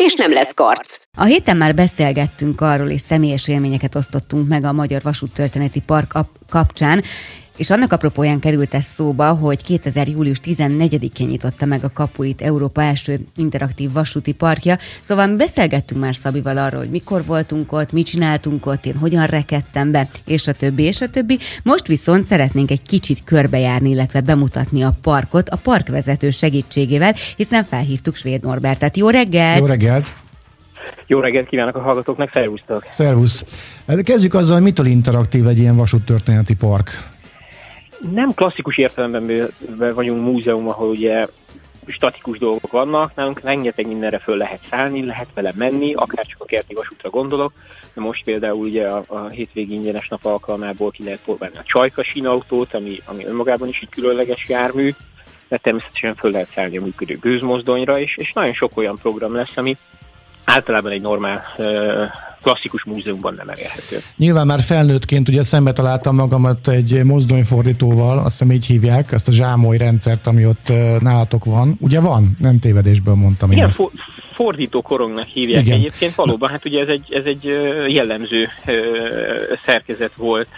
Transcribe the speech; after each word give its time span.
és 0.00 0.14
nem 0.14 0.32
lesz 0.32 0.54
karc. 0.54 1.02
A 1.18 1.24
héten 1.24 1.56
már 1.56 1.74
beszélgettünk 1.74 2.60
arról, 2.60 2.88
és 2.88 3.00
személyes 3.00 3.48
élményeket 3.48 3.94
osztottunk 3.94 4.48
meg 4.48 4.64
a 4.64 4.72
Magyar 4.72 5.02
Vasúttörténeti 5.02 5.80
Park 5.80 6.12
kapcsán, 6.48 7.02
és 7.60 7.70
annak 7.70 7.92
apropóján 7.92 8.40
került 8.40 8.74
ez 8.74 8.84
szóba, 8.84 9.32
hogy 9.32 9.62
2000. 9.62 10.08
július 10.08 10.40
14-én 10.44 11.26
nyitotta 11.26 11.66
meg 11.66 11.84
a 11.84 11.90
kapuit 11.94 12.42
Európa 12.42 12.82
első 12.82 13.20
interaktív 13.36 13.92
vasúti 13.92 14.32
parkja, 14.32 14.78
szóval 15.00 15.26
mi 15.26 15.36
beszélgettünk 15.36 16.00
már 16.00 16.14
Szabival 16.14 16.56
arról, 16.56 16.80
hogy 16.80 16.90
mikor 16.90 17.24
voltunk 17.24 17.72
ott, 17.72 17.92
mit 17.92 18.06
csináltunk 18.06 18.66
ott, 18.66 18.86
én 18.86 18.96
hogyan 18.96 19.26
rekedtem 19.26 19.90
be, 19.90 20.08
és 20.26 20.46
a 20.46 20.52
többi, 20.52 20.82
és 20.82 21.00
a 21.00 21.08
többi. 21.08 21.38
Most 21.62 21.86
viszont 21.86 22.24
szeretnénk 22.24 22.70
egy 22.70 22.82
kicsit 22.82 23.24
körbejárni, 23.24 23.90
illetve 23.90 24.20
bemutatni 24.20 24.82
a 24.82 24.96
parkot 25.02 25.48
a 25.48 25.56
parkvezető 25.56 26.30
segítségével, 26.30 27.14
hiszen 27.36 27.64
felhívtuk 27.64 28.14
Svéd 28.16 28.42
Norbertet. 28.42 28.96
Jó 28.96 29.10
reggelt! 29.10 29.58
Jó 29.58 29.66
reggelt! 29.66 30.12
Jó 31.06 31.20
reggelt 31.20 31.48
kívánok 31.48 31.76
a 31.76 31.80
hallgatóknak, 31.80 32.30
szervusztok! 32.32 32.86
Szervusz! 32.90 33.44
Hát 33.86 34.02
kezdjük 34.02 34.34
azzal, 34.34 34.54
hogy 34.54 34.64
mitől 34.64 34.86
interaktív 34.86 35.46
egy 35.46 35.58
ilyen 35.58 35.76
vasúttörténeti 35.76 36.54
park? 36.54 37.18
Nem 38.12 38.34
klasszikus 38.34 38.78
értelemben 38.78 39.50
vagyunk 39.94 40.24
múzeum, 40.24 40.68
ahol 40.68 40.88
ugye 40.88 41.26
statikus 41.86 42.38
dolgok 42.38 42.72
vannak, 42.72 43.14
nálunk 43.14 43.40
rengeteg 43.40 43.86
mindenre 43.86 44.18
föl 44.18 44.36
lehet 44.36 44.60
szállni, 44.70 45.04
lehet 45.04 45.28
vele 45.34 45.52
menni, 45.56 45.94
akár 45.94 46.26
csak 46.26 46.40
a 46.40 46.44
kerti 46.44 46.74
vasútra 46.74 47.10
gondolok, 47.10 47.52
de 47.94 48.00
most 48.00 48.24
például 48.24 48.58
ugye 48.58 48.86
a, 48.86 49.04
a 49.06 49.28
hétvégi 49.28 49.74
ingyenes 49.74 50.08
nap 50.08 50.24
alkalmából 50.24 50.90
ki 50.90 51.04
lehet 51.04 51.20
próbálni 51.24 51.56
a 51.56 51.64
csajka 51.64 52.02
sínautót, 52.02 52.74
ami, 52.74 52.98
ami 53.04 53.24
önmagában 53.24 53.68
is 53.68 53.80
egy 53.80 53.88
különleges 53.88 54.48
jármű, 54.48 54.90
de 55.48 55.56
természetesen 55.56 56.14
föl 56.14 56.30
lehet 56.30 56.52
szállni 56.54 56.76
a 56.76 56.82
működő 56.82 57.18
gőzmozdonyra, 57.18 57.98
és, 57.98 58.16
és 58.16 58.32
nagyon 58.32 58.54
sok 58.54 58.76
olyan 58.76 58.98
program 59.02 59.34
lesz, 59.34 59.56
ami 59.56 59.76
általában 60.44 60.92
egy 60.92 61.00
normál 61.00 61.44
klasszikus 62.42 62.84
múzeumban 62.84 63.34
nem 63.34 63.48
elérhető. 63.48 63.96
Nyilván 64.16 64.46
már 64.46 64.60
felnőttként 64.60 65.28
ugye 65.28 65.42
szembe 65.42 65.72
találtam 65.72 66.14
magamat 66.14 66.68
egy 66.68 67.04
mozdonyfordítóval, 67.04 68.18
azt 68.18 68.28
hiszem 68.30 68.52
így 68.52 68.66
hívják, 68.66 69.12
ezt 69.12 69.28
a 69.28 69.32
zsámoly 69.32 69.76
rendszert, 69.76 70.26
ami 70.26 70.46
ott 70.46 70.72
nálatok 71.00 71.44
van. 71.44 71.76
Ugye 71.80 72.00
van? 72.00 72.36
Nem 72.38 72.58
tévedésből 72.58 73.14
mondtam. 73.14 73.52
Igen, 73.52 73.70
fo- 73.70 73.92
fordító 74.40 74.82
korongnak 74.82 75.26
hívják 75.26 75.66
Igen. 75.66 75.78
egyébként. 75.78 76.14
Valóban, 76.14 76.50
hát 76.50 76.64
ugye 76.64 76.80
ez 76.80 76.88
egy, 76.88 77.12
ez 77.12 77.24
egy 77.24 77.44
jellemző 77.88 78.48
szerkezet 79.64 80.12
volt 80.16 80.48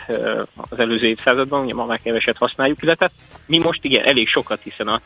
az 0.55 0.79
előző 0.79 1.07
évszázadban, 1.07 1.65
ugye 1.65 1.75
ma 1.75 1.85
már 1.85 2.01
keveset 2.03 2.37
használjuk, 2.37 2.83
illetve 2.83 3.11
mi 3.47 3.59
most 3.59 3.85
igen, 3.85 4.05
elég 4.05 4.29
sokat, 4.29 4.61
hiszen 4.63 4.89
a 4.89 5.01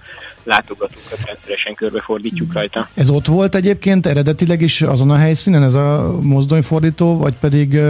látogatókat 0.44 1.18
rendszeresen 1.26 1.74
körbefordítjuk 1.74 2.52
rajta. 2.52 2.88
Ez 2.94 3.10
ott 3.10 3.26
volt 3.26 3.54
egyébként 3.54 4.06
eredetileg 4.06 4.60
is 4.60 4.82
azon 4.82 5.10
a 5.10 5.16
helyszínen, 5.16 5.62
ez 5.62 5.74
a 5.74 6.18
mozdonyfordító, 6.22 7.16
vagy 7.18 7.34
pedig 7.40 7.80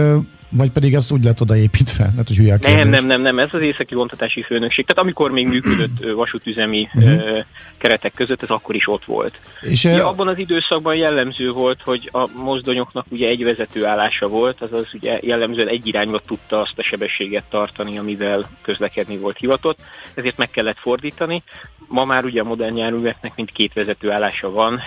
vagy 0.49 0.71
pedig 0.71 0.93
ezt 0.93 1.11
úgy 1.11 1.23
lett 1.23 1.41
odaépítve? 1.41 2.11
Hát, 2.17 2.27
hogy 2.27 2.75
nem, 2.75 2.89
nem, 2.89 3.05
nem, 3.05 3.21
nem, 3.21 3.39
ez 3.39 3.49
az 3.51 3.61
északi 3.61 3.95
vontatási 3.95 4.41
főnökség. 4.41 4.85
Tehát 4.85 5.03
amikor 5.03 5.31
még 5.31 5.47
működött 5.47 6.13
vasútüzemi 6.15 6.87
uh-huh. 6.93 7.37
keretek 7.77 8.13
között, 8.13 8.43
ez 8.43 8.49
akkor 8.49 8.75
is 8.75 8.87
ott 8.87 9.05
volt. 9.05 9.39
És 9.61 9.83
ugye, 9.83 10.01
abban 10.01 10.27
az 10.27 10.37
időszakban 10.37 10.95
jellemző 10.95 11.51
volt, 11.51 11.81
hogy 11.81 12.09
a 12.13 12.29
mozdonyoknak 12.43 13.05
ugye 13.09 13.27
egy 13.27 13.43
vezető 13.43 13.85
állása 13.85 14.27
volt, 14.27 14.61
azaz 14.61 14.87
ugye 14.93 15.19
jellemzően 15.21 15.67
egy 15.67 15.87
irányba 15.87 16.21
tudta 16.27 16.61
azt 16.61 16.77
a 16.77 16.83
sebességet 16.83 17.43
tartani, 17.49 17.97
amivel 17.97 18.49
közlekedni 18.61 19.17
volt 19.17 19.37
hivatott, 19.37 19.79
ezért 20.13 20.37
meg 20.37 20.49
kellett 20.49 20.77
fordítani. 20.79 21.43
Ma 21.87 22.05
már 22.05 22.25
ugye 22.25 22.41
a 22.41 22.43
modern 22.43 22.77
járműveknek 22.77 23.35
mind 23.35 23.51
két 23.51 23.73
vezető 23.73 24.11
állása 24.11 24.51
van, 24.51 24.81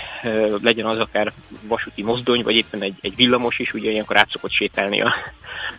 legyen 0.63 0.87
az 0.87 0.99
akár 0.99 1.33
vasúti 1.63 2.03
mozdony, 2.03 2.43
vagy 2.43 2.57
éppen 2.57 2.83
egy, 2.83 2.95
egy 3.01 3.17
villamos 3.17 3.59
is, 3.59 3.75
ugye 3.75 3.91
ilyenkor 3.91 4.17
át 4.17 4.31
szokott 4.31 4.51
sétálni 4.51 5.01
a, 5.01 5.15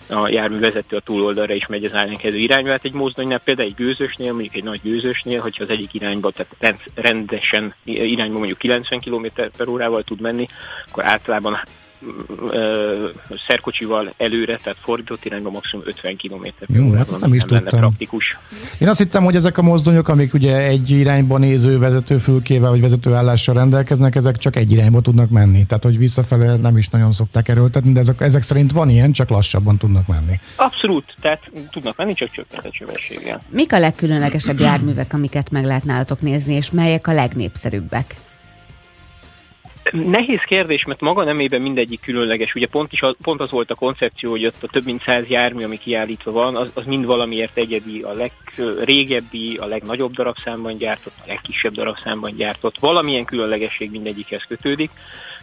a 0.09 0.27
járművezető 0.27 0.95
a 0.95 0.99
túloldalra 0.99 1.53
is 1.53 1.67
megy 1.67 1.83
az 1.83 1.93
ellenkező 1.93 2.37
irányba. 2.37 2.69
Hát 2.69 2.85
egy 2.85 2.93
mozdonynál, 2.93 3.39
például 3.39 3.67
egy 3.67 3.75
gőzösnél, 3.75 4.31
mondjuk 4.31 4.55
egy 4.55 4.63
nagy 4.63 4.79
gőzösnél, 4.83 5.41
hogyha 5.41 5.63
az 5.63 5.69
egyik 5.69 5.93
irányba, 5.93 6.31
tehát 6.31 6.85
rendesen 6.95 7.73
irányba 7.83 8.37
mondjuk 8.37 8.57
90 8.57 8.99
km 8.99 9.25
per 9.57 9.67
órával 9.67 10.03
tud 10.03 10.21
menni, 10.21 10.47
akkor 10.89 11.05
általában 11.05 11.61
szerkocsival 13.47 14.13
előre, 14.17 14.59
tehát 14.63 14.77
fordított 14.81 15.25
irányba 15.25 15.49
maximum 15.49 15.85
50 15.87 16.17
km 16.17 16.45
Jó, 16.67 16.91
hát 16.91 17.09
azt 17.09 17.19
nem 17.19 17.33
is 17.33 17.43
tudtam. 17.43 17.79
Praktikus. 17.79 18.37
Én 18.79 18.87
azt 18.87 18.99
hittem, 18.99 19.23
hogy 19.23 19.35
ezek 19.35 19.57
a 19.57 19.61
mozdonyok, 19.61 20.07
amik 20.07 20.33
ugye 20.33 20.57
egy 20.57 20.89
irányba 20.89 21.37
néző 21.37 21.79
vezetőfülkével 21.79 22.69
vagy 22.69 22.81
vezetőállással 22.81 23.55
rendelkeznek, 23.55 24.15
ezek 24.15 24.37
csak 24.37 24.55
egy 24.55 24.71
irányba 24.71 25.01
tudnak 25.01 25.29
menni. 25.29 25.65
Tehát, 25.65 25.83
hogy 25.83 25.97
visszafele 25.97 26.55
nem 26.55 26.77
is 26.77 26.89
nagyon 26.89 27.11
szokták 27.11 27.47
erőltetni, 27.47 27.91
de 27.91 27.99
ezek, 27.99 28.21
ezek 28.21 28.41
szerint 28.41 28.71
van 28.71 28.89
ilyen, 28.89 29.11
csak 29.11 29.29
lassabban 29.29 29.77
tudnak 29.77 30.07
menni. 30.07 30.39
Abszolút, 30.55 31.15
tehát 31.21 31.51
tudnak 31.71 31.97
menni, 31.97 32.13
csak 32.13 32.31
csökkentett 32.31 32.73
sebességgel. 32.73 33.41
Mik 33.49 33.73
a 33.73 33.79
legkülönlegesebb 33.79 34.59
járművek, 34.59 35.13
amiket 35.13 35.51
meg 35.51 35.65
lehet 35.65 35.83
nálatok 35.83 36.21
nézni, 36.21 36.53
és 36.53 36.71
melyek 36.71 37.07
a 37.07 37.13
legnépszerűbbek? 37.13 38.15
Nehéz 39.91 40.41
kérdés, 40.41 40.85
mert 40.85 41.01
maga 41.01 41.23
nemében 41.23 41.61
mindegyik 41.61 42.01
különleges. 42.01 42.55
Ugye 42.55 42.67
pont, 42.67 42.91
is 42.91 43.01
az, 43.01 43.15
pont 43.21 43.41
az 43.41 43.51
volt 43.51 43.71
a 43.71 43.75
koncepció, 43.75 44.29
hogy 44.29 44.45
ott 44.45 44.63
a 44.63 44.67
több 44.67 44.85
mint 44.85 45.03
száz 45.03 45.27
jármű, 45.27 45.63
ami 45.63 45.77
kiállítva 45.77 46.31
van, 46.31 46.55
az, 46.55 46.71
az 46.73 46.85
mind 46.85 47.05
valamiért 47.05 47.57
egyedi, 47.57 48.01
a 48.01 48.13
legrégebbi, 48.13 49.57
a 49.57 49.65
legnagyobb 49.65 50.13
darabszámban 50.13 50.77
gyártott, 50.77 51.13
a 51.17 51.23
legkisebb 51.27 51.73
darabszámban 51.73 52.35
gyártott. 52.35 52.79
Valamilyen 52.79 53.25
különlegesség 53.25 53.91
mindegyikhez 53.91 54.43
kötődik. 54.47 54.89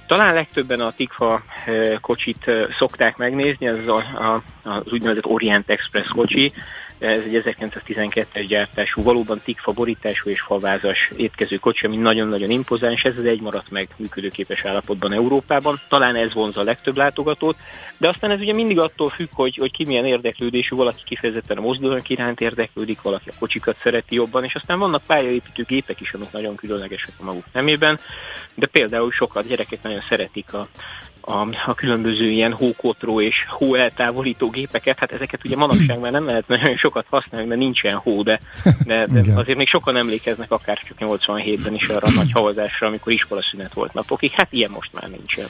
Talán 0.07 0.35
legtöbben 0.35 0.81
a 0.81 0.93
Tikfa 0.93 1.43
eh, 1.67 1.95
kocsit 2.01 2.51
szokták 2.79 3.17
megnézni, 3.17 3.67
ez 3.67 3.87
a, 3.87 3.97
a, 3.97 4.43
az 4.63 4.93
úgynevezett 4.93 5.27
Orient 5.27 5.71
Express 5.71 6.09
kocsi, 6.09 6.53
ez 6.99 7.23
egy 7.23 7.43
1912-es 7.45 8.45
gyártású, 8.49 9.03
valóban 9.03 9.41
tikfa 9.45 9.73
borítású 9.73 10.31
és 10.31 10.41
favázas 10.41 11.11
étkező 11.17 11.57
kocsi, 11.57 11.87
ami 11.87 11.97
nagyon-nagyon 11.97 12.51
impozáns, 12.51 13.03
ez 13.03 13.19
az 13.19 13.25
egy 13.25 13.41
maradt 13.41 13.71
meg 13.71 13.89
működőképes 13.97 14.65
állapotban 14.65 15.13
Európában. 15.13 15.81
Talán 15.89 16.17
ez 16.17 16.33
vonza 16.33 16.61
a 16.61 16.65
legtöbb 16.65 16.97
látogatót, 16.97 17.57
de 17.97 18.09
aztán 18.09 18.31
ez 18.31 18.41
ugye 18.41 18.53
mindig 18.53 18.79
attól 18.79 19.09
függ, 19.09 19.29
hogy, 19.33 19.57
hogy 19.57 19.71
ki 19.71 19.85
milyen 19.85 20.07
érdeklődésű, 20.07 20.77
valaki 20.77 21.03
kifejezetten 21.05 21.57
a 21.57 21.61
mozdulók 21.61 22.09
iránt 22.09 22.41
érdeklődik, 22.41 23.03
valaki 23.03 23.29
a 23.29 23.39
kocsikat 23.39 23.77
szereti 23.83 24.15
jobban, 24.15 24.45
és 24.45 24.55
aztán 24.55 24.79
vannak 24.79 25.03
pályaépítő 25.07 25.65
gépek 25.67 26.01
is, 26.01 26.13
amik 26.13 26.31
nagyon 26.33 26.55
különlegesek 26.55 27.13
a 27.21 27.25
maguk 27.25 27.45
nemében, 27.53 27.99
de 28.55 28.67
például 28.67 29.13
sokat 29.13 29.47
gyerekek 29.47 29.83
nagyon 29.83 30.03
szeretik 30.09 30.53
a 30.53 30.69
a, 31.29 31.49
a 31.67 31.75
különböző 31.75 32.31
ilyen 32.31 32.53
hókotró 32.53 33.21
és 33.21 33.35
hó 33.49 33.75
eltávolító 33.75 34.51
gépeket, 34.51 34.99
hát 34.99 35.13
ezeket 35.13 35.45
ugye 35.45 35.57
manapság 35.57 36.01
már 36.01 36.13
nem 36.13 36.27
lehet 36.27 36.49
nagyon 36.49 36.77
sokat 36.77 37.07
használni, 37.11 37.47
mert 37.47 37.61
nincsen 37.61 37.95
hó, 37.95 38.23
de, 38.23 38.41
de, 38.85 39.07
de 39.07 39.33
azért 39.35 39.59
még 39.59 39.69
sokan 39.69 39.97
emlékeznek 39.97 40.51
akár 40.51 40.79
csak 40.79 40.97
87-ben 41.01 41.75
is 41.75 41.87
arra 41.89 42.07
a 42.07 42.11
nagy 42.11 42.33
havazásra, 42.33 42.87
amikor 42.87 43.13
iskolaszünet 43.13 43.73
volt 43.73 43.93
napokig, 43.93 44.31
hát 44.31 44.53
ilyen 44.53 44.71
most 44.71 44.91
már 44.93 45.11
nincsen. 45.11 45.47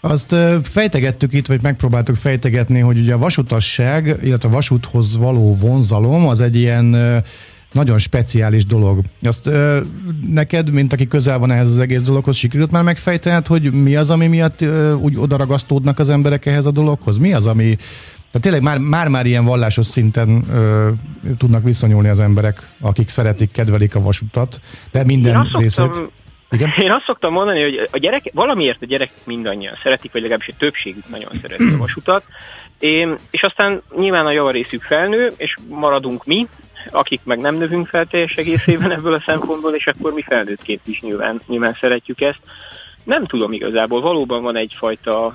Azt 0.00 0.36
fejtegettük 0.62 1.32
itt, 1.32 1.46
vagy 1.46 1.62
megpróbáltuk 1.62 2.16
fejtegetni, 2.16 2.78
hogy 2.78 2.98
ugye 2.98 3.14
a 3.14 3.18
vasutasság, 3.18 4.18
illetve 4.22 4.48
a 4.48 4.52
vasúthoz 4.52 5.16
való 5.16 5.56
vonzalom 5.56 6.26
az 6.26 6.40
egy 6.40 6.56
ilyen 6.56 6.94
nagyon 7.72 7.98
speciális 7.98 8.66
dolog. 8.66 9.00
Azt 9.22 9.46
ö, 9.46 9.80
neked, 10.26 10.70
mint 10.70 10.92
aki 10.92 11.08
közel 11.08 11.38
van 11.38 11.50
ehhez 11.50 11.70
az 11.70 11.78
egész 11.78 12.02
dologhoz, 12.02 12.36
sikerült 12.36 12.70
már 12.70 12.82
megfejtened, 12.82 13.46
hogy 13.46 13.72
mi 13.72 13.96
az, 13.96 14.10
ami 14.10 14.26
miatt 14.26 14.60
ö, 14.60 14.92
úgy 14.92 15.16
odaragasztódnak 15.16 15.98
az 15.98 16.08
emberek 16.08 16.46
ehhez 16.46 16.66
a 16.66 16.70
dologhoz? 16.70 17.18
Mi 17.18 17.32
az, 17.32 17.46
ami 17.46 17.76
tehát 18.30 18.40
tényleg 18.46 18.62
már, 18.62 18.78
már, 18.78 19.08
már 19.08 19.26
ilyen 19.26 19.44
vallásos 19.44 19.86
szinten 19.86 20.44
ö, 20.52 20.88
tudnak 21.38 21.64
viszonyulni 21.64 22.08
az 22.08 22.20
emberek, 22.20 22.68
akik 22.80 23.08
szeretik, 23.08 23.52
kedvelik 23.52 23.94
a 23.94 24.00
vasutat, 24.00 24.60
de 24.92 25.04
minden 25.04 25.34
Én 25.34 25.60
részét. 25.60 25.90
Igen? 26.50 26.72
Én 26.78 26.90
azt 26.90 27.04
szoktam 27.04 27.32
mondani, 27.32 27.62
hogy 27.62 27.88
a 27.90 27.98
gyerek, 27.98 28.30
valamiért 28.32 28.82
a 28.82 28.86
gyerek 28.86 29.10
mindannyian 29.24 29.74
szeretik, 29.82 30.12
vagy 30.12 30.20
legalábbis 30.20 30.48
a 30.48 30.58
többségük 30.58 31.08
nagyon 31.08 31.30
szereti 31.40 31.64
a 31.74 31.76
vasutat, 31.76 32.24
én, 32.78 33.14
és 33.30 33.42
aztán 33.42 33.82
nyilván 33.96 34.26
a 34.26 34.30
javarészük 34.30 34.82
felnő, 34.82 35.32
és 35.36 35.54
maradunk 35.68 36.24
mi, 36.24 36.48
akik 36.90 37.20
meg 37.24 37.40
nem 37.40 37.54
növünk 37.54 37.86
fel 37.86 38.06
teljes 38.06 38.34
egészében 38.34 38.90
ebből 38.90 39.14
a 39.14 39.22
szempontból, 39.26 39.74
és 39.74 39.86
akkor 39.86 40.12
mi 40.12 40.22
felnőttként 40.22 40.86
is 40.86 41.00
nyilván, 41.00 41.40
nyilván 41.46 41.76
szeretjük 41.80 42.20
ezt. 42.20 42.40
Nem 43.10 43.24
tudom 43.24 43.52
igazából, 43.52 44.00
valóban 44.00 44.42
van 44.42 44.56
egyfajta 44.56 45.34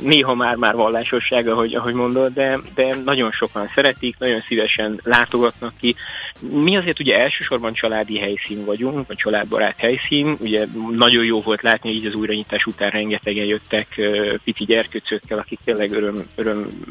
néha 0.00 0.34
már-már 0.34 0.74
vallásossága, 0.74 1.52
ahogy, 1.52 1.74
ahogy 1.74 1.94
mondod, 1.94 2.32
de, 2.32 2.58
de 2.74 2.94
nagyon 3.04 3.30
sokan 3.30 3.66
szeretik, 3.74 4.18
nagyon 4.18 4.40
szívesen 4.48 5.00
látogatnak 5.04 5.72
ki. 5.80 5.94
Mi 6.40 6.76
azért 6.76 7.00
ugye 7.00 7.20
elsősorban 7.20 7.72
családi 7.72 8.18
helyszín 8.18 8.64
vagyunk, 8.64 9.06
vagy 9.06 9.16
családbarát 9.16 9.78
helyszín, 9.78 10.36
ugye 10.40 10.66
nagyon 10.96 11.24
jó 11.24 11.40
volt 11.40 11.62
látni, 11.62 11.90
így 11.90 12.06
az 12.06 12.14
újranyitás 12.14 12.64
után 12.64 12.90
rengetegen 12.90 13.44
jöttek 13.44 14.00
pici 14.44 14.64
gyerkőcökkel, 14.64 15.38
akik 15.38 15.58
tényleg 15.64 15.92
öröm, 15.92 16.22
öröm 16.34 16.84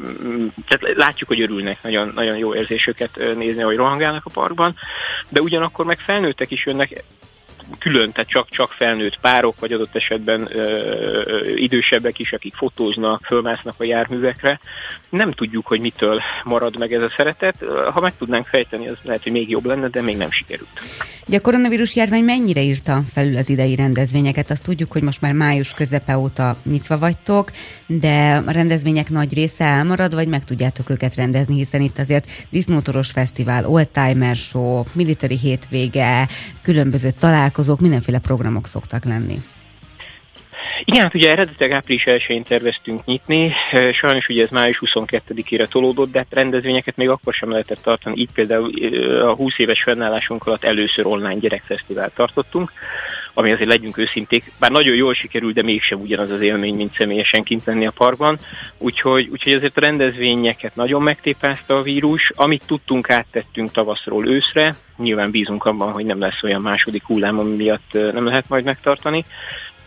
tehát 0.68 0.96
látjuk, 0.96 1.28
hogy 1.28 1.40
örülnek, 1.40 1.82
nagyon, 1.82 2.12
nagyon 2.14 2.36
jó 2.36 2.54
érzésüket 2.54 3.34
nézni, 3.36 3.62
hogy 3.62 3.76
rohangálnak 3.76 4.24
a 4.24 4.30
parkban, 4.32 4.74
de 5.28 5.40
ugyanakkor 5.40 5.84
meg 5.84 5.98
felnőttek 5.98 6.50
is 6.50 6.66
jönnek 6.66 7.04
külön, 7.78 8.12
tehát 8.12 8.30
csak, 8.30 8.48
csak 8.48 8.72
felnőtt 8.72 9.18
párok, 9.20 9.60
vagy 9.60 9.72
adott 9.72 9.94
esetben 9.94 10.56
ö, 10.56 11.46
idősebbek 11.54 12.18
is, 12.18 12.32
akik 12.32 12.54
fotóznak, 12.54 13.24
fölmásznak 13.24 13.74
a 13.78 13.84
járművekre. 13.84 14.60
Nem 15.08 15.32
tudjuk, 15.32 15.66
hogy 15.66 15.80
mitől 15.80 16.20
marad 16.44 16.78
meg 16.78 16.92
ez 16.92 17.02
a 17.02 17.08
szeretet. 17.08 17.64
Ha 17.92 18.00
meg 18.00 18.16
tudnánk 18.16 18.46
fejteni, 18.46 18.88
az 18.88 18.96
lehet, 19.02 19.22
hogy 19.22 19.32
még 19.32 19.50
jobb 19.50 19.64
lenne, 19.64 19.88
de 19.88 20.02
még 20.02 20.16
nem 20.16 20.30
sikerült. 20.30 20.80
Ugye 21.28 21.36
a 21.36 21.40
koronavírus 21.40 21.96
járvány 21.96 22.24
mennyire 22.24 22.62
írta 22.62 23.02
felül 23.12 23.36
az 23.36 23.48
idei 23.48 23.74
rendezvényeket? 23.74 24.50
Azt 24.50 24.62
tudjuk, 24.62 24.92
hogy 24.92 25.02
most 25.02 25.20
már 25.20 25.32
május 25.32 25.74
közepe 25.74 26.18
óta 26.18 26.56
nyitva 26.62 26.98
vagytok, 26.98 27.52
de 27.86 28.42
a 28.46 28.50
rendezvények 28.50 29.10
nagy 29.10 29.34
része 29.34 29.64
elmarad, 29.64 30.14
vagy 30.14 30.28
meg 30.28 30.44
tudjátok 30.44 30.90
őket 30.90 31.14
rendezni, 31.14 31.56
hiszen 31.56 31.80
itt 31.80 31.98
azért 31.98 32.30
Disznótoros 32.50 33.10
Fesztivál, 33.10 33.66
Oldtimer 33.66 34.36
Show, 34.36 34.82
Military 34.92 35.36
Hétvége, 35.36 36.28
különböző 36.62 37.10
találkozók, 37.18 37.80
mindenféle 37.80 38.18
programok 38.18 38.66
szoktak 38.66 39.04
lenni. 39.04 39.42
Igen, 40.84 41.02
hát 41.02 41.14
ugye 41.14 41.30
eredetileg 41.30 41.72
április 41.72 42.04
1-én 42.06 42.42
terveztünk 42.42 43.04
nyitni, 43.04 43.52
sajnos 43.92 44.28
ugye 44.28 44.42
ez 44.42 44.50
május 44.50 44.82
22-ére 44.84 45.66
tolódott, 45.66 46.12
de 46.12 46.18
hát 46.18 46.26
rendezvényeket 46.30 46.96
még 46.96 47.08
akkor 47.08 47.34
sem 47.34 47.50
lehetett 47.50 47.82
tartani. 47.82 48.20
Így 48.20 48.32
például 48.32 48.70
a 49.22 49.34
20 49.34 49.58
éves 49.58 49.82
fennállásunk 49.82 50.46
alatt 50.46 50.64
először 50.64 51.06
online 51.06 51.34
gyerekfesztivált 51.34 52.14
tartottunk, 52.14 52.72
ami 53.34 53.52
azért 53.52 53.68
legyünk 53.68 53.98
őszinték, 53.98 54.52
bár 54.58 54.70
nagyon 54.70 54.94
jól 54.94 55.14
sikerült, 55.14 55.54
de 55.54 55.62
mégsem 55.62 56.00
ugyanaz 56.00 56.30
az 56.30 56.40
élmény, 56.40 56.74
mint 56.74 56.94
személyesen 56.96 57.42
kint 57.42 57.64
lenni 57.64 57.86
a 57.86 57.90
parkban. 57.90 58.38
Úgyhogy, 58.78 59.28
úgyhogy 59.32 59.52
azért 59.52 59.76
a 59.76 59.80
rendezvényeket 59.80 60.74
nagyon 60.74 61.02
megtépázta 61.02 61.76
a 61.76 61.82
vírus. 61.82 62.32
Amit 62.34 62.62
tudtunk, 62.66 63.10
áttettünk 63.10 63.70
tavaszról 63.70 64.28
őszre. 64.28 64.74
Nyilván 64.96 65.30
bízunk 65.30 65.64
abban, 65.64 65.92
hogy 65.92 66.04
nem 66.04 66.20
lesz 66.20 66.42
olyan 66.42 66.60
második 66.60 67.04
hullám, 67.04 67.38
ami 67.38 67.54
miatt 67.54 67.92
nem 67.92 68.26
lehet 68.26 68.48
majd 68.48 68.64
megtartani. 68.64 69.24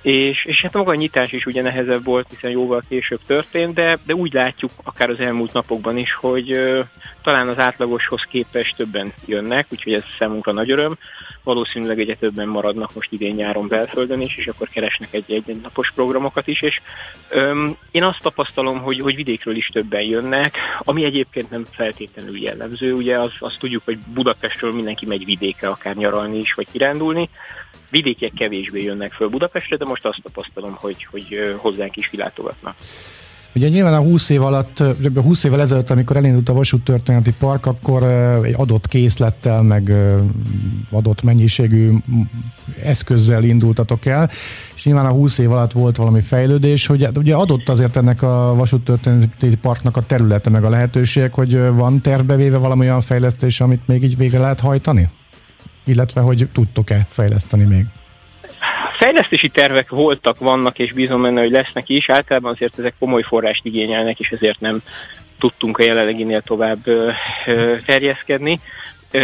És, 0.01 0.45
és 0.45 0.61
hát 0.61 0.73
maga 0.73 0.91
a 0.91 0.95
nyitás 0.95 1.31
is 1.31 1.45
ugye 1.45 1.61
nehezebb 1.61 2.03
volt, 2.03 2.27
hiszen 2.29 2.51
jóval 2.51 2.83
később 2.89 3.19
történt, 3.27 3.73
de, 3.73 3.99
de 4.05 4.13
úgy 4.13 4.33
látjuk 4.33 4.71
akár 4.83 5.09
az 5.09 5.19
elmúlt 5.19 5.53
napokban 5.53 5.97
is, 5.97 6.13
hogy 6.13 6.51
ö, 6.51 6.79
talán 7.23 7.47
az 7.47 7.59
átlagoshoz 7.59 8.21
képest 8.29 8.75
többen 8.75 9.13
jönnek, 9.25 9.65
úgyhogy 9.69 9.93
ez 9.93 10.03
számunkra 10.17 10.51
nagy 10.51 10.71
öröm. 10.71 10.97
Valószínűleg 11.43 11.99
egyre 11.99 12.15
többen 12.15 12.47
maradnak 12.47 12.93
most 12.93 13.11
idén 13.11 13.35
nyáron 13.35 13.67
belföldön 13.67 14.21
is, 14.21 14.37
és 14.37 14.47
akkor 14.47 14.69
keresnek 14.69 15.13
egy-egy 15.13 15.59
napos 15.61 15.91
programokat 15.91 16.47
is, 16.47 16.61
és 16.61 16.81
öm, 17.29 17.77
én 17.91 18.03
azt 18.03 18.21
tapasztalom, 18.21 18.81
hogy, 18.81 18.99
hogy 18.99 19.15
vidékről 19.15 19.55
is 19.55 19.67
többen 19.67 20.01
jönnek, 20.01 20.55
ami 20.79 21.03
egyébként 21.03 21.49
nem 21.49 21.65
feltétlenül 21.71 22.41
jellemző, 22.41 22.93
ugye 22.93 23.19
az, 23.19 23.31
azt 23.39 23.59
tudjuk, 23.59 23.81
hogy 23.85 23.97
Budapestről 23.97 24.73
mindenki 24.73 25.05
megy 25.05 25.25
vidékre, 25.25 25.67
akár 25.67 25.95
nyaralni 25.95 26.37
is, 26.37 26.53
vagy 26.53 26.67
kirándulni, 26.71 27.29
vidékiek 27.91 28.33
kevésbé 28.33 28.83
jönnek 28.83 29.11
föl 29.11 29.29
Budapestre, 29.29 29.77
de 29.77 29.85
most 29.85 30.05
azt 30.05 30.21
tapasztalom, 30.23 30.73
hogy, 30.79 31.07
hogy 31.11 31.55
hozzánk 31.57 31.95
is 31.95 32.07
kilátogatnak. 32.07 32.75
Ugye 33.55 33.67
nyilván 33.67 33.93
a 33.93 33.99
20 33.99 34.29
év 34.29 34.43
alatt, 34.43 34.83
20 35.15 35.43
évvel 35.43 35.61
ezelőtt, 35.61 35.89
amikor 35.89 36.15
elindult 36.15 36.49
a 36.49 36.53
Vasút 36.53 36.83
Történeti 36.83 37.33
Park, 37.39 37.65
akkor 37.65 38.03
egy 38.43 38.53
adott 38.57 38.87
készlettel, 38.87 39.61
meg 39.61 39.91
adott 40.91 41.21
mennyiségű 41.21 41.91
eszközzel 42.83 43.43
indultatok 43.43 44.05
el, 44.05 44.29
és 44.75 44.85
nyilván 44.85 45.05
a 45.05 45.11
20 45.11 45.37
év 45.37 45.51
alatt 45.51 45.71
volt 45.71 45.95
valami 45.95 46.21
fejlődés, 46.21 46.85
hogy 46.85 47.03
hát 47.03 47.17
ugye 47.17 47.35
adott 47.35 47.69
azért 47.69 47.95
ennek 47.95 48.21
a 48.21 48.53
Vasút 48.55 48.83
Történeti 48.83 49.57
Parknak 49.61 49.97
a 49.97 50.05
területe, 50.05 50.49
meg 50.49 50.63
a 50.63 50.69
lehetőség, 50.69 51.31
hogy 51.31 51.57
van 51.57 52.01
tervbevéve 52.01 52.57
valami 52.57 52.85
olyan 52.85 53.01
fejlesztés, 53.01 53.61
amit 53.61 53.87
még 53.87 54.03
így 54.03 54.17
végre 54.17 54.39
lehet 54.39 54.59
hajtani? 54.59 55.09
Illetve 55.85 56.21
hogy 56.21 56.47
tudtok-e 56.53 57.07
fejleszteni 57.09 57.63
még? 57.63 57.85
Fejlesztési 58.99 59.49
tervek 59.49 59.89
voltak, 59.89 60.39
vannak, 60.39 60.79
és 60.79 60.93
bízom 60.93 61.21
benne, 61.21 61.41
hogy 61.41 61.51
lesznek 61.51 61.89
is. 61.89 62.09
Általában 62.09 62.51
azért 62.51 62.79
ezek 62.79 62.93
komoly 62.99 63.21
forrást 63.21 63.65
igényelnek, 63.65 64.19
és 64.19 64.29
ezért 64.29 64.59
nem 64.59 64.81
tudtunk 65.39 65.77
a 65.77 65.83
jelenleginél 65.83 66.41
tovább 66.41 66.79
terjeszkedni. 67.85 68.59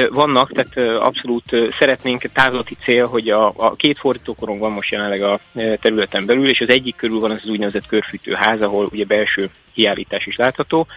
Vannak, 0.10 0.52
tehát 0.52 1.02
abszolút 1.02 1.56
szeretnénk 1.80 2.22
távlati 2.34 2.78
cél, 2.84 3.06
hogy 3.06 3.30
a, 3.30 3.54
a 3.56 3.76
két 3.76 3.98
fordítókorong 3.98 4.60
van 4.60 4.72
most 4.72 4.92
jelenleg 4.92 5.22
a 5.22 5.40
területen 5.54 6.26
belül, 6.26 6.50
és 6.50 6.62
az 6.62 6.70
egyik 6.70 6.96
körül 6.96 7.20
van 7.20 7.32
az, 7.32 7.40
az 7.44 7.50
úgynevezett 7.50 7.88
körfűtőház, 7.88 8.62
ahol 8.62 8.90
ugye 8.92 9.06
belső 9.06 9.50
kiállítás 9.74 10.26
is 10.26 10.36
látható. 10.36 10.88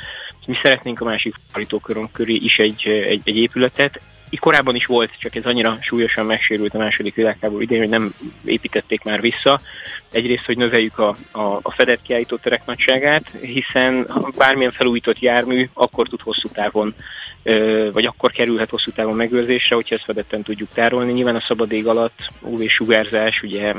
Mi 0.46 0.54
szeretnénk 0.62 1.00
a 1.00 1.04
másik 1.04 1.34
fordítókorong 1.50 2.10
köré 2.12 2.34
is 2.34 2.58
egy, 2.58 2.86
egy, 3.08 3.20
egy 3.24 3.36
épületet, 3.36 4.00
korábban 4.38 4.74
is 4.74 4.86
volt, 4.86 5.10
csak 5.18 5.34
ez 5.36 5.44
annyira 5.44 5.78
súlyosan 5.80 6.26
megsérült 6.26 6.74
a 6.74 6.78
második 6.78 7.14
világháború 7.14 7.60
idején, 7.62 7.82
hogy 7.82 7.92
nem 7.92 8.14
építették 8.44 9.02
már 9.02 9.20
vissza. 9.20 9.60
Egyrészt, 10.10 10.44
hogy 10.44 10.56
növeljük 10.56 10.98
a, 10.98 11.14
a, 11.30 11.58
a 11.62 11.70
fedett 11.70 12.02
kiállító 12.02 12.36
terek 12.36 12.66
nagyságát, 12.66 13.30
hiszen 13.40 14.06
bármilyen 14.36 14.72
felújított 14.72 15.18
jármű 15.18 15.68
akkor 15.72 16.08
tud 16.08 16.20
hosszú 16.20 16.48
távon 16.48 16.94
vagy 17.92 18.04
akkor 18.04 18.30
kerülhet 18.30 18.70
hosszú 18.70 18.90
távon 18.90 19.16
megőrzésre, 19.16 19.74
hogyha 19.74 19.94
ezt 19.94 20.04
fedetten 20.04 20.42
tudjuk 20.42 20.68
tárolni. 20.74 21.12
Nyilván 21.12 21.36
a 21.36 21.40
szabad 21.40 21.72
ég 21.72 21.86
alatt 21.86 22.28
UV-sugárzás, 22.40 23.42
ugye 23.42 23.74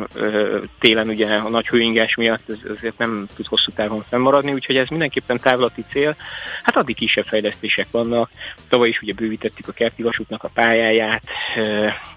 télen 0.80 1.08
ugye 1.08 1.36
a 1.36 1.50
nagy 1.50 1.68
hőingás 1.68 2.16
miatt 2.16 2.50
ez, 2.50 2.58
ezért 2.78 2.98
nem 2.98 3.28
tud 3.36 3.46
hosszú 3.48 3.72
távon 3.72 4.04
fennmaradni, 4.10 4.54
úgyhogy 4.54 4.78
ez 4.78 4.88
mindenképpen 4.88 5.38
távlati 5.38 5.84
cél. 5.92 6.16
Hát 6.64 6.78
addig 6.78 6.96
kisebb 6.96 7.26
fejlesztések 7.26 7.88
vannak. 7.92 8.30
Tavaly 8.70 8.90
is 8.90 9.02
ugye 9.02 9.14
bővítettük 9.14 9.68
a 9.68 9.72
kerti 9.72 10.04
vasútnak 10.04 10.41
a 10.42 10.48
pályáját, 10.48 11.24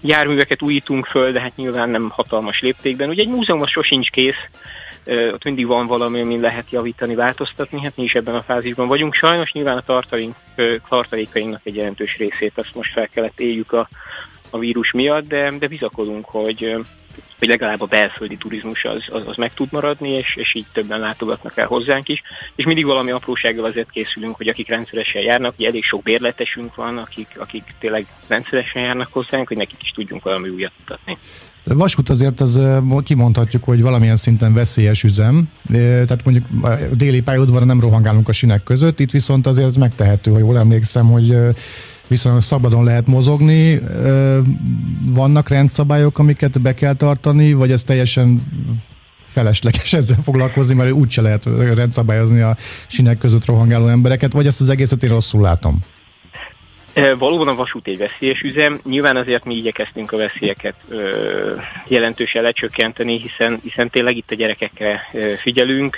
járműveket 0.01 0.61
újítunk 0.61 1.05
föl, 1.05 1.31
de 1.31 1.39
hát 1.39 1.55
nyilván 1.55 1.89
nem 1.89 2.09
hatalmas 2.09 2.61
léptékben. 2.61 3.09
Ugye 3.09 3.21
egy 3.21 3.29
múzeum 3.29 3.61
az 3.61 3.69
sosincs 3.69 4.09
kész, 4.09 4.47
ott 5.07 5.43
mindig 5.43 5.67
van 5.67 5.87
valami, 5.87 6.21
amin 6.21 6.39
lehet 6.39 6.71
javítani, 6.71 7.15
változtatni, 7.15 7.81
hát 7.81 7.97
mi 7.97 8.03
is 8.03 8.15
ebben 8.15 8.35
a 8.35 8.41
fázisban 8.41 8.87
vagyunk. 8.87 9.13
Sajnos 9.13 9.51
nyilván 9.51 9.77
a 9.77 9.81
tartalék, 9.81 10.33
tartalékainknak 10.89 11.61
egy 11.63 11.75
jelentős 11.75 12.17
részét 12.17 12.57
azt 12.57 12.75
most 12.75 12.91
fel 12.91 13.07
kellett 13.07 13.39
éljük 13.39 13.71
a, 13.71 13.89
a 14.49 14.57
vírus 14.57 14.91
miatt, 14.91 15.27
de, 15.27 15.51
de 15.59 15.67
bizakodunk, 15.67 16.25
hogy, 16.25 16.75
hogy 17.39 17.47
legalább 17.47 17.81
a 17.81 17.85
belföldi 17.85 18.37
turizmus 18.37 18.83
az, 18.83 19.03
az, 19.09 19.27
az 19.27 19.35
meg 19.35 19.53
tud 19.53 19.71
maradni, 19.71 20.09
és, 20.09 20.35
és 20.35 20.55
így 20.55 20.65
többen 20.73 20.99
látogatnak 20.99 21.57
el 21.57 21.67
hozzánk 21.67 22.09
is. 22.09 22.21
És 22.55 22.65
mindig 22.65 22.85
valami 22.85 23.11
aprósággal 23.11 23.65
azért 23.65 23.89
készülünk, 23.89 24.35
hogy 24.35 24.47
akik 24.47 24.67
rendszeresen 24.67 25.21
járnak, 25.21 25.53
ugye 25.57 25.67
elég 25.67 25.83
sok 25.83 26.03
bérletesünk 26.03 26.75
van, 26.75 26.97
akik, 26.97 27.27
akik 27.37 27.63
tényleg 27.79 28.05
rendszeresen 28.27 28.81
járnak 28.81 29.07
hozzánk, 29.11 29.47
hogy 29.47 29.57
nekik 29.57 29.83
is 29.83 29.89
tudjunk 29.89 30.23
valami 30.23 30.49
újat 30.49 30.71
mutatni. 30.79 31.17
Vasút 31.63 32.09
azért 32.09 32.41
az 32.41 32.61
kimondhatjuk, 33.03 33.63
hogy 33.63 33.81
valamilyen 33.81 34.17
szinten 34.17 34.53
veszélyes 34.53 35.03
üzem, 35.03 35.49
tehát 35.71 36.23
mondjuk 36.23 36.45
a 36.61 36.69
déli 36.93 37.21
pályaudvaron 37.21 37.67
nem 37.67 37.79
rohangálunk 37.79 38.29
a 38.29 38.33
sinek 38.33 38.63
között, 38.63 38.99
itt 38.99 39.11
viszont 39.11 39.47
azért 39.47 39.67
ez 39.67 39.75
megtehető, 39.75 40.31
ha 40.31 40.37
jól 40.37 40.57
emlékszem, 40.57 41.11
hogy 41.11 41.35
viszonylag 42.07 42.41
szabadon 42.41 42.83
lehet 42.83 43.07
mozogni. 43.07 43.81
Vannak 45.05 45.49
rendszabályok, 45.49 46.19
amiket 46.19 46.61
be 46.61 46.73
kell 46.73 46.93
tartani, 46.93 47.53
vagy 47.53 47.71
ez 47.71 47.83
teljesen 47.83 48.41
felesleges 49.21 49.93
ezzel 49.93 50.17
foglalkozni, 50.23 50.73
mert 50.73 50.91
úgyse 50.91 51.21
lehet 51.21 51.45
rendszabályozni 51.75 52.41
a 52.41 52.55
sinek 52.87 53.17
között 53.17 53.45
rohangáló 53.45 53.87
embereket, 53.87 54.31
vagy 54.31 54.47
ezt 54.47 54.61
az 54.61 54.69
egészet 54.69 55.03
én 55.03 55.09
rosszul 55.09 55.41
látom? 55.41 55.79
Valóban 57.17 57.47
a 57.47 57.55
vasút 57.55 57.87
egy 57.87 57.97
veszélyes 57.97 58.41
üzem, 58.41 58.79
nyilván 58.83 59.15
azért 59.15 59.45
mi 59.45 59.55
igyekeztünk 59.55 60.11
a 60.11 60.17
veszélyeket 60.17 60.75
ö, 60.89 61.55
jelentősen 61.87 62.43
lecsökkenteni, 62.43 63.19
hiszen, 63.19 63.59
hiszen 63.63 63.89
tényleg 63.89 64.17
itt 64.17 64.31
a 64.31 64.35
gyerekekre 64.35 65.09
ö, 65.13 65.33
figyelünk. 65.37 65.97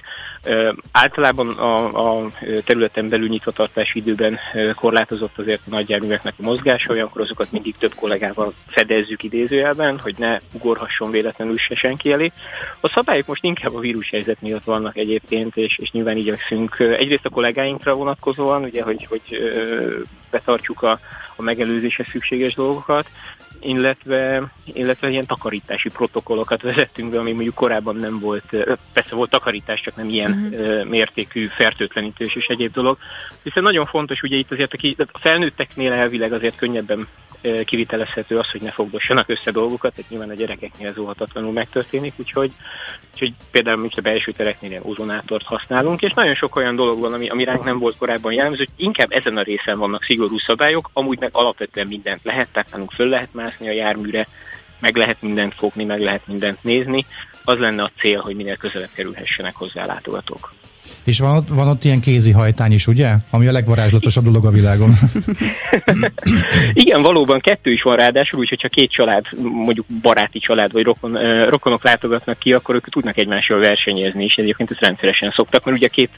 Általában 0.92 1.50
a, 1.50 2.22
a 2.24 2.32
területen 2.64 3.10
belül 3.10 3.28
nyitvatartási 3.28 4.00
időben 4.00 4.40
korlátozott 4.76 5.38
azért 5.38 5.62
a 5.66 5.70
nagyjárműveknek 5.70 6.34
a 6.38 6.44
mozgása, 6.44 6.94
olyankor 6.94 7.22
azokat 7.22 7.52
mindig 7.52 7.76
több 7.78 7.94
kollégával 7.96 8.54
fedezzük 8.68 9.24
idézőjelben, 9.24 10.00
hogy 10.00 10.16
ne 10.18 10.40
ugorhasson 10.52 11.12
véletlenül 11.12 11.58
se 11.58 11.76
senki 11.76 12.12
elé. 12.12 12.32
A 12.80 12.90
szabályok 12.90 13.28
most 13.28 13.44
inkább 13.44 13.76
a 13.76 13.80
vírushelyzet 13.80 14.42
miatt 14.42 14.64
vannak 14.64 14.98
egyébként, 14.98 15.58
és, 15.58 15.78
és 15.78 15.92
nyilván 15.92 16.18
igyekszünk 16.18 16.80
egyrészt 16.80 17.26
a 17.26 17.30
kollégáinkra 17.30 17.94
vonatkozóan, 17.94 18.64
ugye, 18.64 18.84
hogy, 18.84 19.06
hogy 19.10 19.22
ö, 19.32 20.00
betartsuk 20.32 20.82
a, 20.82 21.00
a 21.36 21.42
megelőzéshez 21.42 22.08
szükséges 22.12 22.54
dolgokat, 22.54 23.10
illetve, 23.68 24.52
illetve 24.74 25.10
ilyen 25.10 25.26
takarítási 25.26 25.90
protokollokat 25.90 26.62
vezettünk 26.62 27.12
be, 27.12 27.20
ami 27.20 27.32
mondjuk 27.32 27.56
korábban 27.56 27.96
nem 27.96 28.20
volt, 28.20 28.56
persze 28.94 29.16
volt 29.16 29.30
takarítás, 29.30 29.82
csak 29.82 29.96
nem 29.96 30.10
ilyen 30.10 30.50
uh-huh. 30.52 30.86
mértékű 30.86 31.46
fertőtlenítős 31.46 32.36
és 32.36 32.46
egyéb 32.46 32.74
dolog. 32.74 32.98
Hiszen 33.44 33.64
nagyon 33.64 33.86
fontos, 33.86 34.22
ugye 34.22 34.36
itt 34.36 34.52
azért 34.52 34.74
a 34.98 35.20
felnőtteknél 35.20 35.92
elvileg 35.92 36.34
azért 36.34 36.56
könnyebben 36.56 37.08
kivitelezhető 37.66 38.38
az, 38.38 38.52
hogy 38.52 38.62
ne 38.62 38.72
fogdossanak 38.72 39.30
össze 39.30 39.52
dolgokat, 39.52 39.94
tehát 39.94 40.10
nyilván 40.10 40.30
a 40.30 40.34
gyerekeknél 40.34 40.88
ez 40.88 40.98
óhatatlanul 40.98 41.52
megtörténik, 41.52 42.14
úgyhogy, 42.16 42.52
úgyhogy 43.14 43.34
például 43.52 43.78
mi 43.78 43.88
a 43.96 44.02
belső 44.02 44.32
tereknél 44.32 44.70
ilyen 44.70 44.84
ozonátort 44.86 45.46
használunk, 45.46 46.02
és 46.02 46.14
nagyon 46.14 46.36
sok 46.36 46.56
olyan 46.56 46.76
dolog 46.76 47.00
van, 47.00 47.14
ami, 47.14 47.30
ami 47.30 47.44
ránk 47.44 47.64
nem 47.64 47.80
volt 47.80 47.98
korábban 47.98 48.34
jellemző, 48.34 48.58
hogy 48.58 48.86
inkább 48.86 49.12
ezen 49.12 49.38
a 49.38 49.42
részen 49.42 49.78
vannak 49.78 50.04
szigorú 50.04 50.38
szabályok, 50.38 50.90
amúgy 50.94 51.20
meg 51.20 51.30
alapvetően 51.34 51.88
mindent 51.88 52.24
lehet, 52.24 52.52
tehát 52.52 52.72
nálunk 52.72 52.92
föl 52.92 53.08
lehet 53.08 53.34
mászni 53.58 53.68
a 53.68 53.84
járműre, 53.84 54.28
meg 54.80 54.96
lehet 54.96 55.22
mindent 55.22 55.54
fogni, 55.54 55.84
meg 55.84 56.00
lehet 56.00 56.28
mindent 56.28 56.64
nézni. 56.64 57.06
Az 57.44 57.58
lenne 57.58 57.84
a 57.84 57.92
cél, 58.00 58.22
hogy 58.22 58.36
minél 58.36 58.56
közelebb 58.56 58.90
kerülhessenek 58.94 59.56
hozzá 59.56 59.86
látogatók. 59.86 60.54
És 61.08 61.20
van 61.20 61.36
ott, 61.36 61.48
van 61.48 61.68
ott 61.68 61.84
ilyen 61.84 62.00
kézi 62.00 62.32
hajtány 62.32 62.72
is, 62.72 62.88
ugye? 62.88 63.12
Ami 63.30 63.48
a 63.48 63.52
legvarázslatosabb 63.52 64.24
dolog 64.24 64.46
a 64.46 64.52
világon. 64.52 64.90
Igen, 66.74 67.02
valóban 67.02 67.40
kettő 67.40 67.72
is 67.72 67.82
van 67.82 67.96
ráadásul, 67.96 68.40
úgyhogy 68.40 68.62
ha 68.62 68.68
két 68.68 68.92
család, 68.92 69.26
mondjuk 69.42 69.86
baráti 70.02 70.40
család 70.40 70.72
vagy 70.72 70.84
rokon, 70.84 71.44
rokonok 71.50 71.84
látogatnak 71.84 72.40
ki, 72.40 72.54
akkor 72.54 72.76
ők 72.76 72.90
tudnak 72.90 73.18
egymással 73.18 73.60
versenyezni, 73.60 74.24
és 74.24 74.38
egyébként 74.38 74.72
ezt 74.72 74.80
rendszeresen 74.80 75.32
szoktak, 75.32 75.66
mert 75.66 75.78
ugye 75.78 75.88
két 75.88 76.12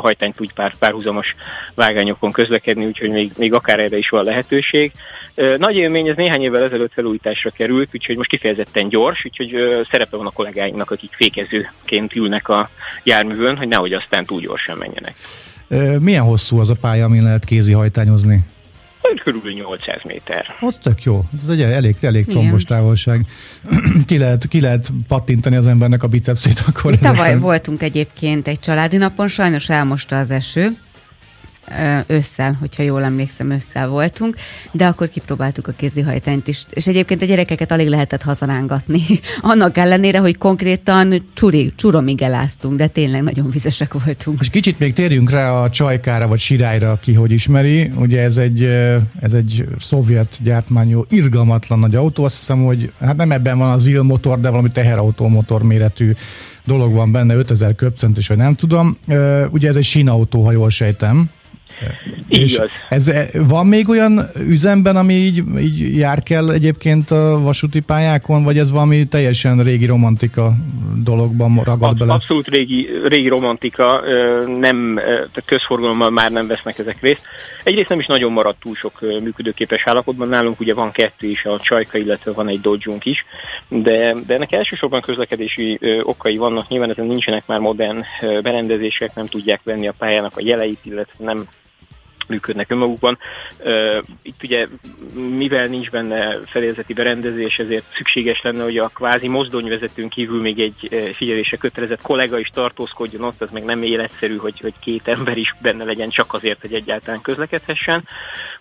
hajtány 0.00 0.32
tud 0.32 0.52
pár, 0.52 0.74
párhuzamos 0.78 1.34
vágányokon 1.74 2.32
közlekedni, 2.32 2.86
úgyhogy 2.86 3.10
még, 3.10 3.32
még 3.38 3.52
akár 3.52 3.80
erre 3.80 3.98
is 3.98 4.08
van 4.08 4.24
lehetőség. 4.24 4.92
Nagy 5.58 5.76
élmény, 5.76 6.08
ez 6.08 6.16
néhány 6.16 6.42
évvel 6.42 6.62
ezelőtt 6.62 6.92
felújításra 6.92 7.50
került, 7.50 7.88
úgyhogy 7.94 8.16
most 8.16 8.30
kifejezetten 8.30 8.88
gyors, 8.88 9.24
úgyhogy 9.24 9.84
szerepe 9.90 10.16
van 10.16 10.26
a 10.26 10.30
kollégáinknak, 10.30 10.90
akik 10.90 11.10
fékezőként 11.12 12.14
ülnek 12.14 12.48
a 12.48 12.70
járművön, 13.02 13.56
hogy 13.56 13.68
nehogy 13.68 13.92
aztán 13.92 14.24
túl 14.24 14.35
gyorsan 14.40 14.78
menjenek. 14.78 15.14
Milyen 16.00 16.22
hosszú 16.22 16.58
az 16.58 16.70
a 16.70 16.74
pálya, 16.74 17.04
amin 17.04 17.22
lehet 17.22 17.44
kézi 17.44 17.72
hajtányozni? 17.72 18.44
Körülbelül 19.24 19.56
800 19.56 20.00
méter. 20.04 20.56
Az 20.60 20.78
tök 20.82 21.02
jó. 21.02 21.24
Ez 21.42 21.48
egy 21.48 21.62
elég, 21.62 21.96
elég 22.00 22.26
combos 22.26 22.64
távolság. 22.64 23.26
ki, 24.06 24.18
lehet, 24.18 24.48
ki 24.48 24.60
lehet 24.60 24.88
pattintani 25.08 25.56
az 25.56 25.66
embernek 25.66 26.02
a 26.02 26.06
bicepszét 26.06 26.64
akkor. 26.66 26.90
Mi 26.90 26.98
tavaly 26.98 27.38
voltunk 27.38 27.82
egyébként 27.82 28.48
egy 28.48 28.60
családi 28.60 28.96
napon, 28.96 29.28
sajnos 29.28 29.68
elmosta 29.68 30.18
az 30.18 30.30
eső, 30.30 30.76
ősszel, 32.06 32.56
hogyha 32.60 32.82
jól 32.82 33.04
emlékszem, 33.04 33.50
ősszel 33.50 33.88
voltunk, 33.88 34.36
de 34.72 34.86
akkor 34.86 35.08
kipróbáltuk 35.08 35.66
a 35.66 35.72
kézihajtányt 35.72 36.48
is. 36.48 36.64
És 36.70 36.86
egyébként 36.86 37.22
a 37.22 37.24
gyerekeket 37.24 37.70
alig 37.70 37.88
lehetett 37.88 38.22
hazarángatni. 38.22 39.02
Annak 39.40 39.76
ellenére, 39.76 40.18
hogy 40.18 40.38
konkrétan 40.38 41.22
csuri, 41.34 41.72
csuromig 41.76 42.22
eláztunk, 42.22 42.76
de 42.76 42.86
tényleg 42.86 43.22
nagyon 43.22 43.50
vizesek 43.50 44.04
voltunk. 44.04 44.38
És 44.40 44.50
kicsit 44.50 44.78
még 44.78 44.92
térjünk 44.92 45.30
rá 45.30 45.52
a 45.52 45.70
csajkára, 45.70 46.28
vagy 46.28 46.38
sirályra, 46.38 46.98
ki 47.00 47.12
hogy 47.12 47.30
ismeri. 47.30 47.90
Ugye 47.96 48.20
ez 48.20 48.36
egy, 48.36 48.62
ez 49.20 49.32
egy 49.32 49.64
szovjet 49.80 50.38
gyártmányú, 50.42 51.04
irgalmatlan 51.08 51.78
nagy 51.78 51.94
autó. 51.94 52.24
Azt 52.24 52.38
hiszem, 52.38 52.64
hogy 52.64 52.92
hát 53.00 53.16
nem 53.16 53.32
ebben 53.32 53.58
van 53.58 53.70
az 53.70 53.90
motor, 54.02 54.40
de 54.40 54.50
valami 54.50 54.70
teherautó 54.70 55.28
motor 55.28 55.62
méretű 55.62 56.12
dolog 56.64 56.92
van 56.92 57.12
benne, 57.12 57.34
5000 57.34 57.74
köbcentis, 57.74 58.28
vagy 58.28 58.36
nem 58.36 58.54
tudom. 58.54 58.96
Ugye 59.50 59.68
ez 59.68 59.76
egy 59.76 59.84
sínautó, 59.84 60.44
ha 60.44 60.52
jól 60.52 60.70
sejtem. 60.70 61.30
Igaz. 62.28 62.70
Ez, 62.88 63.12
van 63.32 63.66
még 63.66 63.88
olyan 63.88 64.30
üzemben, 64.38 64.96
ami 64.96 65.14
így, 65.14 65.42
így 65.58 65.96
jár 65.96 66.22
kell 66.22 66.50
egyébként 66.50 67.10
a 67.10 67.40
vasúti 67.40 67.80
pályákon, 67.80 68.44
vagy 68.44 68.58
ez 68.58 68.70
valami 68.70 69.06
teljesen 69.06 69.62
régi 69.62 69.86
romantika 69.86 70.52
dologban 71.04 71.54
ragad 71.64 71.82
Absz- 71.82 71.98
bele? 71.98 72.12
Abszolút 72.12 72.48
régi, 72.48 72.88
régi 73.04 73.28
romantika, 73.28 74.02
nem, 74.58 74.94
tehát 74.96 75.42
közforgalommal 75.44 76.10
már 76.10 76.30
nem 76.30 76.46
vesznek 76.46 76.78
ezek 76.78 77.00
részt. 77.00 77.26
Egyrészt 77.64 77.88
nem 77.88 77.98
is 77.98 78.06
nagyon 78.06 78.32
maradt 78.32 78.60
túl 78.60 78.74
sok 78.74 79.00
működőképes 79.00 79.86
állapotban, 79.86 80.28
nálunk 80.28 80.60
ugye 80.60 80.74
van 80.74 80.90
kettő 80.90 81.26
is, 81.26 81.44
a 81.44 81.60
Csajka, 81.60 81.98
illetve 81.98 82.32
van 82.32 82.48
egy 82.48 82.60
dodge 82.60 82.94
is, 83.02 83.24
de, 83.68 84.14
de 84.26 84.34
ennek 84.34 84.52
elsősorban 84.52 85.00
közlekedési 85.00 85.78
okai 86.02 86.36
vannak, 86.36 86.68
nyilván 86.68 86.90
ezen 86.90 87.06
nincsenek 87.06 87.42
már 87.46 87.58
modern 87.58 88.04
berendezések, 88.42 89.14
nem 89.14 89.26
tudják 89.26 89.60
venni 89.62 89.88
a 89.88 89.94
pályának 89.98 90.36
a 90.36 90.42
jeleit, 90.44 90.78
illetve 90.82 91.24
nem 91.24 91.48
működnek 92.28 92.70
önmagukban. 92.70 93.18
Itt 94.22 94.42
ugye, 94.42 94.66
mivel 95.14 95.66
nincs 95.66 95.90
benne 95.90 96.38
fedélzeti 96.46 96.92
berendezés, 96.92 97.58
ezért 97.58 97.84
szükséges 97.96 98.42
lenne, 98.42 98.62
hogy 98.62 98.78
a 98.78 98.88
kvázi 98.88 99.28
mozdonyvezetőn 99.28 100.08
kívül 100.08 100.40
még 100.40 100.60
egy 100.60 101.12
figyelése 101.14 101.56
kötelezett 101.56 102.02
kollega 102.02 102.38
is 102.38 102.48
tartózkodjon 102.48 103.22
ott, 103.22 103.42
az 103.42 103.48
meg 103.52 103.64
nem 103.64 103.82
életszerű, 103.82 104.36
hogy, 104.36 104.60
hogy 104.60 104.74
két 104.80 105.08
ember 105.08 105.36
is 105.36 105.54
benne 105.60 105.84
legyen 105.84 106.10
csak 106.10 106.34
azért, 106.34 106.60
hogy 106.60 106.74
egyáltalán 106.74 107.20
közlekedhessen. 107.20 108.04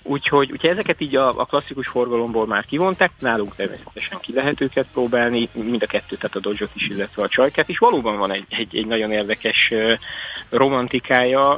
Úgyhogy, 0.03 0.51
úgyhogy 0.51 0.69
ezeket 0.69 1.01
így 1.01 1.15
a, 1.15 1.39
a 1.39 1.45
klasszikus 1.45 1.87
forgalomból 1.87 2.47
már 2.47 2.65
kivonták, 2.65 3.11
nálunk 3.19 3.55
természetesen 3.55 4.19
ki 4.19 4.33
lehet 4.33 4.61
őket 4.61 4.87
próbálni, 4.93 5.49
mind 5.53 5.83
a 5.83 5.85
kettőt, 5.85 6.19
tehát 6.19 6.35
a 6.35 6.39
dodge 6.39 6.65
is, 6.73 6.87
illetve 6.87 7.23
a 7.23 7.27
csajkát 7.27 7.69
is. 7.69 7.77
Valóban 7.77 8.17
van 8.17 8.31
egy, 8.31 8.45
egy, 8.49 8.77
egy 8.77 8.87
nagyon 8.87 9.11
érdekes 9.11 9.73
romantikája, 10.49 11.53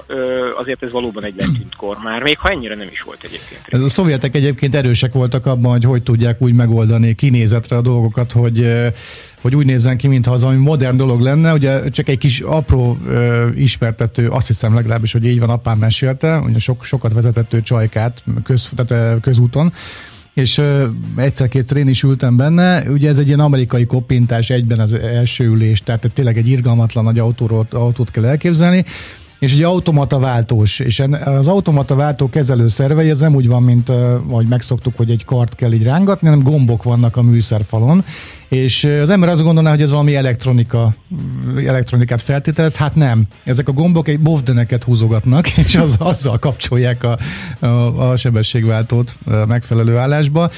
azért 0.56 0.84
ez 0.84 0.92
valóban 0.92 1.24
egy 1.24 1.36
letűnt 1.36 1.76
kor 1.76 1.97
már, 2.04 2.22
még 2.22 2.38
ha 2.38 2.50
ennyire 2.50 2.76
nem 2.76 2.88
is 2.92 3.02
volt 3.02 3.24
egyébként. 3.24 3.62
Ez 3.68 3.82
a 3.82 3.90
szovjetek 3.90 4.36
egyébként 4.36 4.76
erősek 4.76 5.14
voltak 5.14 5.46
abban, 5.46 5.72
hogy 5.72 5.84
hogy 5.84 6.04
tudják 6.04 6.42
úgy 6.42 6.54
megoldani 6.54 7.16
kinézetre 7.16 7.76
a 7.76 7.82
dolgokat, 7.82 8.32
hogy 8.32 8.68
hogy 9.42 9.56
úgy 9.56 9.66
nézzen 9.66 9.98
ki, 9.98 10.08
mintha 10.08 10.34
az 10.34 10.44
ami 10.44 10.56
modern 10.56 10.98
dolog 10.98 11.22
lenne. 11.22 11.54
Ugye 11.54 11.90
csak 11.90 12.10
egy 12.10 12.18
kis 12.18 12.40
apró 12.40 12.98
ö, 13.08 13.48
ismertető, 13.56 14.30
azt 14.30 14.48
hiszem 14.48 14.74
legalábbis, 14.74 15.12
hogy 15.12 15.26
így 15.26 15.40
van, 15.40 15.50
apám 15.50 15.78
mesélte, 15.78 16.40
ugye 16.40 16.60
sok, 16.60 16.84
sokat 16.84 17.14
vezetett 17.14 17.56
csajkát 17.64 18.24
köz, 18.44 18.70
tehát, 18.76 19.20
közúton, 19.22 19.74
és 20.34 20.62
egyszer-kétszer 21.16 21.78
én 21.78 21.88
is 21.88 22.04
ültem 22.04 22.38
benne. 22.38 22.84
Ugye 22.90 23.10
ez 23.10 23.18
egy 23.18 23.28
ilyen 23.28 23.40
amerikai 23.40 23.86
koppintás 23.86 24.50
egyben 24.50 24.80
az 24.80 24.94
első 24.94 25.46
ülés, 25.46 25.82
tehát 25.82 26.12
tényleg 26.14 26.38
egy 26.38 26.48
irgalmatlan 26.48 27.04
nagy 27.04 27.20
autóról, 27.20 27.68
autót 27.72 28.12
kell 28.12 28.26
elképzelni 28.26 28.86
és 29.40 29.54
ugye 29.54 29.66
automata 29.66 30.20
váltós, 30.20 30.80
és 30.80 31.04
az 31.26 31.48
automata 31.48 31.96
váltó 31.96 32.30
kezelő 32.30 32.68
szervei, 32.68 33.10
ez 33.10 33.20
nem 33.20 33.36
úgy 33.36 33.48
van, 33.48 33.64
mint 33.64 33.90
ahogy 33.90 34.48
megszoktuk, 34.48 34.98
hogy 34.98 35.12
egy 35.12 35.26
kart 35.26 35.56
kell 35.56 35.72
így 35.72 35.84
rángatni, 35.84 36.28
hanem 36.28 36.44
gombok 36.44 36.84
vannak 36.84 37.18
a 37.18 37.22
műszerfalon, 37.22 38.06
és 38.48 38.84
az 38.84 39.10
ember 39.10 39.30
azt 39.30 39.44
gondolná, 39.44 39.70
hogy 39.70 39.82
ez 39.82 39.90
valami 39.90 40.16
elektronika, 40.16 40.94
elektronikát 41.66 42.22
feltételez, 42.22 42.76
hát 42.76 42.96
nem. 42.96 43.24
Ezek 43.44 43.68
a 43.68 43.72
gombok 43.72 44.08
egy 44.08 44.20
bovdeneket 44.20 44.84
húzogatnak, 44.84 45.58
és 45.66 45.76
az, 45.76 45.96
azzal 45.98 46.40
kapcsolják 46.40 47.04
a, 47.04 47.18
a, 47.66 48.10
a 48.12 48.16
sebességváltót 48.16 49.18
megfelelő 49.48 49.98
állásba. 49.98 50.52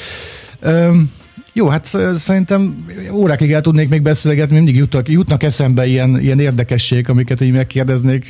Jó, 1.54 1.68
hát 1.68 1.86
szerintem 2.18 2.86
órákig 3.12 3.52
el 3.52 3.62
tudnék 3.62 3.90
még 3.90 4.02
beszélgetni, 4.02 4.56
mindig 4.56 4.76
jutnak, 4.76 5.10
jutnak 5.10 5.44
eszembe 5.44 5.86
ilyen, 5.86 6.20
ilyen 6.20 6.40
érdekesség, 6.40 7.10
amiket 7.10 7.42
így 7.42 7.52
megkérdeznék, 7.52 8.28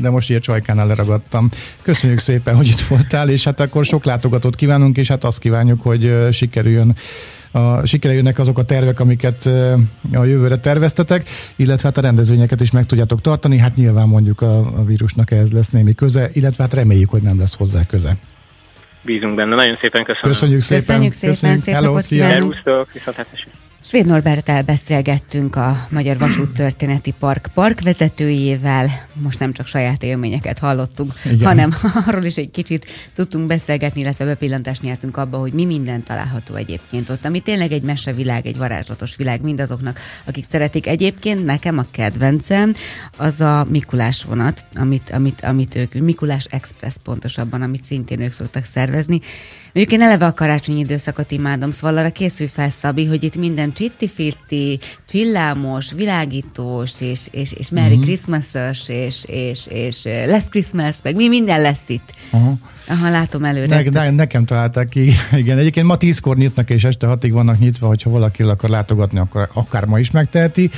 de 0.00 0.10
most 0.10 0.28
ilyen 0.28 0.40
csajkánál 0.40 0.86
leragadtam. 0.86 1.48
Köszönjük 1.82 2.18
szépen, 2.18 2.56
hogy 2.56 2.66
itt 2.66 2.80
voltál, 2.80 3.28
és 3.28 3.44
hát 3.44 3.60
akkor 3.60 3.84
sok 3.84 4.04
látogatót 4.04 4.56
kívánunk, 4.56 4.96
és 4.96 5.08
hát 5.08 5.24
azt 5.24 5.38
kívánjuk, 5.38 5.80
hogy 5.82 6.28
sikerüljön 6.30 6.96
a, 7.52 7.86
sikerüljönnek 7.86 8.38
azok 8.38 8.58
a 8.58 8.64
tervek, 8.64 9.00
amiket 9.00 9.46
a 10.12 10.24
jövőre 10.24 10.58
terveztetek, 10.58 11.28
illetve 11.56 11.88
hát 11.88 11.98
a 11.98 12.00
rendezvényeket 12.00 12.60
is 12.60 12.70
meg 12.70 12.86
tudjátok 12.86 13.20
tartani. 13.20 13.58
Hát 13.58 13.76
nyilván 13.76 14.08
mondjuk 14.08 14.40
a, 14.40 14.58
a 14.58 14.84
vírusnak 14.84 15.30
ehhez 15.30 15.52
lesz 15.52 15.70
némi 15.70 15.94
köze, 15.94 16.30
illetve 16.32 16.62
hát 16.62 16.74
reméljük, 16.74 17.10
hogy 17.10 17.22
nem 17.22 17.38
lesz 17.38 17.54
hozzá 17.54 17.86
köze 17.86 18.16
bízunk 19.02 19.34
benne. 19.34 19.54
Nagyon 19.54 19.76
szépen 19.76 20.04
köszönöm. 20.04 20.32
Köszönjük 20.32 20.60
szépen. 20.60 20.80
Köszönjük 20.84 21.12
szépen. 21.12 21.34
Köszönjük. 21.34 21.62
Szép 21.62 21.74
Hello, 21.74 21.86
napot 21.86 22.06
kívánunk. 22.06 23.61
Svéd 23.84 24.06
Norbertel 24.06 24.62
beszélgettünk 24.62 25.56
a 25.56 25.86
Magyar 25.90 26.18
Vasút 26.18 26.54
Történeti 26.54 27.14
Park 27.18 27.50
parkvezetőjével. 27.54 29.06
Most 29.12 29.38
nem 29.38 29.52
csak 29.52 29.66
saját 29.66 30.02
élményeket 30.02 30.58
hallottunk, 30.58 31.12
Igen. 31.24 31.46
hanem 31.46 31.74
arról 32.06 32.24
is 32.24 32.36
egy 32.36 32.50
kicsit 32.50 32.86
tudtunk 33.14 33.46
beszélgetni, 33.46 34.00
illetve 34.00 34.24
bepillantást 34.24 34.82
nyertünk 34.82 35.16
abba, 35.16 35.38
hogy 35.38 35.52
mi 35.52 35.64
minden 35.64 36.02
található 36.02 36.54
egyébként 36.54 37.08
ott, 37.08 37.24
ami 37.24 37.40
tényleg 37.40 37.72
egy 37.72 37.82
mesevilág, 37.82 38.46
egy 38.46 38.56
varázslatos 38.56 39.16
világ 39.16 39.42
mindazoknak, 39.42 39.98
akik 40.24 40.44
szeretik. 40.50 40.86
Egyébként 40.86 41.44
nekem 41.44 41.78
a 41.78 41.86
kedvencem 41.90 42.72
az 43.16 43.40
a 43.40 43.66
Mikulás 43.68 44.24
vonat, 44.24 44.64
amit, 44.74 45.10
amit, 45.10 45.40
amit 45.40 45.74
ők, 45.74 45.92
Mikulás 45.92 46.44
Express 46.44 46.94
pontosabban, 47.02 47.62
amit 47.62 47.84
szintén 47.84 48.20
ők 48.20 48.32
szoktak 48.32 48.64
szervezni 48.64 49.20
Mondjuk 49.72 50.00
én 50.00 50.06
eleve 50.06 50.26
a 50.26 50.34
karácsonyi 50.34 50.78
időszakot 50.78 51.30
imádom, 51.30 51.70
szóval 51.70 51.96
arra 51.96 52.10
készülj 52.10 52.48
fel, 52.48 52.70
Szabi, 52.70 53.06
hogy 53.06 53.24
itt 53.24 53.36
minden 53.36 53.72
csitti-fitti, 53.72 54.78
csillámos, 55.08 55.92
világítós, 55.92 57.00
és, 57.00 57.28
és, 57.30 57.52
és 57.52 57.70
Merry 57.70 57.94
mm-hmm. 57.94 58.02
Christmas-ös, 58.02 58.88
és, 58.88 59.24
és, 59.26 59.66
és 59.66 60.04
lesz 60.04 60.48
Christmas, 60.48 60.96
meg 61.02 61.16
mi 61.16 61.28
minden 61.28 61.60
lesz 61.60 61.88
itt. 61.88 62.14
Uh-huh. 62.30 62.58
Aha, 62.88 63.10
látom 63.10 63.44
előre. 63.44 63.82
Ne, 63.82 63.90
ne, 63.90 64.10
nekem 64.10 64.44
találták 64.44 64.88
ki. 64.88 65.12
Igen, 65.32 65.58
egyébként 65.58 65.86
ma 65.86 65.96
tízkor 65.96 66.36
nyitnak, 66.36 66.70
és 66.70 66.84
este 66.84 67.06
hatig 67.06 67.32
vannak 67.32 67.58
nyitva, 67.58 67.86
hogyha 67.86 68.10
valaki 68.10 68.42
akar 68.42 68.70
látogatni, 68.70 69.18
akkor 69.18 69.48
akár 69.52 69.84
ma 69.84 69.98
is 69.98 70.10
megteheti 70.10 70.70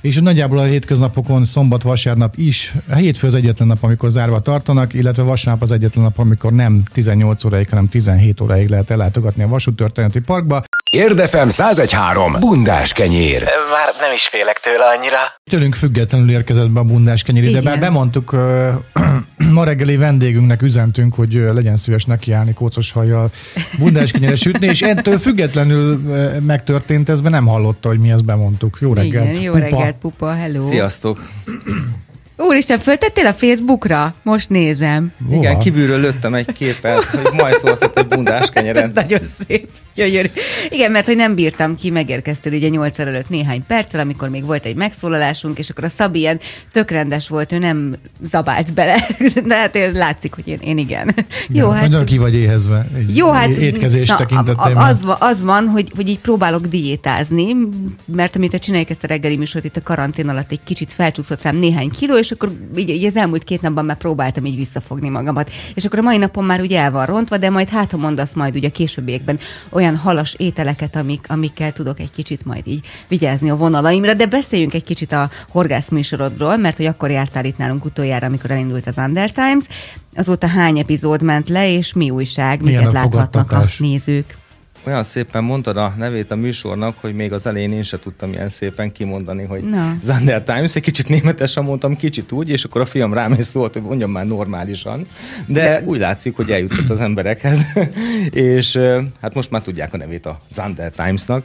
és 0.00 0.20
nagyjából 0.20 0.58
a 0.58 0.64
hétköznapokon 0.64 1.44
szombat, 1.44 1.82
vasárnap 1.82 2.36
is, 2.36 2.74
a 2.88 2.94
hétfő 2.94 3.26
az 3.26 3.34
egyetlen 3.34 3.68
nap, 3.68 3.82
amikor 3.82 4.10
zárva 4.10 4.40
tartanak, 4.40 4.94
illetve 4.94 5.22
vasárnap 5.22 5.62
az 5.62 5.72
egyetlen 5.72 6.04
nap, 6.04 6.18
amikor 6.18 6.52
nem 6.52 6.82
18 6.92 7.44
óráig, 7.44 7.68
hanem 7.68 7.88
17 7.88 8.40
óráig 8.40 8.68
lehet 8.68 8.90
ellátogatni 8.90 9.42
a 9.42 9.48
vasúttörténeti 9.48 10.20
parkba. 10.20 10.64
Érdefem 10.90 11.48
1013. 11.48 12.32
Bundás 12.40 12.92
kenyér. 12.92 13.42
Már 13.72 13.94
nem 14.00 14.12
is 14.14 14.28
félek 14.30 14.60
tőle 14.60 14.84
annyira. 14.84 15.16
Tőlünk 15.50 15.74
függetlenül 15.74 16.30
érkezett 16.30 16.70
be 16.70 16.80
a 16.80 16.84
bundás 16.84 17.22
kenyér, 17.22 17.52
de 17.52 17.60
bár 17.60 17.78
bemondtuk, 17.78 18.36
ma 19.54 19.64
reggeli 19.64 19.96
vendégünknek 19.96 20.62
üzentünk, 20.62 21.14
hogy 21.14 21.32
legyen 21.52 21.76
szíves 21.76 22.04
nekiállni 22.04 22.52
kócos 22.52 22.92
hajjal 22.92 23.30
bundás 23.78 24.10
kenyeret 24.10 24.36
sütni, 24.36 24.66
és 24.66 24.82
ettől 24.82 25.18
függetlenül 25.18 26.00
megtörtént 26.46 27.08
ez, 27.08 27.20
nem 27.20 27.46
hallotta, 27.46 27.88
hogy 27.88 27.98
mi 27.98 28.10
ezt 28.10 28.24
bemondtuk. 28.24 28.78
Jó 28.80 28.92
reggelt, 28.92 29.30
Igen, 29.30 29.42
jó 29.42 29.52
pupa. 29.52 29.64
reggelt, 29.64 29.96
pupa, 29.96 30.32
hello. 30.32 30.66
Sziasztok. 30.66 31.28
Úristen, 32.40 32.78
föltettél 32.78 33.26
a 33.26 33.32
Facebookra? 33.32 34.14
Most 34.22 34.48
nézem. 34.48 35.12
Hova? 35.28 35.36
Igen, 35.36 35.58
kívülről 35.58 36.00
lőttem 36.00 36.34
egy 36.34 36.52
képet, 36.52 37.04
hogy 37.04 37.32
majd 37.32 37.54
szólsz 37.54 37.80
egy 37.94 38.06
bundás 38.06 38.50
kenyeren. 38.50 38.82
Ez 38.88 38.90
nagyon 38.94 39.20
szép. 39.46 39.68
Gyönyörű. 39.94 40.28
Igen, 40.68 40.90
mert 40.90 41.06
hogy 41.06 41.16
nem 41.16 41.34
bírtam 41.34 41.76
ki, 41.76 41.90
megérkeztél 41.90 42.52
ugye 42.52 42.68
8 42.68 42.98
előtt 42.98 43.28
néhány 43.28 43.66
perccel, 43.66 44.00
amikor 44.00 44.28
még 44.28 44.44
volt 44.44 44.64
egy 44.64 44.74
megszólalásunk, 44.74 45.58
és 45.58 45.70
akkor 45.70 45.84
a 45.84 45.88
Szabi 45.88 46.18
ilyen 46.18 46.40
tök 46.72 46.90
rendes 46.90 47.28
volt, 47.28 47.52
ő 47.52 47.58
nem 47.58 47.96
zabált 48.22 48.72
bele, 48.72 49.06
de 49.46 49.56
hát 49.56 49.78
látszik, 49.92 50.34
hogy 50.34 50.48
én, 50.48 50.58
én 50.60 50.78
igen. 50.78 51.14
Jó, 51.48 51.66
ja, 51.66 51.72
hát... 51.72 51.88
Nagyon 51.88 52.04
ki 52.04 52.18
vagy 52.18 52.34
éhezve. 52.34 52.86
Jó, 53.14 53.30
hát... 53.30 53.48
Étkezés 53.48 54.08
na, 54.08 54.16
tekintetében. 54.16 54.76
Az, 54.76 54.96
az 55.18 55.42
van, 55.42 55.66
hogy, 55.66 55.92
hogy 55.96 56.08
így 56.08 56.18
próbálok 56.18 56.66
diétázni, 56.66 57.56
mert 58.04 58.36
amit 58.36 58.58
csináljuk 58.58 58.90
ezt 58.90 59.04
a 59.04 59.06
reggeli 59.06 59.36
műsort, 59.36 59.64
itt 59.64 59.76
a 59.76 59.82
karantén 59.82 60.28
alatt 60.28 60.50
egy 60.50 60.60
kicsit 60.64 60.92
felcsúszott 60.92 61.42
rám 61.42 61.56
néhány 61.56 61.90
kiló, 61.90 62.16
és 62.16 62.29
akkor 62.30 62.52
így, 62.76 62.88
így 62.88 63.04
az 63.04 63.16
elmúlt 63.16 63.44
két 63.44 63.60
napban 63.60 63.84
már 63.84 63.96
próbáltam 63.96 64.44
így 64.44 64.56
visszafogni 64.56 65.08
magamat. 65.08 65.50
És 65.74 65.84
akkor 65.84 65.98
a 65.98 66.02
mai 66.02 66.16
napon 66.16 66.44
már 66.44 66.60
ugye 66.60 66.80
el 66.80 66.90
van 66.90 67.06
rontva, 67.06 67.36
de 67.36 67.50
majd 67.50 67.68
hát, 67.68 67.90
ha 67.90 67.96
mondasz 67.96 68.34
majd 68.34 68.54
ugye 68.54 68.68
a 68.68 68.72
későbbiekben 68.72 69.38
olyan 69.68 69.96
halas 69.96 70.34
ételeket, 70.38 70.96
amik, 70.96 71.24
amikkel 71.28 71.72
tudok 71.72 72.00
egy 72.00 72.12
kicsit 72.12 72.44
majd 72.44 72.66
így 72.66 72.86
vigyázni 73.08 73.50
a 73.50 73.56
vonalaimra, 73.56 74.14
de 74.14 74.26
beszéljünk 74.26 74.74
egy 74.74 74.84
kicsit 74.84 75.12
a 75.12 75.30
horgászműsorodról, 75.48 76.56
mert 76.56 76.76
hogy 76.76 76.86
akkor 76.86 77.10
jártál 77.10 77.44
itt 77.44 77.56
nálunk 77.56 77.84
utoljára, 77.84 78.26
amikor 78.26 78.50
elindult 78.50 78.86
az 78.86 78.96
Under 78.96 79.32
Times. 79.32 79.64
Azóta 80.14 80.46
hány 80.46 80.78
epizód 80.78 81.22
ment 81.22 81.48
le, 81.48 81.72
és 81.72 81.92
mi 81.92 82.10
újság, 82.10 82.62
Milyen 82.62 82.78
miket 82.78 82.92
láthatnak 82.92 83.52
a 83.52 83.64
nézők? 83.78 84.39
Olyan 84.84 85.02
szépen 85.02 85.44
mondtad 85.44 85.76
a 85.76 85.94
nevét 85.98 86.30
a 86.30 86.36
műsornak, 86.36 86.94
hogy 87.00 87.14
még 87.14 87.32
az 87.32 87.46
elején 87.46 87.72
én 87.72 87.82
se 87.82 87.98
tudtam 87.98 88.32
ilyen 88.32 88.48
szépen 88.48 88.92
kimondani, 88.92 89.44
hogy 89.44 89.64
no. 89.64 89.90
Zander 90.02 90.42
Times, 90.42 90.76
egy 90.76 90.82
kicsit 90.82 91.08
németesen 91.08 91.64
mondtam, 91.64 91.96
kicsit 91.96 92.32
úgy, 92.32 92.48
és 92.48 92.64
akkor 92.64 92.80
a 92.80 92.86
fiam 92.86 93.14
rám 93.14 93.32
is 93.32 93.44
szólt, 93.44 93.72
hogy 93.72 93.82
mondjam 93.82 94.10
már 94.10 94.26
normálisan, 94.26 95.06
de, 95.46 95.62
de 95.62 95.82
úgy 95.84 95.98
látszik, 95.98 96.36
hogy 96.36 96.50
eljutott 96.50 96.90
az 96.90 97.00
emberekhez, 97.00 97.62
és 98.30 98.78
hát 99.20 99.34
most 99.34 99.50
már 99.50 99.62
tudják 99.62 99.94
a 99.94 99.96
nevét 99.96 100.26
a 100.26 100.40
Zander 100.54 100.90
Timesnak. 100.90 101.44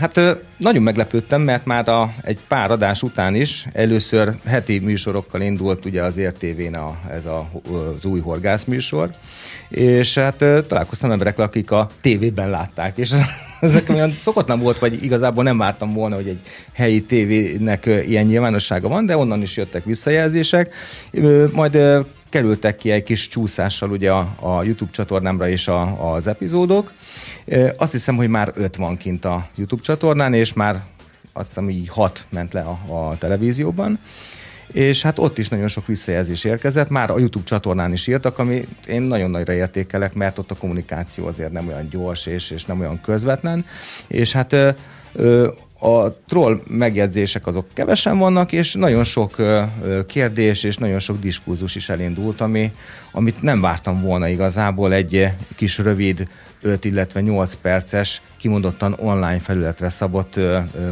Hát 0.00 0.20
nagyon 0.56 0.82
meglepődtem, 0.82 1.42
mert 1.42 1.64
már 1.64 1.88
a, 1.88 2.12
egy 2.22 2.38
pár 2.48 2.70
adás 2.70 3.02
után 3.02 3.34
is 3.34 3.66
először 3.72 4.34
heti 4.44 4.78
műsorokkal 4.78 5.40
indult 5.40 5.84
ugye 5.84 6.02
az 6.02 6.16
értévén 6.16 6.74
a, 6.74 6.98
ez 7.10 7.26
a, 7.26 7.50
az 7.96 8.04
új 8.04 8.20
horgászműsor, 8.20 9.10
és 9.68 10.14
hát 10.14 10.44
találkoztam 10.66 11.10
emberekkel, 11.10 11.44
akik 11.44 11.70
a 11.70 11.88
tévében 12.00 12.50
látták, 12.50 12.98
és 12.98 13.10
ezek 13.60 13.88
olyan 13.88 14.14
szokatlan 14.16 14.60
volt, 14.60 14.78
vagy 14.78 15.04
igazából 15.04 15.44
nem 15.44 15.58
vártam 15.58 15.92
volna, 15.92 16.14
hogy 16.14 16.28
egy 16.28 16.40
helyi 16.72 17.02
tévének 17.02 17.86
ilyen 17.86 18.26
nyilvánossága 18.26 18.88
van, 18.88 19.06
de 19.06 19.16
onnan 19.16 19.42
is 19.42 19.56
jöttek 19.56 19.84
visszajelzések. 19.84 20.74
Majd 21.52 21.78
kerültek 22.28 22.76
ki 22.76 22.90
egy 22.90 23.02
kis 23.02 23.28
csúszással 23.28 23.90
ugye 23.90 24.10
a, 24.10 24.34
a 24.40 24.62
YouTube 24.62 24.90
csatornámra 24.92 25.48
is 25.48 25.68
a, 25.68 26.12
az 26.14 26.26
epizódok. 26.26 26.92
Azt 27.76 27.92
hiszem, 27.92 28.16
hogy 28.16 28.28
már 28.28 28.52
öt 28.54 28.76
van 28.76 28.96
kint 28.96 29.24
a 29.24 29.48
YouTube 29.54 29.82
csatornán, 29.82 30.34
és 30.34 30.52
már 30.52 30.82
azt 31.32 31.48
hiszem 31.48 31.70
így 31.70 31.88
hat 31.88 32.26
ment 32.28 32.52
le 32.52 32.60
a, 32.60 33.08
a 33.08 33.18
televízióban. 33.18 33.98
És 34.72 35.02
hát 35.02 35.18
ott 35.18 35.38
is 35.38 35.48
nagyon 35.48 35.68
sok 35.68 35.86
visszajelzés 35.86 36.44
érkezett, 36.44 36.88
már 36.88 37.10
a 37.10 37.18
YouTube 37.18 37.44
csatornán 37.44 37.92
is 37.92 38.06
írtak, 38.06 38.38
ami 38.38 38.68
én 38.86 39.02
nagyon 39.02 39.30
nagyra 39.30 39.52
értékelek, 39.52 40.14
mert 40.14 40.38
ott 40.38 40.50
a 40.50 40.54
kommunikáció 40.54 41.26
azért 41.26 41.52
nem 41.52 41.68
olyan 41.68 41.88
gyors 41.90 42.26
és, 42.26 42.50
és 42.50 42.64
nem 42.64 42.80
olyan 42.80 43.00
közvetlen, 43.00 43.66
és 44.06 44.32
hát 44.32 44.52
ö, 44.52 44.70
ö, 45.12 45.48
a 45.78 46.12
troll 46.28 46.60
megjegyzések 46.66 47.46
azok 47.46 47.66
kevesen 47.72 48.18
vannak, 48.18 48.52
és 48.52 48.74
nagyon 48.74 49.04
sok 49.04 49.36
kérdés 50.06 50.62
és 50.62 50.76
nagyon 50.76 50.98
sok 50.98 51.18
diskurzus 51.18 51.74
is 51.74 51.88
elindult, 51.88 52.40
ami, 52.40 52.72
amit 53.10 53.42
nem 53.42 53.60
vártam 53.60 54.02
volna 54.02 54.28
igazából 54.28 54.92
egy 54.92 55.28
kis 55.56 55.78
rövid 55.78 56.28
5, 56.60 56.84
illetve 56.84 57.20
8 57.20 57.54
perces, 57.54 58.22
kimondottan 58.36 58.94
online 58.98 59.38
felületre 59.38 59.88
szabott 59.88 60.40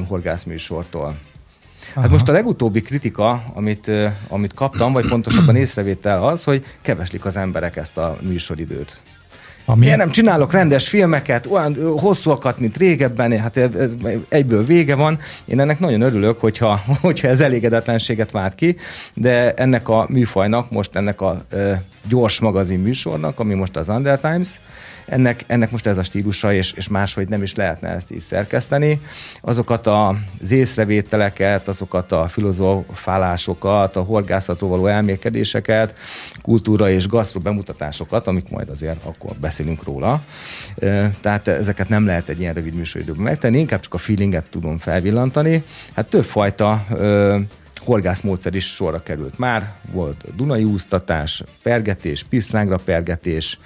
horgászműsortól. 0.08 1.14
Aha. 1.92 2.00
Hát 2.00 2.10
most 2.10 2.28
a 2.28 2.32
legutóbbi 2.32 2.82
kritika, 2.82 3.44
amit, 3.52 3.90
amit 4.28 4.54
kaptam, 4.54 4.92
vagy 4.92 5.08
pontosabban 5.08 5.56
észrevétel 5.56 6.24
az, 6.26 6.44
hogy 6.44 6.64
keveslik 6.82 7.24
az 7.24 7.36
emberek 7.36 7.76
ezt 7.76 7.98
a 7.98 8.18
műsoridőt. 8.20 9.00
Ami... 9.64 9.84
Miért 9.84 9.96
nem 9.98 10.10
csinálok 10.10 10.52
rendes 10.52 10.88
filmeket, 10.88 11.46
olyan 11.46 11.76
hosszúakat, 11.98 12.58
mint 12.58 12.76
régebben, 12.76 13.38
hát 13.38 13.60
egyből 14.28 14.64
vége 14.64 14.94
van. 14.94 15.18
Én 15.44 15.60
ennek 15.60 15.78
nagyon 15.78 16.00
örülök, 16.00 16.40
hogyha, 16.40 16.84
hogyha 17.00 17.28
ez 17.28 17.40
elégedetlenséget 17.40 18.30
vált 18.30 18.54
ki, 18.54 18.76
de 19.14 19.52
ennek 19.54 19.88
a 19.88 20.06
műfajnak, 20.08 20.70
most 20.70 20.96
ennek 20.96 21.20
a 21.20 21.44
gyors 22.08 22.40
magazin 22.40 22.78
műsornak, 22.78 23.38
ami 23.38 23.54
most 23.54 23.76
az 23.76 23.88
Under 23.88 24.20
Times, 24.20 24.48
ennek, 25.06 25.44
ennek 25.46 25.70
most 25.70 25.86
ez 25.86 25.98
a 25.98 26.02
stílusa, 26.02 26.52
és, 26.52 26.72
és 26.72 26.88
máshogy 26.88 27.28
nem 27.28 27.42
is 27.42 27.54
lehetne 27.54 27.88
ezt 27.88 28.10
is 28.10 28.22
szerkeszteni. 28.22 29.00
Azokat 29.40 29.86
az 29.86 30.50
észrevételeket, 30.50 31.68
azokat 31.68 32.12
a 32.12 32.28
filozofálásokat, 32.28 33.96
a 33.96 34.02
horgászatról 34.02 34.70
való 34.70 34.86
elmélkedéseket, 34.86 35.94
kultúra 36.42 36.90
és 36.90 37.08
gasztro 37.08 37.40
bemutatásokat, 37.40 38.26
amik 38.26 38.50
majd 38.50 38.68
azért 38.68 39.04
akkor 39.04 39.32
beszélünk 39.40 39.82
róla. 39.84 40.22
Tehát 41.20 41.48
ezeket 41.48 41.88
nem 41.88 42.06
lehet 42.06 42.28
egy 42.28 42.40
ilyen 42.40 42.54
rövid 42.54 42.74
műsoridőben 42.74 43.22
megtenni, 43.22 43.58
inkább 43.58 43.80
csak 43.80 43.94
a 43.94 43.98
feelinget 43.98 44.44
tudom 44.44 44.78
felvillantani. 44.78 45.64
Hát 45.94 46.08
többfajta 46.08 46.86
horgászmódszer 47.84 48.54
is 48.54 48.74
sorra 48.74 49.02
került 49.02 49.38
már. 49.38 49.72
Volt 49.92 50.34
Dunai 50.36 50.64
úsztatás, 50.64 51.42
pergetés, 51.62 52.22
piszlángra 52.22 52.78
pergetés, 52.84 53.58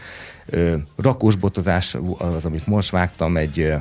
rakósbotozás 0.96 1.96
az, 2.18 2.44
amit 2.44 2.66
most 2.66 2.90
vágtam, 2.90 3.36
egy 3.36 3.72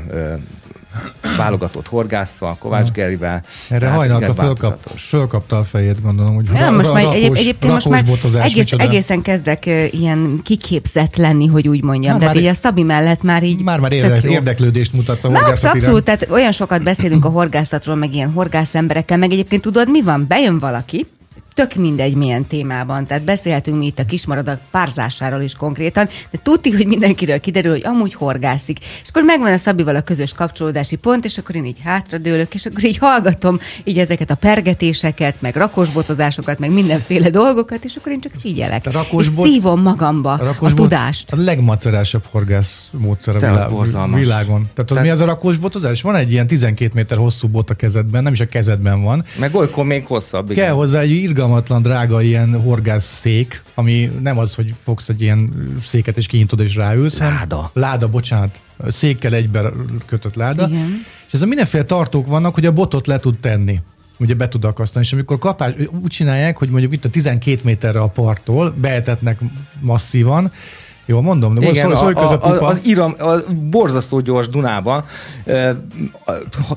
válogatott 1.38 1.88
horgásszal, 1.88 2.56
Kovács 2.60 2.92
Gerivel. 2.92 3.44
Erre 3.70 3.90
hajnalka 3.90 4.34
fölkap, 4.34 4.90
fölkapta 4.98 5.58
a 5.58 5.64
fejét, 5.64 6.02
gondolom, 6.02 6.36
hogy 6.36 6.46
ja, 6.54 6.72
most 6.72 6.94
már 6.94 7.06
egy, 7.06 7.38
egyébként 7.38 7.74
most 7.74 7.90
már 7.90 8.04
egész, 8.42 8.72
egészen 8.72 9.22
kezdek 9.22 9.66
ilyen 9.92 10.40
kiképzett 10.44 11.16
lenni, 11.16 11.48
hogy 11.48 11.68
úgy 11.68 11.84
mondjam. 11.84 12.12
Már, 12.12 12.20
Tehát 12.20 12.36
már 12.36 12.44
így 12.44 12.50
a 12.50 12.54
Szabi 12.54 12.84
mellett 12.84 13.22
már 13.22 13.44
így 13.44 13.64
Már 13.64 13.80
már 13.80 13.92
érdek, 13.92 14.24
érdeklődést 14.24 14.94
mutatsz 14.94 15.24
a 15.24 15.28
horgászat 15.28 15.74
Abszolút, 15.74 16.04
tehát 16.04 16.28
olyan 16.30 16.52
sokat 16.52 16.84
beszélünk 16.84 17.26
a 17.26 17.30
horgászatról, 17.30 17.96
meg 17.96 18.14
ilyen 18.14 18.32
horgász 18.32 18.76
emberekkel, 18.76 19.18
meg 19.18 19.32
egyébként 19.32 19.62
tudod, 19.62 19.90
mi 19.90 20.02
van? 20.02 20.26
Bejön 20.28 20.60
valaki, 20.60 21.06
tök 21.58 21.76
mindegy 21.76 22.15
milyen 22.15 22.46
témában. 22.48 23.06
Tehát 23.06 23.24
beszélhetünk 23.24 23.78
mi 23.78 23.86
itt 23.86 24.00
a 24.00 24.06
kismaradak 24.06 24.60
párzásáról 24.72 25.41
is 25.41 25.54
konkrétan, 25.54 26.08
de 26.32 26.39
tudti, 26.43 26.72
hogy 26.72 26.88
mindenkiről 26.88 27.39
kiderül, 27.39 27.72
hogy 27.72 27.86
amúgy 27.86 28.13
horgászik. 28.13 28.80
És 28.80 29.10
akkor 29.10 29.24
megvan 29.24 29.54
a 29.54 29.58
Szabival 29.58 29.96
a 29.96 30.02
közös 30.02 30.32
kapcsolódási 30.32 30.96
pont, 30.96 31.26
és 31.26 31.38
akkor 31.38 31.56
én 31.56 31.65
így 31.65 31.80
hátradőlök, 31.84 32.54
és 32.54 32.65
akkor 32.65 32.84
így 32.84 32.98
hallgatom 32.98 33.60
így 33.84 34.00
ezeket 34.00 34.30
a 34.30 34.36
pergetéseket, 34.36 35.41
meg 35.41 35.56
rakosbotozásokat, 35.56 36.60
meg 36.60 36.72
mindenféle 36.72 37.30
dolgokat, 37.30 37.84
és 37.86 37.96
akkor 37.96 38.12
én 38.12 38.20
csak 38.20 38.32
figyelek. 38.41 38.86
A 38.86 38.91
rakosbot, 38.91 39.46
és 39.46 39.52
szívom 39.52 39.82
magamba 39.82 40.34
a, 40.34 40.56
a 40.60 40.74
tudást. 40.74 41.32
A 41.32 41.36
legmacerásabb 41.36 42.24
horgász 42.32 42.89
módszer 42.91 43.36
a 43.36 43.39
világ, 43.39 44.13
világon. 44.13 44.70
Tehát, 44.74 44.89
Tehát 44.89 45.04
mi 45.04 45.10
az 45.10 45.22
a 45.22 45.26
rakosbotozás? 45.26 46.02
Van 46.02 46.15
egy 46.15 46.32
ilyen 46.32 46.48
12 46.48 46.91
méter 46.93 47.17
hosszú 47.17 47.48
bot 47.48 47.70
a 47.70 47.74
kezedben, 47.74 48.24
nem 48.24 48.34
is 48.34 48.39
a 48.39 48.48
kezedben 48.48 49.04
van. 49.04 49.26
Meg 49.39 49.56
olykor 49.56 49.86
még 49.86 50.06
hosszabb. 50.06 50.52
Igen. 50.52 50.65
Kell 50.65 50.74
hozzá 50.74 51.00
egy 51.00 51.12
irgalmas 51.12 51.46
irgalmatlan 51.48 51.82
drága 51.82 52.22
ilyen 52.22 52.62
horgászszék, 52.62 53.64
ami 53.74 54.12
nem 54.22 54.38
az, 54.38 54.56
hogy 54.56 54.74
fogsz 54.84 55.10
egy 55.10 55.22
ilyen 55.22 55.50
széket 55.84 56.18
és 56.18 56.28
kinyitod 56.28 56.60
és 56.60 56.76
ráülsz. 56.76 57.18
Láda. 57.18 57.72
Láda, 57.74 58.10
bocsánat. 58.10 58.62
Székkel 58.88 59.34
egybe 59.34 59.72
kötött 60.06 60.36
láda. 60.36 60.68
Igen. 60.68 61.06
És 61.28 61.34
ez 61.34 61.42
a 61.42 61.46
mindenféle 61.46 61.84
tartók 61.84 62.28
vannak, 62.28 62.54
hogy 62.54 62.66
a 62.66 62.72
botot 62.72 63.08
le 63.08 63.20
tud 63.20 63.40
tenni 63.40 63.82
ugye 64.20 64.34
be 64.34 64.48
tud 64.48 64.66
akasztani, 64.66 65.06
és 65.06 65.14
amikor 65.14 65.38
kapás, 65.38 65.74
úgy 66.02 66.10
csinálják, 66.10 66.58
hogy 66.58 66.70
mondjuk 66.70 66.94
itt 66.94 67.06
a 67.06 67.10
12 67.10 67.60
méterre 67.64 68.00
a 68.00 68.08
parttól 68.08 68.74
beetetnek 68.78 69.40
masszívan, 69.80 70.52
jó, 71.08 71.22
mondom, 71.22 71.56
de 71.56 71.70
Igen, 71.70 71.96
szól, 71.96 72.13
a, 72.13 72.32
a, 72.32 72.63
a, 72.63 72.67
az 72.67 72.82
iram, 72.84 73.15
a 73.20 73.36
borzasztó 73.70 74.20
gyors 74.20 74.50
Dunában 74.50 75.04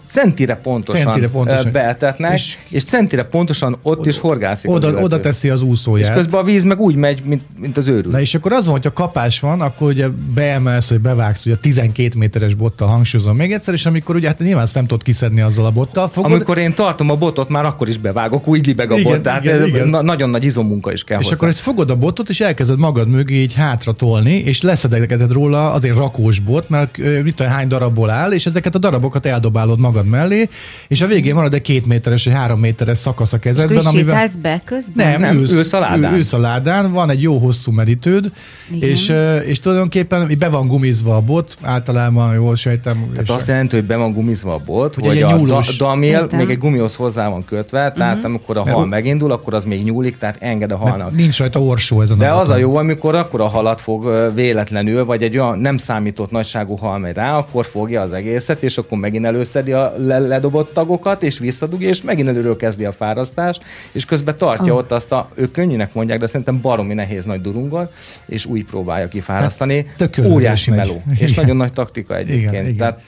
centire 0.07 0.55
pontosan, 0.55 1.03
centire 1.03 1.29
pontosan. 1.29 1.73
beetetnek, 1.73 2.33
és, 2.33 2.57
és 2.69 2.85
centire 2.85 3.23
pontosan 3.23 3.77
ott 3.83 3.99
oda, 3.99 4.09
is 4.09 4.19
horgászik 4.19 4.71
oda, 4.71 5.01
oda 5.01 5.21
teszi 5.21 5.49
az 5.49 5.63
úszóját. 5.63 6.09
És 6.09 6.15
közben 6.15 6.41
a 6.41 6.43
víz 6.43 6.65
meg 6.65 6.81
úgy 6.81 6.95
megy, 6.95 7.23
mint, 7.25 7.43
mint 7.59 7.77
az 7.77 7.89
őrült. 7.89 8.13
Na 8.13 8.21
és 8.21 8.35
akkor 8.35 8.53
az 8.53 8.65
van, 8.65 8.75
hogyha 8.75 8.93
kapás 8.93 9.41
van, 9.41 9.61
akkor 9.61 9.89
ugye 9.89 10.09
beemelsz, 10.35 10.89
hogy 10.89 11.01
bevágsz, 11.01 11.47
ugye 11.47 11.55
a 11.55 11.59
12 11.61 12.19
méteres 12.19 12.55
bottal 12.55 12.89
hangsúlyozom 12.89 13.37
még 13.37 13.53
egyszer, 13.53 13.75
és 13.75 13.87
amikor 13.87 14.17
ugye 14.17 14.29
hát 14.29 14.39
nyilván 14.39 14.65
ezt 14.65 14.75
nem 14.75 14.87
tudod 14.87 15.03
kiszedni 15.03 15.41
azzal 15.41 15.65
a 15.67 15.71
bottal. 15.71 16.09
Fogod... 16.09 16.33
Amikor 16.33 16.59
én 16.59 16.75
tartom 16.75 17.11
a 17.11 17.15
botot, 17.15 17.49
már 17.49 17.65
akkor 17.65 17.89
is 17.89 17.99
bevágok, 17.99 18.49
úgy 18.49 18.67
libeg 18.67 18.91
a 18.91 18.97
igen, 18.99 19.13
bot, 19.13 19.23
tehát 19.23 19.45
igen, 19.45 19.67
igen. 19.67 19.89
Na, 19.89 20.03
nagyon 20.03 20.31
nagy 20.31 20.45
izommunka 20.45 20.93
is 20.93 21.05
kell 21.05 21.19
És 21.19 21.25
hozzá. 21.25 21.37
akkor 21.37 21.49
ezt 21.49 21.61
fogod 21.61 21.91
a 21.91 21.97
botot, 21.97 22.29
és 22.29 22.41
elkezded 22.41 22.79
magad 22.79 23.09
mögé 23.09 23.35
így 23.35 23.55
hátra 23.55 23.93
tolni 23.93 24.20
pakolni, 24.21 24.39
és 24.39 24.63
leszedegeted 24.63 25.33
róla 25.33 25.73
azért 25.73 25.97
rakós 25.97 26.39
bot, 26.39 26.69
mert 26.69 26.99
mit 27.23 27.35
tudom, 27.35 27.53
hány 27.53 27.69
darabból 27.69 28.11
áll, 28.11 28.33
és 28.33 28.47
ezeket 28.47 28.75
a 28.75 28.79
darabokat 28.79 29.27
eldobálod 29.27 29.79
magad 29.79 30.07
mellé, 30.07 30.49
és 30.89 31.03
a 31.03 31.07
végén 31.07 31.35
marad 31.35 31.55
egy 31.55 31.63
két 31.63 31.87
méteres 31.87 32.25
vagy 32.25 32.35
három 32.35 32.61
méteres 32.61 32.99
szakasz 32.99 33.33
a 33.33 33.39
kezedben. 33.39 33.77
És 33.77 33.85
amivel... 33.85 34.29
be 34.43 34.61
közben? 34.65 35.11
Nem, 35.11 35.21
nem 35.21 35.37
ülsz, 35.37 35.53
ülsz, 35.53 35.73
a 35.73 35.79
ládán. 35.79 36.15
ülsz 36.15 36.33
a 36.33 36.39
ládán, 36.39 36.93
van 36.93 37.11
egy 37.11 37.23
jó 37.23 37.39
hosszú 37.39 37.73
merítőd, 37.73 38.33
és, 38.81 39.15
és 39.45 39.61
tulajdonképpen 39.61 40.37
be 40.39 40.49
van 40.49 40.67
gumizva 40.67 41.17
a 41.17 41.21
bot, 41.21 41.57
általában 41.63 42.35
jól 42.35 42.57
sejtem. 42.57 43.11
Tehát 43.13 43.31
azt 43.31 43.49
jelenti, 43.49 43.75
hogy 43.75 43.85
be 43.85 43.97
van 43.97 44.13
gumizva 44.13 44.55
a 44.55 44.61
bot, 44.65 44.95
hogy, 44.95 45.07
hogy 45.07 45.23
a 45.23 45.39
da, 45.47 45.63
damil 45.79 46.29
még 46.37 46.51
egy 46.51 46.59
gumihoz 46.59 46.95
hozzá 46.95 47.29
van 47.29 47.45
kötve, 47.45 47.93
tehát 47.93 48.17
uh-huh. 48.17 48.25
amikor 48.25 48.57
a 48.57 48.63
hal 48.63 48.79
Mert 48.79 48.89
megindul, 48.89 49.33
akkor 49.33 49.55
az 49.55 49.65
még 49.65 49.85
nyúlik, 49.85 50.19
tehát 50.19 50.37
enged 50.41 50.73
a 50.73 50.77
halnak. 50.77 51.13
Nincs 51.17 51.39
rajta 51.39 51.63
orsó 51.63 52.03
De 52.05 52.29
a 52.29 52.41
az 52.41 52.49
a 52.49 52.57
jó, 52.57 52.77
amikor 52.77 53.15
akkor 53.15 53.41
a 53.41 53.49
halat 53.49 53.81
fog 53.81 54.05
véletlenül, 54.35 55.05
vagy 55.05 55.23
egy 55.23 55.39
olyan 55.39 55.59
nem 55.59 55.77
számított 55.77 56.31
nagyságú 56.31 56.77
hal 56.77 56.99
megy 56.99 57.15
rá, 57.15 57.37
akkor 57.37 57.67
fogja 57.67 58.01
az 58.01 58.13
egészet, 58.13 58.63
és 58.63 58.79
akkor 58.79 58.99
megint 58.99 59.25
előszedi 59.25 59.73
a 59.73 59.95
ledobott 59.99 60.73
tagokat, 60.73 61.23
és 61.23 61.39
visszadugja, 61.39 61.89
és 61.89 62.03
megint 62.03 62.29
előről 62.29 62.57
kezdi 62.57 62.85
a 62.85 62.93
fárasztást, 62.93 63.63
és 63.93 64.05
közben 64.05 64.37
tartja 64.39 64.73
oh. 64.73 64.79
ott 64.79 64.93
azt 64.93 65.13
a, 65.13 65.31
ők 65.35 65.53
könnyűnek 65.53 65.95
mondják, 65.95 66.19
de 66.19 66.27
szerintem 66.27 66.61
baromi 66.61 66.95
nehéz 66.95 67.25
nagy 67.25 67.41
durunggal, 67.41 67.93
és 68.27 68.47
úgy 68.47 68.65
próbálja 68.65 69.09
kifárasztani. 69.09 69.87
Hát, 69.99 70.19
Óriási 70.19 70.71
meló, 70.71 71.03
megy. 71.07 71.21
és 71.21 71.35
nagyon 71.35 71.57
nagy 71.57 71.73
taktika 71.73 72.17
egyébként. 72.17 72.53
Igen, 72.53 72.65
igen. 72.65 72.77
Tehát 72.77 73.03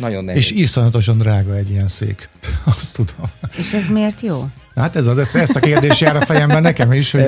nagyon 0.00 0.24
nehéz. 0.24 0.40
És 0.40 0.50
írszanatosan 0.50 1.18
drága 1.18 1.54
egy 1.56 1.70
ilyen 1.70 1.88
szék. 1.88 2.28
Azt 2.76 2.94
tudom. 2.94 3.30
És 3.58 3.72
ez 3.72 3.86
miért 3.92 4.20
jó? 4.20 4.48
Hát 4.76 4.96
ez 4.96 5.06
az, 5.06 5.18
ezt, 5.18 5.34
ezt 5.34 5.56
a 5.56 5.60
kérdés 5.60 6.00
jár 6.00 6.16
a 6.16 6.24
fejemben 6.24 6.62
nekem 6.62 6.92
is, 6.92 7.10
hogy... 7.10 7.20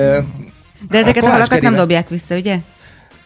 De 0.89 0.97
ezeket 0.97 1.23
a, 1.23 1.27
a 1.27 1.29
halakat 1.29 1.61
nem 1.61 1.75
dobják 1.75 2.09
vissza, 2.09 2.35
ugye? 2.35 2.59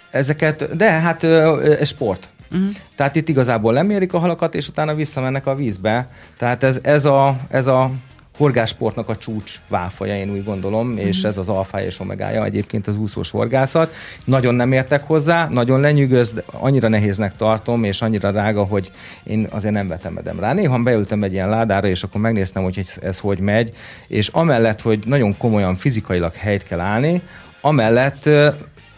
Ezeket, 0.09 0.75
de 0.75 0.89
hát 0.89 1.23
ez 1.23 1.87
sport. 1.87 2.29
Uh-huh. 2.51 2.69
Tehát 2.95 3.15
itt 3.15 3.29
igazából 3.29 3.73
lemérik 3.73 4.13
a 4.13 4.19
halakat, 4.19 4.55
és 4.55 4.67
utána 4.67 4.95
visszamennek 4.95 5.45
a 5.45 5.55
vízbe. 5.55 6.07
Tehát 6.37 6.63
ez, 6.63 6.79
ez, 6.83 7.05
a, 7.05 7.37
ez 7.49 7.67
a 7.67 7.91
horgásportnak 8.37 9.09
a 9.09 9.17
csúcs 9.17 9.59
válfaja, 9.67 10.15
én 10.15 10.29
úgy 10.29 10.43
gondolom, 10.43 10.87
uh-huh. 10.87 11.07
és 11.07 11.23
ez 11.23 11.37
az 11.37 11.49
alfája 11.49 11.85
és 11.85 11.99
omegája 11.99 12.45
egyébként 12.45 12.87
az 12.87 12.97
úszós 12.97 13.31
horgászat. 13.31 13.93
Nagyon 14.25 14.55
nem 14.55 14.71
értek 14.71 15.03
hozzá, 15.03 15.47
nagyon 15.47 15.79
lenyűgöz, 15.79 16.33
de 16.33 16.43
annyira 16.51 16.87
nehéznek 16.87 17.35
tartom, 17.35 17.83
és 17.83 18.01
annyira 18.01 18.31
drága, 18.31 18.63
hogy 18.63 18.91
én 19.23 19.47
azért 19.49 19.73
nem 19.73 19.87
vetemedem 19.87 20.39
rá. 20.39 20.53
Néha 20.53 20.77
beültem 20.77 21.23
egy 21.23 21.33
ilyen 21.33 21.49
ládára, 21.49 21.87
és 21.87 22.03
akkor 22.03 22.21
megnéztem, 22.21 22.63
hogy 22.63 22.79
ez, 22.79 22.93
ez 23.01 23.19
hogy 23.19 23.39
megy, 23.39 23.73
és 24.07 24.27
amellett, 24.27 24.81
hogy 24.81 24.99
nagyon 25.05 25.37
komolyan 25.37 25.75
fizikailag 25.75 26.33
helyt 26.33 26.63
kell 26.63 26.79
állni, 26.79 27.21
amellett 27.61 28.29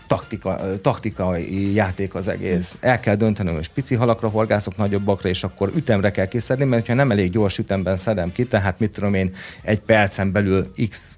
taktika, 0.10 0.60
taktikai 0.82 1.74
játék 1.74 2.16
az 2.16 2.28
egész. 2.28 2.78
El 2.80 3.00
kell 3.00 3.16
döntenem, 3.16 3.54
hogy 3.54 3.70
pici 3.70 3.96
halakra 3.96 4.28
horgászok, 4.28 4.78
nagyobbakra, 4.78 5.30
és 5.30 5.44
akkor 5.44 5.72
ütemre 5.76 6.12
kell 6.12 6.26
kiszedni, 6.26 6.66
mert 6.66 6.88
ha 6.88 6.94
nem 6.94 7.12
elég 7.12 7.32
gyors 7.32 7.58
ütemben 7.58 7.98
szedem 7.98 8.32
ki, 8.32 8.46
tehát 8.46 8.80
mit 8.80 8.92
tudom 8.92 9.14
én, 9.14 9.34
egy 9.62 9.80
percen 9.80 10.32
belül 10.32 10.72
x, 10.90 11.16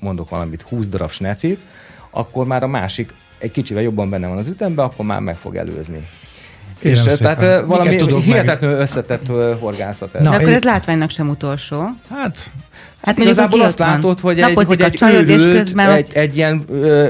mondok 0.00 0.28
valamit, 0.30 0.62
20 0.62 0.88
darab 0.88 1.10
snecit, 1.10 1.58
akkor 2.10 2.46
már 2.46 2.62
a 2.62 2.66
másik 2.66 3.12
egy 3.38 3.50
kicsivel 3.50 3.82
jobban 3.82 4.10
benne 4.10 4.26
van 4.26 4.38
az 4.38 4.48
ütemben, 4.48 4.84
akkor 4.84 5.06
már 5.06 5.20
meg 5.20 5.36
fog 5.36 5.56
előzni. 5.56 6.06
Kérem 6.78 7.06
és 7.06 7.12
szépen. 7.12 7.36
tehát 7.36 7.66
valami 7.66 8.20
hihetetlenül 8.22 8.76
összetett 8.76 9.26
horgászat. 9.58 10.14
Ez. 10.14 10.22
Na, 10.22 10.30
akkor 10.30 10.48
ez 10.48 10.62
látványnak 10.62 11.10
sem 11.10 11.28
utolsó. 11.28 11.86
Hát 12.10 12.50
Hát 13.04 13.18
igazából 13.18 13.60
azt 13.60 13.78
látod, 13.78 14.20
hogy 14.20 14.40
egy, 14.40 14.54
hogy 14.54 14.80
egy 14.80 15.02
ülőt, 15.02 15.62
közben 15.62 15.90
egy, 15.90 16.10
egy 16.12 16.36
ilyen 16.36 16.64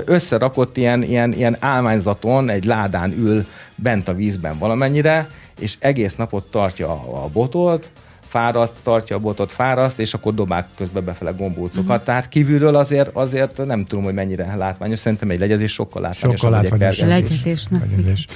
összerakott 0.04 0.76
ilyen, 0.76 1.02
ilyen, 1.02 1.32
ilyen 1.32 1.56
álmányzaton, 1.60 2.48
egy 2.48 2.64
ládán 2.64 3.12
ül 3.12 3.46
bent 3.74 4.08
a 4.08 4.14
vízben 4.14 4.58
valamennyire, 4.58 5.28
és 5.58 5.74
egész 5.78 6.14
napot 6.14 6.50
tartja 6.50 6.90
a 7.24 7.28
botot, 7.32 7.90
fáraszt, 8.34 8.74
tartja 8.82 9.16
a 9.16 9.18
botot, 9.18 9.52
fáraszt, 9.52 9.98
és 9.98 10.14
akkor 10.14 10.34
dobák 10.34 10.66
közben 10.76 11.04
befele 11.04 11.30
gombócokat. 11.30 11.84
Uh-huh. 11.84 12.02
Tehát 12.02 12.28
kívülről 12.28 12.76
azért, 12.76 13.10
azért 13.12 13.64
nem 13.64 13.84
tudom, 13.84 14.04
hogy 14.04 14.14
mennyire 14.14 14.54
látványos. 14.56 14.98
Szerintem 14.98 15.30
egy 15.30 15.38
legyezés 15.38 15.72
sokkal 15.72 16.02
látványosabb. 16.02 16.50
Sokkal 16.50 16.62
látványos. 16.62 16.98
Legyezés. 17.00 18.26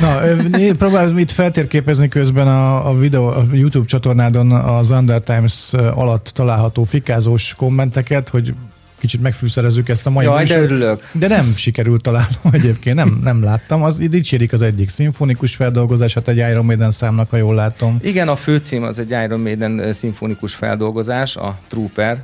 Na, 0.00 0.72
próbálom 0.78 1.18
itt 1.18 1.30
feltérképezni 1.30 2.08
közben 2.08 2.48
a, 2.48 2.88
a 2.88 2.98
videó, 2.98 3.26
a 3.26 3.44
YouTube 3.52 3.86
csatornádon 3.86 4.52
az 4.52 4.90
Under 4.90 5.20
Times 5.20 5.72
alatt 5.94 6.30
található 6.34 6.84
fikázós 6.84 7.54
kommenteket, 7.56 8.28
hogy 8.28 8.54
kicsit 9.00 9.20
megfűszerezzük 9.20 9.88
ezt 9.88 10.06
a 10.06 10.10
mai 10.10 10.24
Jaj, 10.24 10.44
de 10.44 10.60
örülök. 10.60 11.08
De 11.12 11.28
nem 11.28 11.52
sikerült 11.56 12.02
találnom 12.02 12.52
egyébként, 12.52 12.96
nem, 12.96 13.20
nem 13.22 13.42
láttam. 13.42 13.82
Az 13.82 13.98
dicsérik 13.98 14.52
az 14.52 14.62
egyik 14.62 14.88
szimfonikus 14.88 15.54
feldolgozását 15.54 16.28
egy 16.28 16.36
Iron 16.36 16.64
Maiden 16.64 16.90
számnak, 16.90 17.30
ha 17.30 17.36
jól 17.36 17.54
látom. 17.54 17.98
Igen, 18.02 18.28
a 18.28 18.36
főcím 18.36 18.82
az 18.82 18.98
egy 18.98 19.10
Iron 19.10 19.40
Maiden 19.40 19.92
szimfonikus 19.92 20.54
feldolgozás, 20.54 21.36
a 21.36 21.58
Trooper. 21.68 22.22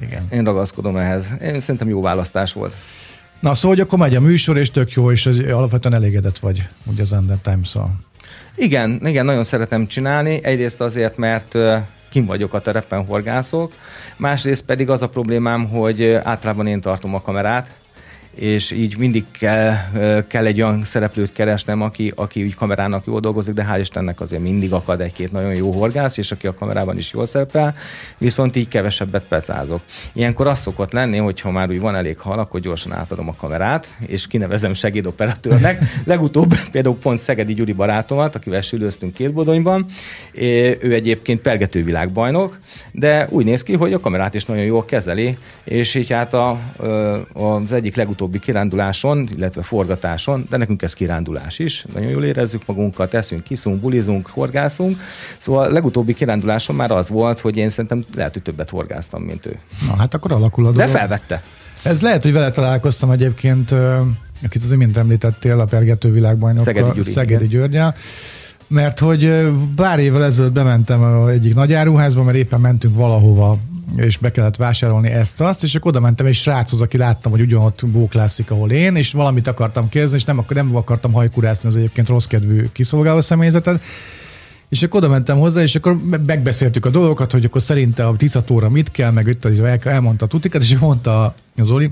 Igen. 0.00 0.22
Én 0.30 0.44
ragaszkodom 0.44 0.96
ehhez. 0.96 1.32
Én 1.42 1.60
szerintem 1.60 1.88
jó 1.88 2.00
választás 2.00 2.52
volt. 2.52 2.74
Na 3.40 3.54
szóval, 3.54 3.76
hogy 3.76 3.86
akkor 3.86 3.98
megy 3.98 4.14
a 4.14 4.20
műsor, 4.20 4.56
és 4.56 4.70
tök 4.70 4.92
jó, 4.92 5.10
és 5.10 5.26
alapvetően 5.26 5.94
elégedett 5.94 6.38
vagy, 6.38 6.68
ugye 6.84 7.02
az 7.02 7.12
Under 7.12 7.36
Times-szal. 7.36 7.90
Igen, 8.56 9.00
igen, 9.06 9.24
nagyon 9.24 9.44
szeretem 9.44 9.86
csinálni. 9.86 10.40
Egyrészt 10.42 10.80
azért, 10.80 11.16
mert 11.16 11.56
kim 12.14 12.26
vagyok 12.26 12.54
a 12.54 12.60
terepen 12.60 13.04
horgászok, 13.06 13.72
másrészt 14.16 14.64
pedig 14.64 14.90
az 14.90 15.02
a 15.02 15.08
problémám, 15.08 15.68
hogy 15.68 16.10
általában 16.12 16.66
én 16.66 16.80
tartom 16.80 17.14
a 17.14 17.22
kamerát, 17.22 17.70
és 18.34 18.70
így 18.70 18.98
mindig 18.98 19.24
kell, 19.30 19.74
kell 20.26 20.46
egy 20.46 20.62
olyan 20.62 20.84
szereplőt 20.84 21.32
keresnem, 21.32 21.82
aki, 21.82 22.12
aki 22.16 22.42
úgy 22.42 22.54
kamerának 22.54 23.06
jól 23.06 23.20
dolgozik, 23.20 23.54
de 23.54 23.66
hál' 23.70 23.80
Istennek 23.80 24.20
azért 24.20 24.42
mindig 24.42 24.72
akad 24.72 25.00
egy-két 25.00 25.32
nagyon 25.32 25.54
jó 25.54 25.70
horgász, 25.70 26.16
és 26.16 26.32
aki 26.32 26.46
a 26.46 26.54
kamerában 26.54 26.98
is 26.98 27.12
jól 27.12 27.26
szerepel, 27.26 27.74
viszont 28.18 28.56
így 28.56 28.68
kevesebbet 28.68 29.24
pecázok. 29.28 29.80
Ilyenkor 30.12 30.46
az 30.46 30.60
szokott 30.60 30.92
lenni, 30.92 31.16
hogy 31.16 31.40
ha 31.40 31.50
már 31.50 31.68
úgy 31.68 31.80
van 31.80 31.94
elég 31.94 32.18
hal, 32.18 32.38
akkor 32.38 32.60
gyorsan 32.60 32.92
átadom 32.92 33.28
a 33.28 33.34
kamerát, 33.34 33.96
és 34.06 34.26
kinevezem 34.26 34.74
segédoperatőrnek. 34.74 35.82
Legutóbb 36.04 36.54
például 36.70 36.96
pont 36.96 37.18
Szegedi 37.18 37.54
Gyuri 37.54 37.72
barátomat, 37.72 38.34
akivel 38.34 38.60
sülőztünk 38.60 39.14
két 39.14 39.32
bodonyban, 39.32 39.86
ő 40.80 40.92
egyébként 40.92 41.40
pergetővilágbajnok, 41.40 42.58
de 42.92 43.26
úgy 43.30 43.44
néz 43.44 43.62
ki, 43.62 43.74
hogy 43.74 43.92
a 43.92 44.00
kamerát 44.00 44.34
is 44.34 44.44
nagyon 44.44 44.64
jól 44.64 44.84
kezeli, 44.84 45.38
és 45.64 45.94
így 45.94 46.10
hát 46.10 46.34
a, 46.34 46.58
az 47.32 47.72
egyik 47.72 47.96
legutóbb 47.96 48.23
legutóbbi 48.24 48.38
kiránduláson, 48.38 49.28
illetve 49.36 49.62
forgatáson, 49.62 50.46
de 50.50 50.56
nekünk 50.56 50.82
ez 50.82 50.92
kirándulás 50.94 51.58
is, 51.58 51.84
nagyon 51.94 52.10
jól 52.10 52.24
érezzük 52.24 52.66
magunkat, 52.66 53.14
eszünk, 53.14 53.42
kiszunk, 53.42 53.80
bulizunk, 53.80 54.26
horgászunk. 54.26 55.00
Szóval 55.38 55.64
a 55.64 55.72
legutóbbi 55.72 56.14
kiránduláson 56.14 56.76
már 56.76 56.90
az 56.90 57.08
volt, 57.08 57.40
hogy 57.40 57.56
én 57.56 57.68
szerintem 57.68 58.04
lehet, 58.14 58.32
hogy 58.32 58.42
többet 58.42 58.70
horgáztam, 58.70 59.22
mint 59.22 59.46
ő. 59.46 59.58
Na 59.86 59.96
hát 59.96 60.14
akkor 60.14 60.32
alakul 60.32 60.66
a 60.66 60.70
dolog. 60.72 60.86
De 60.86 60.98
felvette. 60.98 61.42
Ez 61.82 62.00
lehet, 62.00 62.22
hogy 62.22 62.32
vele 62.32 62.50
találkoztam 62.50 63.10
egyébként, 63.10 63.72
akit 64.42 64.62
azért 64.62 64.78
mint 64.78 64.96
említettél, 64.96 65.60
a 65.60 65.64
pergető 65.64 66.12
világbajnok 66.12 66.64
Szegedi, 66.64 66.90
Gyuri, 66.94 67.10
Szegedi 67.10 67.46
Györgyel 67.46 67.94
mert 68.66 68.98
hogy 68.98 69.50
pár 69.76 69.98
évvel 69.98 70.24
ezelőtt 70.24 70.52
bementem 70.52 71.26
egyik 71.26 71.54
nagy 71.54 71.72
áruházba, 71.72 72.22
mert 72.22 72.36
éppen 72.36 72.60
mentünk 72.60 72.94
valahova 72.94 73.58
és 73.96 74.16
be 74.16 74.30
kellett 74.30 74.56
vásárolni 74.56 75.08
ezt-azt, 75.08 75.62
és 75.62 75.74
akkor 75.74 75.90
oda 75.90 76.00
mentem 76.00 76.26
egy 76.26 76.34
sráchoz, 76.34 76.80
aki 76.80 76.96
láttam, 76.96 77.32
hogy 77.32 77.40
ugyanott 77.40 77.86
bóklászik, 77.86 78.50
ahol 78.50 78.70
én, 78.70 78.96
és 78.96 79.12
valamit 79.12 79.46
akartam 79.46 79.88
kérdezni, 79.88 80.16
és 80.16 80.24
nem, 80.24 80.38
akkor 80.38 80.56
nem 80.56 80.76
akartam 80.76 81.12
hajkurászni 81.12 81.68
az 81.68 81.76
egyébként 81.76 82.08
rossz 82.08 82.26
kedvű 82.26 82.66
kiszolgáló 82.72 83.20
személyzetet, 83.20 83.82
És 84.68 84.82
akkor 84.82 85.02
oda 85.02 85.12
mentem 85.12 85.38
hozzá, 85.38 85.62
és 85.62 85.74
akkor 85.74 85.98
megbeszéltük 86.26 86.86
a 86.86 86.90
dolgokat, 86.90 87.32
hogy 87.32 87.44
akkor 87.44 87.62
szerinte 87.62 88.06
a 88.06 88.16
tiszatóra 88.16 88.68
mit 88.68 88.90
kell, 88.90 89.10
meg 89.10 89.26
itt 89.26 89.44
elmondta 89.84 90.24
a 90.24 90.28
tutikat, 90.28 90.62
és 90.62 90.78
mondta 90.78 91.34
az 91.56 91.70
Oli, 91.70 91.90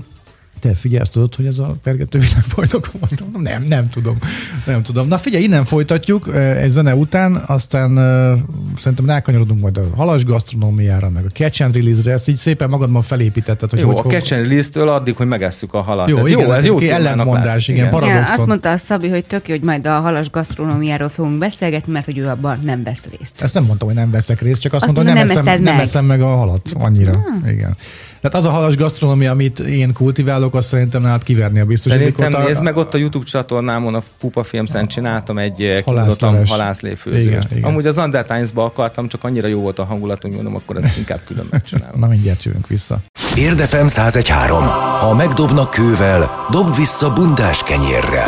te 0.63 0.73
figyelj, 0.75 1.01
azt 1.01 1.11
tudod, 1.11 1.35
hogy 1.35 1.45
ez 1.45 1.59
a 1.59 1.75
pergető 1.83 2.19
világbajnok 2.19 2.89
mondtam, 2.99 3.41
nem, 3.41 3.63
nem 3.63 3.89
tudom, 3.89 4.17
nem 4.65 4.81
tudom. 4.81 5.07
Na 5.07 5.17
figyelj, 5.17 5.43
innen 5.43 5.65
folytatjuk 5.65 6.35
egy 6.35 6.71
zene 6.71 6.95
után, 6.95 7.43
aztán 7.45 7.91
uh, 7.91 8.39
szerintem 8.79 9.05
rákanyarodunk 9.05 9.61
majd 9.61 9.77
a 9.77 9.83
halas 9.95 10.25
gasztronómiára, 10.25 11.09
meg 11.09 11.25
a 11.25 11.29
catch 11.29 11.61
and 11.63 11.75
release-re, 11.75 12.11
ezt 12.11 12.27
így 12.27 12.35
szépen 12.35 12.69
magadban 12.69 13.01
felépítetted, 13.01 13.69
hogy 13.69 13.79
jó, 13.79 13.87
hogy 13.87 13.97
a 13.97 14.01
fog... 14.01 14.11
catch 14.11 14.33
and 14.33 14.41
release-től 14.47 14.89
addig, 14.89 15.15
hogy 15.15 15.27
megesszük 15.27 15.73
a 15.73 15.81
halat. 15.81 16.09
Jó, 16.09 16.17
ez 16.17 16.27
igen, 16.27 16.39
jó, 16.39 16.51
ez 16.51 16.65
jó 16.65 16.79
ellentmondás, 16.79 17.67
igen, 17.67 17.87
igen. 17.87 18.03
igen, 18.03 18.23
azt 18.23 18.45
mondta 18.45 18.71
a 18.71 18.77
Szabi, 18.77 19.09
hogy 19.09 19.25
tök 19.25 19.47
jó, 19.47 19.55
hogy 19.55 19.63
majd 19.63 19.87
a 19.87 19.99
halas 19.99 20.29
gasztronómiáról 20.29 21.09
fogunk 21.09 21.37
beszélgetni, 21.37 21.91
mert 21.91 22.05
hogy 22.05 22.17
ő 22.17 22.27
abban 22.27 22.59
nem 22.63 22.83
vesz 22.83 23.03
részt. 23.17 23.41
Ezt 23.41 23.53
nem 23.53 23.63
mondtam, 23.63 23.87
hogy 23.87 23.97
nem 23.97 24.11
veszek 24.11 24.41
részt, 24.41 24.61
csak 24.61 24.73
azt, 24.73 24.83
azt 24.83 24.93
mondta, 24.93 25.11
hogy 25.11 25.19
nem, 25.19 25.27
nem, 25.27 25.37
eszem, 25.37 25.63
meg. 25.63 25.73
nem 25.73 25.79
eszem 25.79 26.05
meg 26.05 26.21
a 26.21 26.27
halat 26.27 26.71
annyira. 26.79 27.11
Ah. 27.11 27.51
Igen. 27.51 27.75
Tehát 28.23 28.37
az 28.37 28.45
a 28.45 28.49
halas 28.49 28.75
gasztronómia, 28.75 29.31
amit 29.31 29.59
én 29.59 29.93
kultiválok, 29.93 30.55
azt 30.55 30.67
szerintem 30.67 31.01
nálad 31.01 31.23
kiverni 31.23 31.59
a 31.59 31.65
biztosítékot. 31.65 32.15
Szerintem 32.15 32.43
nézd 32.45 32.63
meg 32.63 32.77
ott 32.77 32.93
a 32.93 32.97
YouTube 32.97 33.25
csatornámon, 33.25 33.95
a 33.95 34.01
Pupa 34.19 34.43
Filmszen 34.43 34.87
csináltam 34.87 35.37
egy 35.37 35.81
kimondottan 35.83 36.47
halászléfőzést. 36.47 37.47
Amúgy 37.61 37.87
az 37.87 37.97
Under 37.97 38.25
Times-ba 38.25 38.63
akartam, 38.63 39.07
csak 39.07 39.23
annyira 39.23 39.47
jó 39.47 39.59
volt 39.59 39.79
a 39.79 39.83
hangulat, 39.83 40.21
hogy 40.21 40.31
mondom, 40.31 40.55
akkor 40.55 40.77
ezt 40.77 40.97
inkább 40.97 41.19
külön 41.25 41.47
megcsinálom. 41.49 41.99
Na 42.03 42.07
mindjárt 42.07 42.43
jövünk 42.43 42.67
vissza. 42.67 42.99
Érdefem 43.37 43.85
1013. 43.85 44.63
Ha 44.99 45.13
megdobnak 45.13 45.69
kővel, 45.69 46.47
dob 46.51 46.75
vissza 46.75 47.13
bundás 47.13 47.63
kenyérrel. 47.63 48.27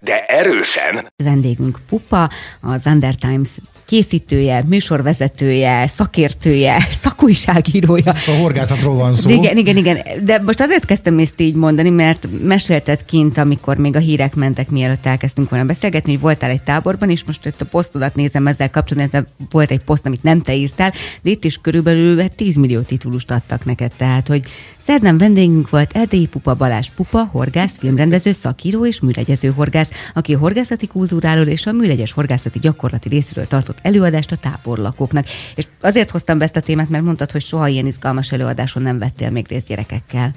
De 0.00 0.24
erősen! 0.26 1.06
Vendégünk 1.16 1.78
Pupa, 1.88 2.30
az 2.60 2.82
Under 2.86 3.14
Times 3.14 3.48
készítője, 3.88 4.64
műsorvezetője, 4.66 5.86
szakértője, 5.86 6.86
szakújságírója. 7.04 8.12
A 8.26 8.30
horgászatról 8.40 8.94
van 8.94 9.14
szó. 9.14 9.30
Igen, 9.30 9.56
igen, 9.56 9.76
igen. 9.76 9.98
De 10.24 10.42
most 10.44 10.60
azért 10.60 10.84
kezdtem 10.84 11.18
ezt 11.18 11.40
így 11.40 11.54
mondani, 11.54 11.90
mert 11.90 12.28
mesélted 12.42 13.04
kint, 13.04 13.38
amikor 13.38 13.76
még 13.76 13.96
a 13.96 13.98
hírek 13.98 14.34
mentek, 14.34 14.70
mielőtt 14.70 15.06
elkezdtünk 15.06 15.50
volna 15.50 15.64
beszélgetni, 15.64 16.12
hogy 16.12 16.20
voltál 16.20 16.50
egy 16.50 16.62
táborban, 16.62 17.10
és 17.10 17.24
most 17.24 17.46
itt 17.46 17.60
a 17.60 17.64
posztodat 17.64 18.14
nézem 18.14 18.46
ezzel 18.46 18.70
kapcsolatban, 18.70 19.26
volt 19.50 19.70
egy 19.70 19.80
poszt, 19.80 20.06
amit 20.06 20.22
nem 20.22 20.40
te 20.40 20.54
írtál, 20.54 20.92
de 21.22 21.30
itt 21.30 21.44
is 21.44 21.56
körülbelül 21.56 22.28
10 22.28 22.56
millió 22.56 22.80
titulust 22.80 23.30
adtak 23.30 23.64
neked, 23.64 23.92
tehát 23.96 24.28
hogy 24.28 24.42
Szerdán 24.88 25.18
vendégünk 25.18 25.70
volt 25.70 25.92
Erdélyi 25.92 26.26
Pupa 26.26 26.54
Balázs 26.54 26.88
Pupa, 26.96 27.24
horgász, 27.24 27.78
filmrendező, 27.78 28.32
szakíró 28.32 28.86
és 28.86 29.00
műlegyező 29.00 29.50
horgász, 29.50 29.90
aki 30.14 30.34
a 30.34 30.38
horgászati 30.38 30.86
kultúráról 30.86 31.46
és 31.46 31.66
a 31.66 31.72
műlegyes 31.72 32.12
horgászati 32.12 32.58
gyakorlati 32.58 33.08
részéről 33.08 33.46
tartott 33.46 33.78
előadást 33.82 34.32
a 34.32 34.36
táborlakóknak. 34.36 35.26
És 35.54 35.66
azért 35.80 36.10
hoztam 36.10 36.38
be 36.38 36.44
ezt 36.44 36.56
a 36.56 36.60
témát, 36.60 36.88
mert 36.88 37.04
mondtad, 37.04 37.30
hogy 37.30 37.44
soha 37.44 37.68
ilyen 37.68 37.86
izgalmas 37.86 38.32
előadáson 38.32 38.82
nem 38.82 38.98
vettél 38.98 39.30
még 39.30 39.46
részt 39.48 39.66
gyerekekkel. 39.66 40.30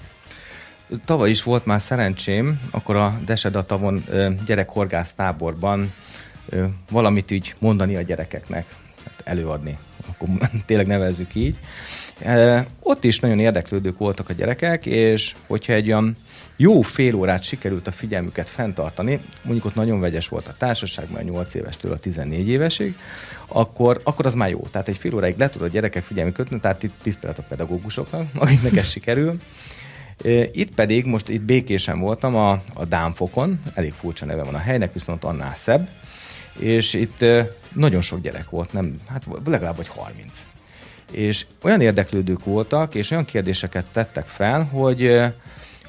Tavaly 1.06 1.30
is 1.30 1.44
volt 1.44 1.66
már 1.66 1.82
szerencsém, 1.82 2.60
akkor 2.72 2.96
a 2.96 3.20
Desedatavon 3.26 4.04
gyerekhorgász 4.46 5.12
táborban 5.12 5.94
valamit 6.90 7.32
így 7.32 7.56
mondani 7.60 7.96
a 7.96 8.02
gyerekeknek, 8.02 8.66
hát 9.04 9.22
előadni, 9.24 9.78
akkor 10.08 10.28
tényleg 10.66 10.88
nevezzük 10.88 11.36
így. 11.36 11.58
Ott 12.79 13.03
is 13.03 13.19
nagyon 13.19 13.39
érdeklődők 13.39 13.97
voltak 13.97 14.29
a 14.29 14.34
gyerekek, 14.34 14.86
és 14.86 15.36
hogyha 15.47 15.73
egy 15.73 15.88
olyan 15.88 16.15
jó 16.55 16.81
fél 16.81 17.15
órát 17.15 17.43
sikerült 17.43 17.88
a 17.88 17.91
figyelmüket 17.91 18.49
fenntartani, 18.49 19.19
mondjuk 19.41 19.65
ott 19.65 19.75
nagyon 19.75 19.99
vegyes 19.99 20.27
volt 20.27 20.47
a 20.47 20.55
társaság, 20.57 21.12
már 21.12 21.23
8 21.23 21.53
évestől 21.53 21.91
a 21.91 21.97
14 21.97 22.47
évesig, 22.47 22.95
akkor, 23.47 24.01
akkor 24.03 24.25
az 24.25 24.36
már 24.36 24.49
jó. 24.49 24.60
Tehát 24.71 24.88
egy 24.88 24.97
fél 24.97 25.15
óráig 25.15 25.38
le 25.38 25.49
tudod 25.49 25.67
a 25.67 25.71
gyerekek 25.71 26.03
figyelmüket 26.03 26.39
kötni, 26.43 26.60
tehát 26.60 26.84
itt 26.84 26.93
tisztelet 27.01 27.39
a 27.39 27.43
pedagógusoknak, 27.47 28.27
akiknek 28.36 28.75
ez 28.75 28.89
sikerül. 28.89 29.39
Itt 30.51 30.73
pedig, 30.73 31.05
most 31.05 31.29
itt 31.29 31.41
békésen 31.41 31.99
voltam 31.99 32.36
a, 32.36 32.51
a 32.73 32.86
Dámfokon, 32.86 33.62
elég 33.73 33.93
furcsa 33.93 34.25
neve 34.25 34.43
van 34.43 34.55
a 34.55 34.57
helynek, 34.57 34.93
viszont 34.93 35.23
annál 35.23 35.55
szebb, 35.55 35.89
és 36.60 36.93
itt 36.93 37.25
nagyon 37.75 38.01
sok 38.01 38.21
gyerek 38.21 38.49
volt, 38.49 38.73
nem, 38.73 39.01
hát 39.07 39.25
legalább 39.45 39.75
vagy 39.75 39.88
30 39.88 40.47
és 41.12 41.45
olyan 41.63 41.82
érdeklődők 41.82 42.43
voltak, 42.43 42.95
és 42.95 43.12
olyan 43.12 43.26
kérdéseket 43.26 43.86
tettek 43.91 44.26
fel, 44.26 44.63
hogy 44.63 45.32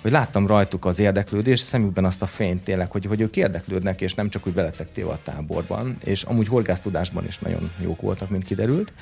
hogy 0.02 0.11
láttam 0.11 0.46
rajtuk 0.46 0.85
az 0.85 0.98
érdeklődést, 0.98 1.64
szemükben 1.64 2.04
azt 2.04 2.22
a 2.22 2.26
fényt 2.26 2.64
tényleg, 2.64 2.90
hogy, 2.90 3.06
hogy 3.06 3.20
ők 3.20 3.37
érdeklődnek, 3.37 4.00
és 4.00 4.14
nem 4.14 4.28
csak 4.28 4.46
úgy 4.46 4.52
beletek 4.52 4.92
téve 4.92 5.11
a 5.11 5.18
táborban, 5.22 5.96
és 6.04 6.22
amúgy 6.22 6.48
horgásztudásban 6.48 7.26
is 7.26 7.38
nagyon 7.38 7.70
jók 7.82 8.00
voltak, 8.00 8.30
mint 8.30 8.44
kiderült, 8.44 8.92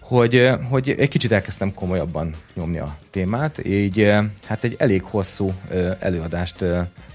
hogy, 0.00 0.50
hogy 0.68 0.94
egy 0.98 1.08
kicsit 1.08 1.32
elkezdtem 1.32 1.74
komolyabban 1.74 2.34
nyomni 2.54 2.78
a 2.78 2.96
témát, 3.10 3.66
így 3.66 4.12
hát 4.46 4.64
egy 4.64 4.74
elég 4.78 5.02
hosszú 5.02 5.52
előadást 5.98 6.64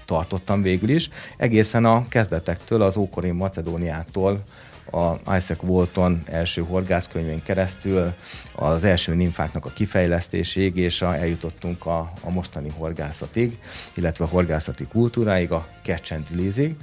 tartottam 0.04 0.62
végül 0.62 0.88
is, 0.88 1.08
egészen 1.36 1.84
a 1.84 2.08
kezdetektől, 2.08 2.82
az 2.82 2.96
ókori 2.96 3.30
Macedóniától, 3.30 4.42
a 4.90 5.36
Isaac 5.36 5.62
Walton 5.62 6.22
első 6.26 6.62
horgászkönyvén 6.62 7.42
keresztül 7.42 8.12
az 8.54 8.84
első 8.84 9.14
nimfáknak 9.14 9.64
a 9.64 9.70
kifejlesztéséig, 9.70 10.76
és 10.76 11.02
a, 11.02 11.16
eljutottunk 11.16 11.86
a, 11.86 12.12
a 12.20 12.30
mostani 12.30 12.68
horgászatig, 12.76 13.58
illetve 13.94 14.24
a 14.24 14.28
horgászati 14.28 14.84
kultúráig, 14.84 15.52
a 15.52 15.66
catch 15.82 16.12
and 16.12 16.26
release 16.30 16.74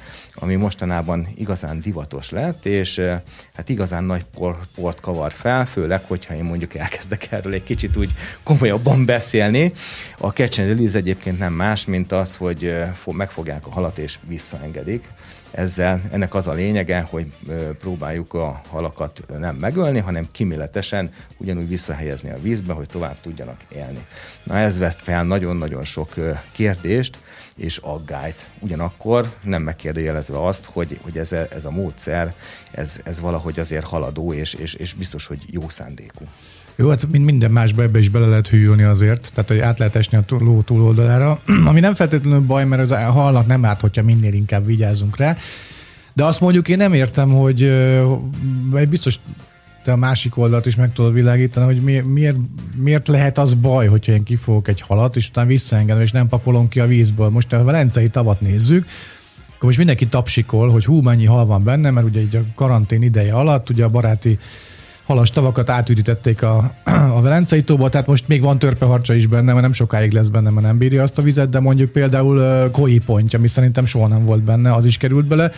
ami 0.42 0.56
mostanában 0.56 1.28
igazán 1.36 1.82
divatos 1.82 2.30
lett, 2.30 2.66
és 2.66 3.02
hát 3.54 3.70
igazán 3.70 4.04
nagy 4.04 4.26
por, 4.34 4.58
port 4.76 5.00
kavar 5.00 5.32
fel, 5.32 5.66
főleg, 5.66 6.04
hogyha 6.08 6.36
én 6.36 6.44
mondjuk 6.44 6.76
elkezdek 6.76 7.32
erről 7.32 7.54
egy 7.54 7.64
kicsit 7.64 7.96
úgy 7.98 8.12
komolyabban 8.44 9.06
beszélni. 9.06 9.74
A 10.18 10.28
catch 10.30 10.60
and 10.60 10.68
release 10.68 10.98
egyébként 10.98 11.40
nem 11.40 11.54
más, 11.54 11.86
mint 11.86 12.12
az, 12.12 12.36
hogy 12.36 12.76
megfogják 13.06 13.68
a 13.68 13.72
halat 13.72 13.98
és 13.98 14.20
visszaengedik 14.28 15.10
ezzel 15.52 16.02
ennek 16.12 16.34
az 16.34 16.48
a 16.48 16.54
lényege, 16.54 17.08
hogy 17.10 17.34
próbáljuk 17.80 18.34
a 18.34 18.62
halakat 18.70 19.24
nem 19.40 19.56
megölni, 19.56 20.00
hanem 20.00 20.28
kiméletesen 20.32 21.14
ugyanúgy 21.38 21.68
visszahelyezni 21.68 22.30
a 22.30 22.42
vízbe, 22.42 22.74
hogy 22.74 22.88
tovább 22.88 23.16
tudjanak 23.22 23.64
élni. 23.76 24.06
Na 24.44 24.58
ez 24.58 24.78
vett 24.78 25.02
fel 25.02 25.24
nagyon-nagyon 25.24 25.84
sok 25.84 26.14
kérdést 26.52 27.18
és 27.56 27.78
aggályt. 27.78 28.50
Ugyanakkor 28.60 29.34
nem 29.44 29.62
megkérdőjelezve 29.62 30.46
azt, 30.46 30.66
hogy, 30.66 31.00
hogy 31.02 31.18
ez, 31.18 31.32
a, 31.32 31.46
ez 31.52 31.66
a 31.66 31.72
módszer, 31.72 32.34
ez, 32.72 33.00
ez 33.04 33.20
valahogy 33.20 33.60
azért 33.60 33.86
haladó, 33.86 34.34
és, 34.34 34.54
és, 34.54 34.74
és 34.74 34.94
biztos, 34.94 35.26
hogy 35.26 35.46
jó 35.48 35.70
szándékú. 35.70 36.26
Jó, 36.80 36.90
hát 36.90 37.08
minden 37.08 37.52
másba 37.52 37.82
ebbe 37.82 38.00
is 38.00 38.10
bele 38.10 38.28
lehet 38.28 38.48
hűlni 38.48 38.84
azért, 38.84 39.32
tehát 39.34 39.50
hogy 39.50 39.60
át 39.60 39.80
lehet 39.80 39.96
esni 39.96 40.18
a 40.18 40.24
ló 40.28 40.62
túloldalára, 40.62 41.40
ami 41.70 41.80
nem 41.80 41.96
feltétlenül 41.96 42.40
baj, 42.40 42.66
mert 42.66 42.92
a 42.92 43.12
halnak 43.12 43.48
nem 43.48 43.66
árt, 43.66 43.82
hogyha 43.82 44.04
minél 44.04 44.34
inkább 44.34 44.66
vigyázunk 44.66 45.18
rá. 45.18 45.38
De 46.14 46.24
azt 46.24 46.40
mondjuk 46.40 46.68
én 46.68 46.78
nem 46.78 46.94
értem, 46.94 47.30
hogy 47.30 47.64
egy 48.76 48.90
biztos 48.90 49.20
te 49.84 49.92
a 49.92 49.96
másik 49.96 50.38
oldalt 50.38 50.66
is 50.66 50.76
meg 50.76 50.94
tudod 50.94 51.14
világítani, 51.14 51.66
hogy 51.66 51.82
mi, 51.82 52.00
miért, 52.00 52.38
miért 52.76 53.08
lehet 53.08 53.38
az 53.38 53.54
baj, 53.54 53.88
hogyha 53.88 54.12
én 54.12 54.24
kifogok 54.24 54.68
egy 54.68 54.82
halat, 54.82 55.16
és 55.16 55.30
utána 55.30 55.48
visszaengedem, 55.48 56.02
és 56.02 56.12
nem 56.12 56.28
pakolom 56.28 56.68
ki 56.68 56.80
a 56.80 56.88
vízből. 56.88 57.30
Most 57.30 57.54
a 57.54 57.64
velencei 57.64 58.10
tavat 58.10 58.42
nézzük, 58.42 58.86
akkor 59.48 59.64
most 59.64 59.78
mindenki 59.78 60.08
tapsikol, 60.08 60.70
hogy 60.70 60.86
hú, 60.86 61.02
mennyi 61.02 61.26
hal 61.26 61.46
van 61.46 61.64
benne, 61.64 61.92
mert 61.92 62.06
ugye 62.06 62.22
így 62.22 62.36
a 62.36 62.42
karantén 62.56 63.02
ideje 63.02 63.34
alatt, 63.34 63.70
ugye 63.70 63.84
a 63.84 63.90
baráti 63.90 64.40
halas 65.10 65.32
tavakat 65.32 65.70
átürítették 65.70 66.42
a, 66.42 66.74
a 67.18 67.22
Velencei 67.22 67.64
tóba, 67.64 67.90
tehát 67.90 68.08
most 68.08 68.28
még 68.28 68.42
van 68.42 68.60
törpeharcsa 68.60 69.14
is 69.14 69.28
benne, 69.28 69.52
mert 69.52 69.62
nem 69.62 69.74
sokáig 69.74 70.12
lesz 70.12 70.28
benne, 70.28 70.50
mert 70.50 70.66
nem 70.66 70.78
bírja 70.78 71.04
azt 71.04 71.18
a 71.18 71.22
vizet, 71.22 71.50
de 71.50 71.60
mondjuk 71.60 71.92
például 71.92 72.70
koi 72.72 73.00
pontja, 73.00 73.40
ami 73.40 73.48
szerintem 73.48 73.86
soha 73.86 74.08
nem 74.08 74.26
volt 74.26 74.42
benne, 74.42 74.74
az 74.74 74.86
is 74.86 74.98
került 74.98 75.26
bele, 75.26 75.52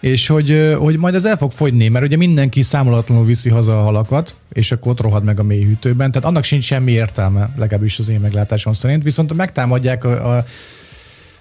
és 0.00 0.26
hogy, 0.26 0.74
hogy 0.78 0.96
majd 0.96 1.14
ez 1.14 1.24
el 1.24 1.36
fog 1.36 1.50
fogyni, 1.50 1.88
mert 1.88 2.04
ugye 2.04 2.16
mindenki 2.16 2.62
számolatlanul 2.62 3.24
viszi 3.24 3.50
haza 3.50 3.80
a 3.80 3.82
halakat, 3.82 4.34
és 4.52 4.72
akkor 4.72 4.92
ott 4.92 5.00
rohad 5.00 5.24
meg 5.24 5.40
a 5.40 5.42
mélyhűtőben, 5.42 6.10
tehát 6.10 6.28
annak 6.28 6.44
sincs 6.44 6.64
semmi 6.64 6.92
értelme, 6.92 7.50
legalábbis 7.56 7.98
az 7.98 8.08
én 8.08 8.20
meglátásom 8.20 8.72
szerint, 8.72 9.02
viszont 9.02 9.32
megtámadják 9.32 10.04
a, 10.04 10.36
a 10.36 10.44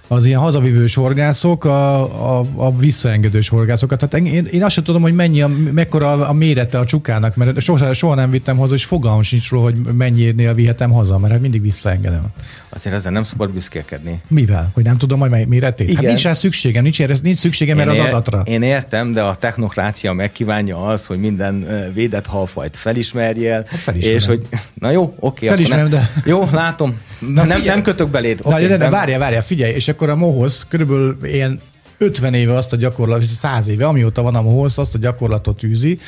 az 0.08 0.26
ilyen 0.26 0.40
hazavívős 0.40 0.96
horgászok, 0.96 1.66
a, 1.66 2.40
a, 2.40 2.46
a 2.56 2.78
visszaengedős 2.78 3.50
horgászokat. 3.50 4.10
Tehát 4.10 4.28
én, 4.28 4.46
én 4.46 4.64
azt 4.64 4.74
sem 4.74 4.84
tudom, 4.84 5.02
hogy 5.02 5.16
mennyi 5.16 5.42
a, 5.42 5.50
mekkora 5.72 6.12
a, 6.12 6.30
a 6.30 6.34
mérete 6.34 6.80
a 6.80 6.86
csukának, 6.86 7.36
mert 7.36 7.62
soha, 7.62 7.94
soha 7.94 8.16
nem 8.16 8.30
vittem 8.30 8.58
haza, 8.58 8.76
és 8.76 8.86
fogalmam 8.86 9.22
sincs 9.22 9.50
róla, 9.50 9.64
hogy 9.64 9.76
mennyinél 9.76 10.54
vihetem 10.54 10.92
haza, 10.92 11.18
mert 11.18 11.34
hát 11.34 11.42
mindig 11.42 11.62
visszaengedem. 11.62 12.26
Azért 12.70 12.96
ezzel 12.96 13.12
nem 13.12 13.24
szabad 13.24 13.50
büszkélkedni. 13.50 14.22
Mivel? 14.28 14.70
Hogy 14.74 14.84
nem 14.84 14.98
tudom, 14.98 15.20
hogy 15.20 15.48
méretét? 15.48 15.88
Hát 15.88 15.90
Igen. 15.90 15.96
Hát 15.96 16.06
nincs 16.06 16.24
rá 16.24 16.34
szükségem, 16.34 16.84
nincs, 16.84 17.22
nincs 17.22 17.38
szükségem 17.38 17.80
erre 17.80 17.92
az 17.92 18.00
adatra. 18.00 18.42
Én 18.46 18.62
értem, 18.62 19.12
de 19.12 19.22
a 19.22 19.36
technokrácia 19.36 20.14
megkívánja 20.14 20.86
az, 20.86 21.06
hogy 21.06 21.20
minden 21.20 21.68
védett 21.94 22.26
halfajt 22.26 22.76
felismerjél. 22.76 23.66
Hát 23.86 23.96
és 23.96 24.26
hogy, 24.26 24.48
na 24.74 24.92
jó, 24.92 25.16
oké. 25.20 25.48
Felismerem, 25.48 25.90
de... 25.90 26.12
Jó, 26.26 26.50
látom. 26.52 27.00
Na, 27.20 27.44
nem, 27.44 27.62
nem 27.62 27.82
kötök 27.82 28.10
beléd. 28.10 28.40
Okay, 28.44 28.62
de, 28.62 28.68
de, 28.68 28.78
de, 28.78 28.90
várjál, 28.90 29.20
várjál, 29.20 29.42
figyelj, 29.42 29.74
és 29.74 29.88
akkor 29.96 30.10
a 30.10 30.16
mohoz 30.16 30.66
körülbelül 30.70 31.18
ilyen 31.24 31.62
50 31.98 32.34
éve 32.34 32.54
azt 32.54 32.74
a 32.74 32.76
gyakorlat, 32.76 33.24
100 33.24 33.68
éve, 33.68 33.88
amióta 33.88 34.22
van 34.22 34.36
a 34.36 34.42
mohoz, 34.42 34.78
azt 34.78 34.96
a 34.96 34.98
gyakorlatot 34.98 35.64
űzi, 35.64 36.00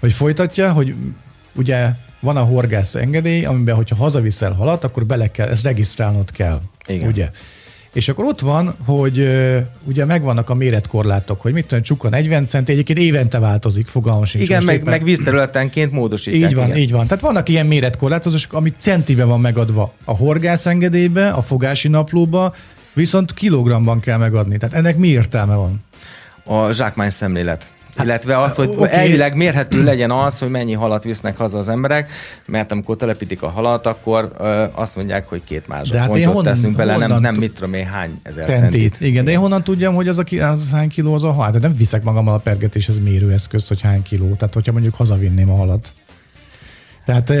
Hogy 0.00 0.12
folytatja, 0.12 0.72
hogy 0.72 0.94
ugye 1.54 1.90
van 2.20 2.36
a 2.36 2.40
horgász 2.40 2.94
engedély, 2.94 3.44
amiben, 3.44 3.74
hogyha 3.74 3.96
hazaviszel 3.96 4.52
halat, 4.52 4.84
akkor 4.84 5.06
bele 5.06 5.30
kell, 5.30 5.48
ezt 5.48 5.62
regisztrálnod 5.62 6.30
kell. 6.30 6.60
Igen. 6.86 7.08
Ugye? 7.08 7.30
És 7.92 8.08
akkor 8.08 8.24
ott 8.24 8.40
van, 8.40 8.74
hogy 8.84 9.28
ugye 9.84 10.04
megvannak 10.04 10.50
a 10.50 10.54
méretkorlátok, 10.54 11.40
hogy 11.40 11.52
mit 11.52 11.66
tudom, 11.66 11.82
csuka 11.82 12.08
40 12.08 12.46
cent, 12.46 12.68
egyébként 12.68 12.98
évente 12.98 13.38
változik, 13.38 13.86
fogalmam 13.86 14.24
sincs. 14.24 14.44
Igen, 14.44 14.64
meg, 14.64 14.74
éppen. 14.74 14.90
meg 14.90 15.04
vízterületenként 15.04 15.92
módosítják. 15.92 16.50
Így 16.50 16.56
van, 16.56 16.66
igen. 16.66 16.78
így 16.78 16.92
van. 16.92 17.06
Tehát 17.06 17.22
vannak 17.22 17.48
ilyen 17.48 17.66
méretkorlátozások, 17.66 18.52
amit 18.52 18.74
centibe 18.78 19.24
van 19.24 19.40
megadva 19.40 19.92
a 20.04 20.16
horgászengedélybe, 20.16 21.28
a 21.28 21.42
fogási 21.42 21.88
naplóba, 21.88 22.54
viszont 22.98 23.34
kilogramban 23.34 24.00
kell 24.00 24.18
megadni. 24.18 24.56
Tehát 24.56 24.74
ennek 24.74 24.96
mi 24.96 25.08
értelme 25.08 25.54
van? 25.54 25.84
A 26.44 26.72
zsákmány 26.72 27.10
szemlélet. 27.10 27.70
Hát, 27.96 28.06
illetve 28.06 28.40
az, 28.40 28.54
hogy 28.54 28.68
okay. 28.68 28.88
elvileg 28.92 29.36
mérhető 29.36 29.84
legyen 29.84 30.10
az, 30.10 30.38
hogy 30.38 30.48
mennyi 30.48 30.72
halat 30.72 31.04
visznek 31.04 31.36
haza 31.36 31.58
az 31.58 31.68
emberek, 31.68 32.10
mert 32.46 32.72
amikor 32.72 32.96
telepítik 32.96 33.42
a 33.42 33.48
halat, 33.48 33.86
akkor 33.86 34.32
ö, 34.38 34.64
azt 34.72 34.96
mondják, 34.96 35.28
hogy 35.28 35.40
két 35.44 35.68
másodpontot 35.68 36.34
hát 36.34 36.42
teszünk 36.42 36.76
bele, 36.76 36.96
nem, 36.96 37.20
nem 37.20 37.34
mit 37.34 37.54
tudom 37.54 37.74
én 37.74 37.86
hány 37.86 38.20
ezer 38.22 38.44
centit. 38.44 38.70
centit. 38.70 39.00
Igen, 39.00 39.24
de 39.24 39.30
én 39.30 39.38
honnan 39.38 39.62
tudjam, 39.62 39.94
hogy 39.94 40.08
az, 40.08 40.18
a, 40.18 40.44
az 40.44 40.70
hány 40.72 40.88
kiló 40.88 41.14
az 41.14 41.24
a 41.24 41.32
hal? 41.32 41.46
Tehát 41.46 41.62
nem 41.62 41.76
viszek 41.76 42.02
magammal 42.02 42.34
a 42.34 42.38
pergetéshez 42.38 42.98
mérőeszközt, 42.98 43.68
hogy 43.68 43.80
hány 43.80 44.02
kiló. 44.02 44.34
Tehát, 44.34 44.54
hogyha 44.54 44.72
mondjuk 44.72 44.94
hazavinném 44.94 45.50
a 45.50 45.56
halat. 45.56 45.92
Tehát 47.08 47.32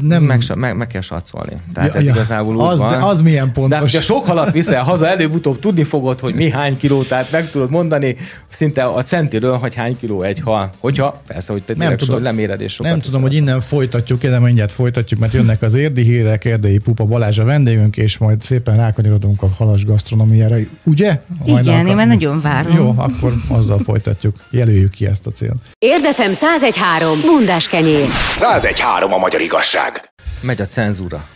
nem... 0.00 0.22
Meg, 0.22 0.42
meg, 0.54 0.76
meg 0.76 0.86
kell 0.86 1.00
satszolni. 1.00 1.52
Tehát 1.74 1.92
ja, 1.92 1.98
ez 1.98 2.06
ja, 2.06 2.12
igazából 2.12 2.66
az, 2.66 2.78
van. 2.78 2.90
De 2.90 3.04
az 3.04 3.22
milyen 3.22 3.52
pontos. 3.52 3.90
De 3.90 3.98
ha 3.98 4.02
sok 4.02 4.26
halat 4.26 4.52
viszel 4.52 4.82
haza, 4.90 5.08
előbb-utóbb 5.08 5.60
tudni 5.60 5.84
fogod, 5.84 6.20
hogy 6.20 6.34
mi 6.34 6.50
hány 6.50 6.76
kiló, 6.76 7.02
tehát 7.02 7.32
meg 7.32 7.50
tudod 7.50 7.70
mondani 7.70 8.16
szinte 8.48 8.84
a 8.84 9.02
centiről, 9.02 9.56
hogy 9.56 9.74
hány 9.74 9.98
kiló 9.98 10.22
egy 10.22 10.40
hal. 10.40 10.70
Hogyha, 10.78 11.20
persze, 11.26 11.52
hogy 11.52 11.62
te 11.62 11.74
nem 11.76 11.96
tudom, 11.96 12.22
leméred 12.22 12.60
és 12.60 12.72
sokat 12.72 12.90
Nem 12.90 13.00
tudom, 13.00 13.22
hogy 13.22 13.34
innen 13.34 13.60
folytatjuk, 13.60 14.22
de 14.22 14.38
mindjárt 14.38 14.72
folytatjuk, 14.72 15.20
mert 15.20 15.32
jönnek 15.32 15.62
az 15.62 15.74
érdi 15.74 16.02
hírek, 16.02 16.44
Erdei 16.44 16.78
Pupa 16.78 17.04
Balázs 17.04 17.38
a 17.38 17.44
vendégünk, 17.44 17.96
és 17.96 18.18
majd 18.18 18.42
szépen 18.42 18.76
rákanyarodunk 18.76 19.42
a 19.42 19.48
halas 19.56 19.84
gasztronómiára. 19.84 20.56
Ugye? 20.82 21.20
Hajnalka? 21.38 21.70
Igen, 21.70 21.86
én 21.86 21.96
már 21.96 22.06
nagyon 22.06 22.40
várom. 22.40 22.76
Jó, 22.76 22.94
akkor 22.96 23.32
azzal 23.48 23.78
folytatjuk. 23.78 24.36
Jelöljük 24.50 24.90
ki 24.90 25.06
ezt 25.06 25.26
a 25.26 25.30
célt. 25.30 25.58
Érdefem 25.78 26.30
1013. 26.30 27.20
Bundás 27.26 27.68
kenyér. 27.68 28.06
1013 28.32 29.12
a 29.14 29.18
magyar 29.18 29.40
igazság. 29.40 30.12
Megy 30.40 30.60
a 30.60 30.66
cenzúra. 30.66 31.28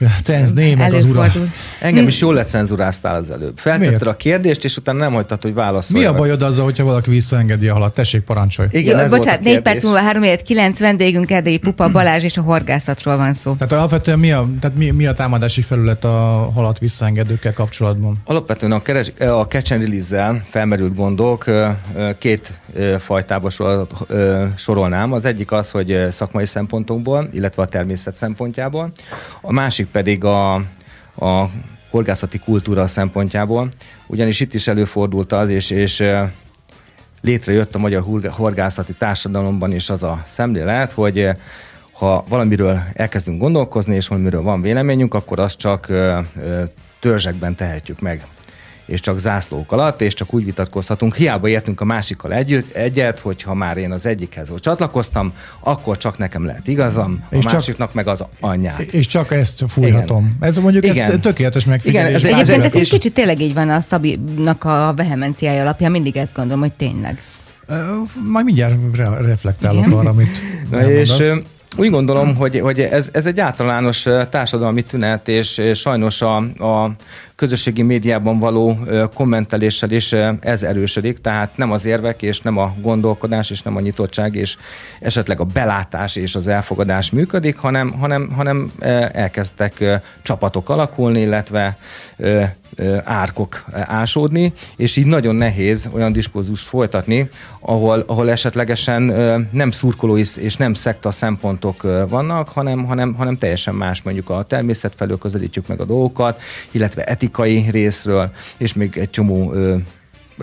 Cenz, 0.24 0.52
meg 0.52 0.92
az 0.94 1.04
ura. 1.04 1.32
Engem 1.80 2.06
is 2.06 2.20
jól 2.20 2.34
lecenzuráztál 2.34 3.16
az 3.16 3.30
előbb. 3.30 3.58
Feltetted 3.58 4.06
a 4.06 4.16
kérdést, 4.16 4.64
és 4.64 4.76
utána 4.76 4.98
nem 4.98 5.12
hagytad, 5.12 5.42
hogy 5.42 5.54
válaszolj. 5.54 6.02
Mi 6.02 6.08
a 6.08 6.14
bajod 6.14 6.42
azzal, 6.42 6.64
hogyha 6.64 6.84
valaki 6.84 7.10
visszaengedi 7.10 7.68
a 7.68 7.72
halat? 7.72 7.94
Tessék, 7.94 8.20
parancsolj. 8.20 8.68
Igen, 8.70 9.00
Jó, 9.00 9.06
bocsánat, 9.16 9.40
négy 9.40 9.60
perc 9.60 9.84
múlva 9.84 9.98
3 9.98 10.22
kilenc 10.44 10.78
vendégünk 10.78 11.30
Erdélyi 11.30 11.58
Pupa 11.58 11.90
Balázs 11.90 12.22
és 12.22 12.36
a 12.36 12.40
horgászatról 12.40 13.16
van 13.16 13.34
szó. 13.34 13.54
Tehát 13.54 13.72
alapvetően 13.72 14.18
mi 14.18 14.32
a, 14.32 14.48
tehát 14.60 14.76
mi, 14.76 14.90
mi 14.90 15.06
a 15.06 15.12
támadási 15.12 15.62
felület 15.62 16.04
a 16.04 16.50
halat 16.54 16.78
visszaengedőkkel 16.78 17.52
kapcsolatban? 17.52 18.16
Alapvetően 18.24 18.72
a, 18.72 18.82
keres, 18.82 19.12
a 19.18 19.46
catch 19.46 19.72
and 19.72 19.82
release 19.82 20.42
felmerült 20.48 20.94
gondok 20.94 21.44
két 22.18 22.60
fajtába 22.98 23.50
sorolnám. 24.56 25.12
Az 25.12 25.24
egyik 25.24 25.52
az, 25.52 25.70
hogy 25.70 26.06
szakmai 26.10 26.46
szempontokból, 26.46 27.28
illetve 27.32 27.62
a 27.62 27.66
természet 27.66 28.16
szempontjából. 28.16 28.92
A 29.40 29.52
másik 29.52 29.88
pedig 29.92 30.24
a, 30.24 30.54
a 31.14 31.50
horgászati 31.90 32.38
kultúra 32.38 32.86
szempontjából, 32.86 33.68
ugyanis 34.06 34.40
itt 34.40 34.54
is 34.54 34.66
előfordult 34.66 35.32
az, 35.32 35.50
és, 35.50 35.70
és 35.70 36.04
létrejött 37.20 37.74
a 37.74 37.78
magyar 37.78 38.04
horgászati 38.30 38.92
társadalomban 38.92 39.72
is 39.72 39.90
az 39.90 40.02
a 40.02 40.22
szemlélet, 40.26 40.92
hogy 40.92 41.28
ha 41.92 42.24
valamiről 42.28 42.80
elkezdünk 42.92 43.40
gondolkozni, 43.40 43.94
és 43.94 44.08
valamiről 44.08 44.42
van 44.42 44.62
véleményünk, 44.62 45.14
akkor 45.14 45.38
azt 45.38 45.58
csak 45.58 45.92
törzsekben 47.00 47.54
tehetjük 47.54 48.00
meg 48.00 48.26
és 48.90 49.00
csak 49.00 49.18
zászlók 49.18 49.72
alatt, 49.72 50.00
és 50.00 50.14
csak 50.14 50.34
úgy 50.34 50.44
vitatkozhatunk. 50.44 51.14
Hiába 51.14 51.48
értünk 51.48 51.80
a 51.80 51.84
másikkal 51.84 52.32
együtt, 52.32 52.74
egyet, 52.74 53.18
hogyha 53.18 53.54
már 53.54 53.76
én 53.76 53.92
az 53.92 54.06
egyikhez 54.06 54.48
csatlakoztam, 54.60 55.32
akkor 55.60 55.96
csak 55.96 56.18
nekem 56.18 56.44
lehet 56.44 56.68
igazam, 56.68 57.24
a 57.30 57.34
és 57.34 57.44
másiknak 57.44 57.86
csak, 57.86 57.96
meg 57.96 58.06
az 58.08 58.24
anyját. 58.40 58.80
És 58.80 59.06
csak 59.06 59.32
ezt 59.32 59.64
fújhatom. 59.68 60.34
Igen. 60.36 60.48
Ez 60.48 60.58
mondjuk 60.58 60.84
Igen. 60.84 61.10
Ez 61.10 61.18
tökéletes 61.20 61.64
megfigyelés. 61.64 62.22
Igen, 62.22 62.38
ez 62.38 62.48
Egyébként 62.48 62.64
ez 62.64 62.80
egy 62.80 62.88
kicsit 62.88 63.14
tényleg 63.14 63.40
így 63.40 63.54
van 63.54 63.68
a 63.68 63.80
Szabinak 63.80 64.64
a 64.64 64.92
vehemenciája 64.96 65.60
alapján, 65.60 65.90
mindig 65.90 66.16
ezt 66.16 66.32
gondolom, 66.34 66.60
hogy 66.60 66.72
tényleg. 66.72 67.22
Majd 68.28 68.44
mindjárt 68.44 68.74
re- 68.92 69.20
reflektálok 69.20 69.86
Igen. 69.86 69.98
arra, 69.98 70.10
amit 70.10 70.40
Na 70.70 70.90
és 70.90 71.12
úgy 71.76 71.90
gondolom, 71.90 72.34
hogy, 72.34 72.60
hogy 72.60 72.80
ez, 72.80 73.08
ez 73.12 73.26
egy 73.26 73.40
általános 73.40 74.06
társadalmi 74.30 74.82
tünet, 74.82 75.28
és, 75.28 75.58
és 75.58 75.78
sajnos 75.78 76.22
a, 76.22 76.36
a 76.36 76.90
közösségi 77.40 77.82
médiában 77.82 78.38
való 78.38 78.78
kommenteléssel 79.14 79.90
is 79.90 80.12
ez 80.40 80.62
erősödik, 80.62 81.20
tehát 81.20 81.56
nem 81.56 81.72
az 81.72 81.84
érvek, 81.84 82.22
és 82.22 82.40
nem 82.40 82.58
a 82.58 82.74
gondolkodás, 82.80 83.50
és 83.50 83.62
nem 83.62 83.76
a 83.76 83.80
nyitottság, 83.80 84.34
és 84.34 84.56
esetleg 85.00 85.40
a 85.40 85.44
belátás 85.44 86.16
és 86.16 86.34
az 86.34 86.48
elfogadás 86.48 87.10
működik, 87.10 87.56
hanem, 87.56 87.92
hanem, 87.92 88.30
hanem 88.36 88.72
elkezdtek 89.12 89.84
csapatok 90.22 90.68
alakulni, 90.68 91.20
illetve 91.20 91.76
árkok 93.04 93.64
ásódni, 93.72 94.52
és 94.76 94.96
így 94.96 95.06
nagyon 95.06 95.34
nehéz 95.34 95.88
olyan 95.92 96.12
diskurzust 96.12 96.66
folytatni, 96.66 97.28
ahol, 97.60 98.04
ahol 98.06 98.30
esetlegesen 98.30 99.02
nem 99.50 99.70
szurkolói 99.70 100.22
és 100.36 100.56
nem 100.56 100.74
szekta 100.74 101.10
szempontok 101.10 101.82
vannak, 102.08 102.48
hanem, 102.48 102.84
hanem, 102.84 103.14
hanem 103.14 103.36
teljesen 103.36 103.74
más 103.74 104.02
mondjuk 104.02 104.30
a 104.30 104.42
természet 104.42 104.94
felől 104.96 105.18
közelítjük 105.18 105.66
meg 105.66 105.80
a 105.80 105.84
dolgokat, 105.84 106.40
illetve 106.70 107.04
etikai 107.30 107.70
részről, 107.70 108.30
és 108.56 108.72
még 108.72 108.96
egy 108.98 109.10
csomó 109.10 109.52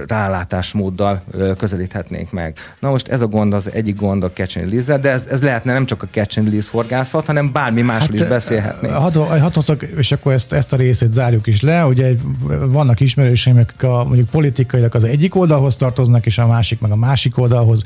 rálátásmóddal 0.08 1.24
közelíthetnénk 1.58 2.32
meg. 2.32 2.58
Na 2.80 2.90
most 2.90 3.08
ez 3.08 3.22
a 3.22 3.28
gond 3.28 3.54
az 3.54 3.72
egyik 3.74 3.96
gond 3.96 4.24
a 4.24 4.32
catch 4.32 4.58
and 4.58 4.70
release 4.70 4.98
de 4.98 5.10
ez, 5.10 5.28
ez 5.32 5.42
lehetne 5.42 5.74
nem 5.74 5.86
csak 5.86 6.04
a 6.04 6.08
catch 6.12 6.38
and 6.38 6.48
release 6.48 6.70
horgászat, 6.72 7.26
hanem 7.26 7.52
bármi 7.52 7.82
másról 7.82 8.18
hát, 8.18 8.26
is 8.26 8.34
beszélhetnénk. 8.34 8.94
Hadd 8.94 9.18
és 9.98 10.12
akkor 10.12 10.34
ezt, 10.34 10.54
ezt 10.54 10.74
a 10.74 10.76
részét 10.76 11.14
zárjuk 11.14 11.48
is 11.48 11.62
le. 11.62 11.86
Ugye 11.86 12.12
vannak 12.66 13.00
ismerőseim, 13.00 13.58
akik 13.58 13.84
a, 13.84 14.04
mondjuk 14.04 14.30
politikailag 14.30 14.96
az 14.96 15.04
egyik 15.04 15.36
oldalhoz 15.36 15.76
tartoznak, 15.76 16.26
és 16.26 16.38
a 16.38 16.48
másik 16.48 16.80
meg 16.80 16.92
a 16.92 16.96
másik 16.96 17.38
oldalhoz 17.38 17.84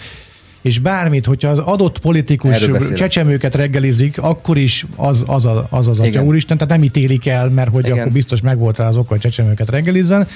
és 0.61 0.79
bármit, 0.79 1.25
hogyha 1.25 1.49
az 1.49 1.59
adott 1.59 1.99
politikus 1.99 2.69
csecsemőket 2.93 3.55
reggelizik, 3.55 4.17
akkor 4.21 4.57
is 4.57 4.85
az 4.95 5.23
az, 5.27 5.45
az, 5.45 5.63
az, 5.69 5.87
az 5.87 5.99
atya 5.99 6.23
úristen, 6.23 6.57
tehát 6.57 6.73
nem 6.73 6.83
ítélik 6.83 7.27
el, 7.27 7.49
mert 7.49 7.71
hogy 7.71 7.85
Igen. 7.85 7.99
akkor 7.99 8.11
biztos 8.11 8.41
megvolt 8.41 8.77
rá 8.77 8.87
az 8.87 8.97
oka, 8.97 9.07
hogy 9.07 9.19
csecsemőket 9.19 9.69
reggelizzen. 9.69 10.27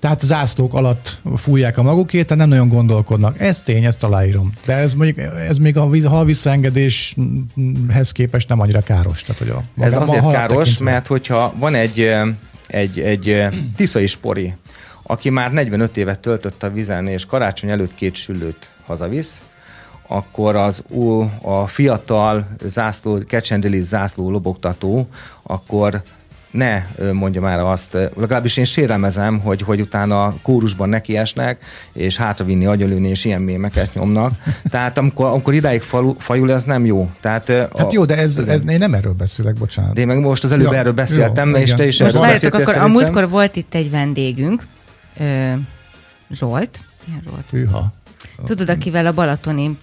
Tehát 0.00 0.20
zászlók 0.20 0.74
alatt 0.74 1.20
fújják 1.36 1.78
a 1.78 1.82
magukét, 1.82 2.26
tehát 2.26 2.38
nem 2.38 2.48
nagyon 2.48 2.68
gondolkodnak. 2.68 3.40
Ez 3.40 3.62
tény, 3.62 3.84
ezt 3.84 4.04
aláírom. 4.04 4.50
De 4.64 4.74
ez 4.74 4.94
mondjuk, 4.94 5.18
ez 5.48 5.58
még 5.58 5.76
a 5.76 5.88
hal 6.08 6.24
visszaengedéshez 6.24 8.12
képest 8.12 8.48
nem 8.48 8.60
annyira 8.60 8.80
káros. 8.80 9.22
Tehát, 9.22 9.38
hogy 9.38 9.50
a, 9.50 9.62
ez 9.84 9.96
azért 9.96 10.24
a 10.24 10.30
káros, 10.30 10.58
tekintve. 10.58 10.90
mert 10.90 11.06
hogyha 11.06 11.54
van 11.58 11.74
egy, 11.74 12.10
egy, 12.66 13.00
egy 13.00 13.46
tiszai 13.76 14.06
spori, 14.06 14.54
aki 15.02 15.30
már 15.30 15.52
45 15.52 15.96
évet 15.96 16.20
töltött 16.20 16.62
a 16.62 16.72
vizen, 16.72 17.06
és 17.06 17.26
karácsony 17.26 17.70
előtt 17.70 17.94
két 17.94 18.14
süllőt 18.14 18.70
hazavisz, 18.86 19.42
akkor 20.06 20.56
az 20.56 20.82
a 21.42 21.66
fiatal 21.66 22.46
zászló, 22.64 23.18
kecsendeli 23.26 23.80
zászló 23.80 24.30
lobogtató, 24.30 25.08
akkor 25.42 26.02
ne 26.56 26.86
mondja 27.12 27.40
már 27.40 27.60
azt, 27.60 27.92
legalábbis 28.16 28.56
én 28.56 28.64
sérelmezem, 28.64 29.40
hogy, 29.40 29.62
hogy 29.62 29.80
utána 29.80 30.34
kórusban 30.42 30.88
nekiesnek, 30.88 31.64
és 31.92 32.16
hátravinni, 32.16 32.66
agyalőni, 32.66 33.08
és 33.08 33.24
ilyen 33.24 33.40
mémeket 33.40 33.94
nyomnak. 33.94 34.32
Tehát 34.70 34.98
amikor, 34.98 35.26
amikor 35.26 35.54
idáig 35.54 35.80
falu, 35.80 36.14
fajul, 36.18 36.52
ez 36.52 36.64
nem 36.64 36.84
jó. 36.84 37.10
Tehát, 37.20 37.48
hát 37.48 37.80
a, 37.80 37.88
jó, 37.90 38.04
de 38.04 38.16
ez, 38.16 38.38
ez, 38.38 38.60
én 38.68 38.78
nem 38.78 38.94
erről 38.94 39.12
beszélek, 39.12 39.54
bocsánat. 39.54 39.94
De 39.94 40.00
én 40.00 40.06
meg 40.06 40.20
most 40.20 40.44
az 40.44 40.52
előbb 40.52 40.72
ja, 40.72 40.78
erről 40.78 40.92
beszéltem, 40.92 41.50
jó, 41.50 41.56
és 41.56 41.64
igen. 41.64 41.76
te 41.76 41.86
is 41.86 42.00
most 42.00 42.14
erről 42.14 42.26
beszéltél 42.26 42.60
akkor 42.60 42.76
A 42.76 42.88
múltkor 42.88 43.28
volt 43.28 43.56
itt 43.56 43.74
egy 43.74 43.90
vendégünk, 43.90 44.62
Zsolt. 46.30 46.78
Ilyen 47.08 47.22
Zsolt. 47.24 47.44
Hűha. 47.50 47.92
Tudod, 48.44 48.68
akivel 48.68 49.06
a 49.06 49.12
Balatoni 49.12 49.78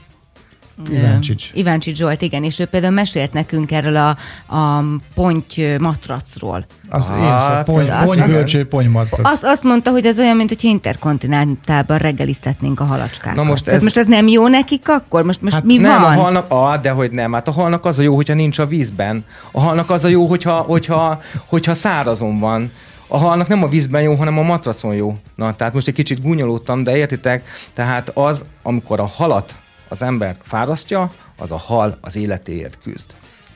Iváncsics. 0.91 1.51
Iváncsics 1.53 1.97
Zsolt, 1.97 2.21
igen, 2.21 2.43
és 2.43 2.59
ő 2.59 2.65
például 2.65 2.93
mesélt 2.93 3.33
nekünk 3.33 3.71
erről 3.71 3.95
a, 3.95 4.17
a 4.55 4.83
ponty 5.13 5.59
matracról. 5.79 6.65
Az 6.89 7.07
ah, 7.09 7.23
én 7.23 7.37
szó, 7.37 7.73
pony, 7.73 7.89
ponty 8.05 8.63
ponty 8.63 8.87
matrac. 8.87 9.27
Azt, 9.27 9.43
azt 9.43 9.63
mondta, 9.63 9.91
hogy 9.91 10.05
ez 10.05 10.19
olyan, 10.19 10.35
mint 10.35 10.49
hogy 10.49 10.63
interkontinentálban 10.63 11.97
reggeliztetnénk 11.97 12.79
a 12.79 12.83
halacskát. 12.83 13.35
Na 13.35 13.43
most 13.43 13.67
ez... 13.67 13.83
most 13.83 13.97
ez 13.97 14.07
nem 14.07 14.27
jó 14.27 14.47
nekik 14.47 14.89
akkor? 14.89 15.23
Most, 15.23 15.41
most 15.41 15.53
hát 15.53 15.63
mi 15.63 15.77
nem, 15.77 16.01
van? 16.01 16.17
a 16.17 16.21
halnak, 16.21 16.45
ah, 16.47 16.81
de 16.81 16.89
hogy 16.89 17.11
nem. 17.11 17.33
Hát 17.33 17.47
a 17.47 17.51
halnak 17.51 17.85
az 17.85 17.99
a 17.99 18.01
jó, 18.01 18.15
hogyha 18.15 18.33
nincs 18.33 18.59
a 18.59 18.65
vízben. 18.65 19.25
A 19.51 19.61
halnak 19.61 19.89
az 19.89 20.03
a 20.03 20.07
jó, 20.07 20.25
hogyha, 20.25 20.61
hogyha, 20.61 21.21
hogyha 21.45 21.73
szárazon 21.73 22.39
van 22.39 22.71
a 23.07 23.17
halnak 23.17 23.47
nem 23.47 23.63
a 23.63 23.67
vízben 23.67 24.01
jó, 24.01 24.15
hanem 24.15 24.37
a 24.37 24.41
matracon 24.41 24.95
jó. 24.95 25.17
Na, 25.35 25.55
tehát 25.55 25.73
most 25.73 25.87
egy 25.87 25.93
kicsit 25.93 26.21
gúnyolódtam, 26.21 26.83
de 26.83 26.97
értitek? 26.97 27.43
Tehát 27.73 28.09
az, 28.13 28.45
amikor 28.61 28.99
a 28.99 29.05
halat 29.05 29.55
az 29.93 30.01
ember 30.01 30.35
fárasztja, 30.43 31.11
az 31.37 31.51
a 31.51 31.57
hal 31.57 31.97
az 32.01 32.15
életéért 32.15 32.77
küzd 32.83 33.13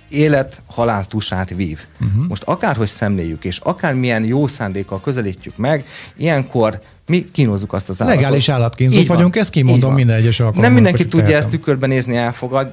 élet 0.09 0.61
halál 0.65 1.05
tusát 1.05 1.49
vív. 1.49 1.79
Uh-huh. 2.01 2.27
Most 2.27 2.43
akárhogy 2.43 2.87
szemléljük, 2.87 3.45
és 3.45 3.57
akármilyen 3.57 4.23
jó 4.23 4.47
szándékkal 4.47 5.01
közelítjük 5.01 5.57
meg, 5.57 5.85
ilyenkor 6.15 6.79
mi 7.07 7.25
kínozzuk 7.31 7.73
azt 7.73 7.89
az 7.89 8.01
állatot. 8.01 8.21
Legális 8.21 8.49
állatkínzók 8.49 9.07
vagyunk, 9.07 9.35
ezt 9.35 9.49
kimondom 9.49 9.93
minden 9.93 10.15
egyes 10.15 10.39
alkalommal. 10.39 10.65
Nem 10.65 10.73
mindenki 10.73 11.03
tudja 11.03 11.19
tehetem. 11.19 11.39
ezt 11.39 11.49
tükörben 11.49 11.89
nézni, 11.89 12.15
elfogad, 12.15 12.71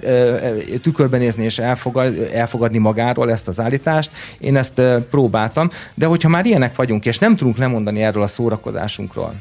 tükörben 0.82 1.20
nézni 1.20 1.44
és 1.44 1.58
elfogad, 1.58 2.28
elfogadni 2.32 2.78
magáról 2.78 3.30
ezt 3.30 3.48
az 3.48 3.60
állítást. 3.60 4.10
Én 4.38 4.56
ezt 4.56 4.80
próbáltam, 5.10 5.70
de 5.94 6.06
hogyha 6.06 6.28
már 6.28 6.46
ilyenek 6.46 6.76
vagyunk, 6.76 7.04
és 7.04 7.18
nem 7.18 7.36
tudunk 7.36 7.56
lemondani 7.56 8.02
erről 8.02 8.22
a 8.22 8.26
szórakozásunkról, 8.26 9.34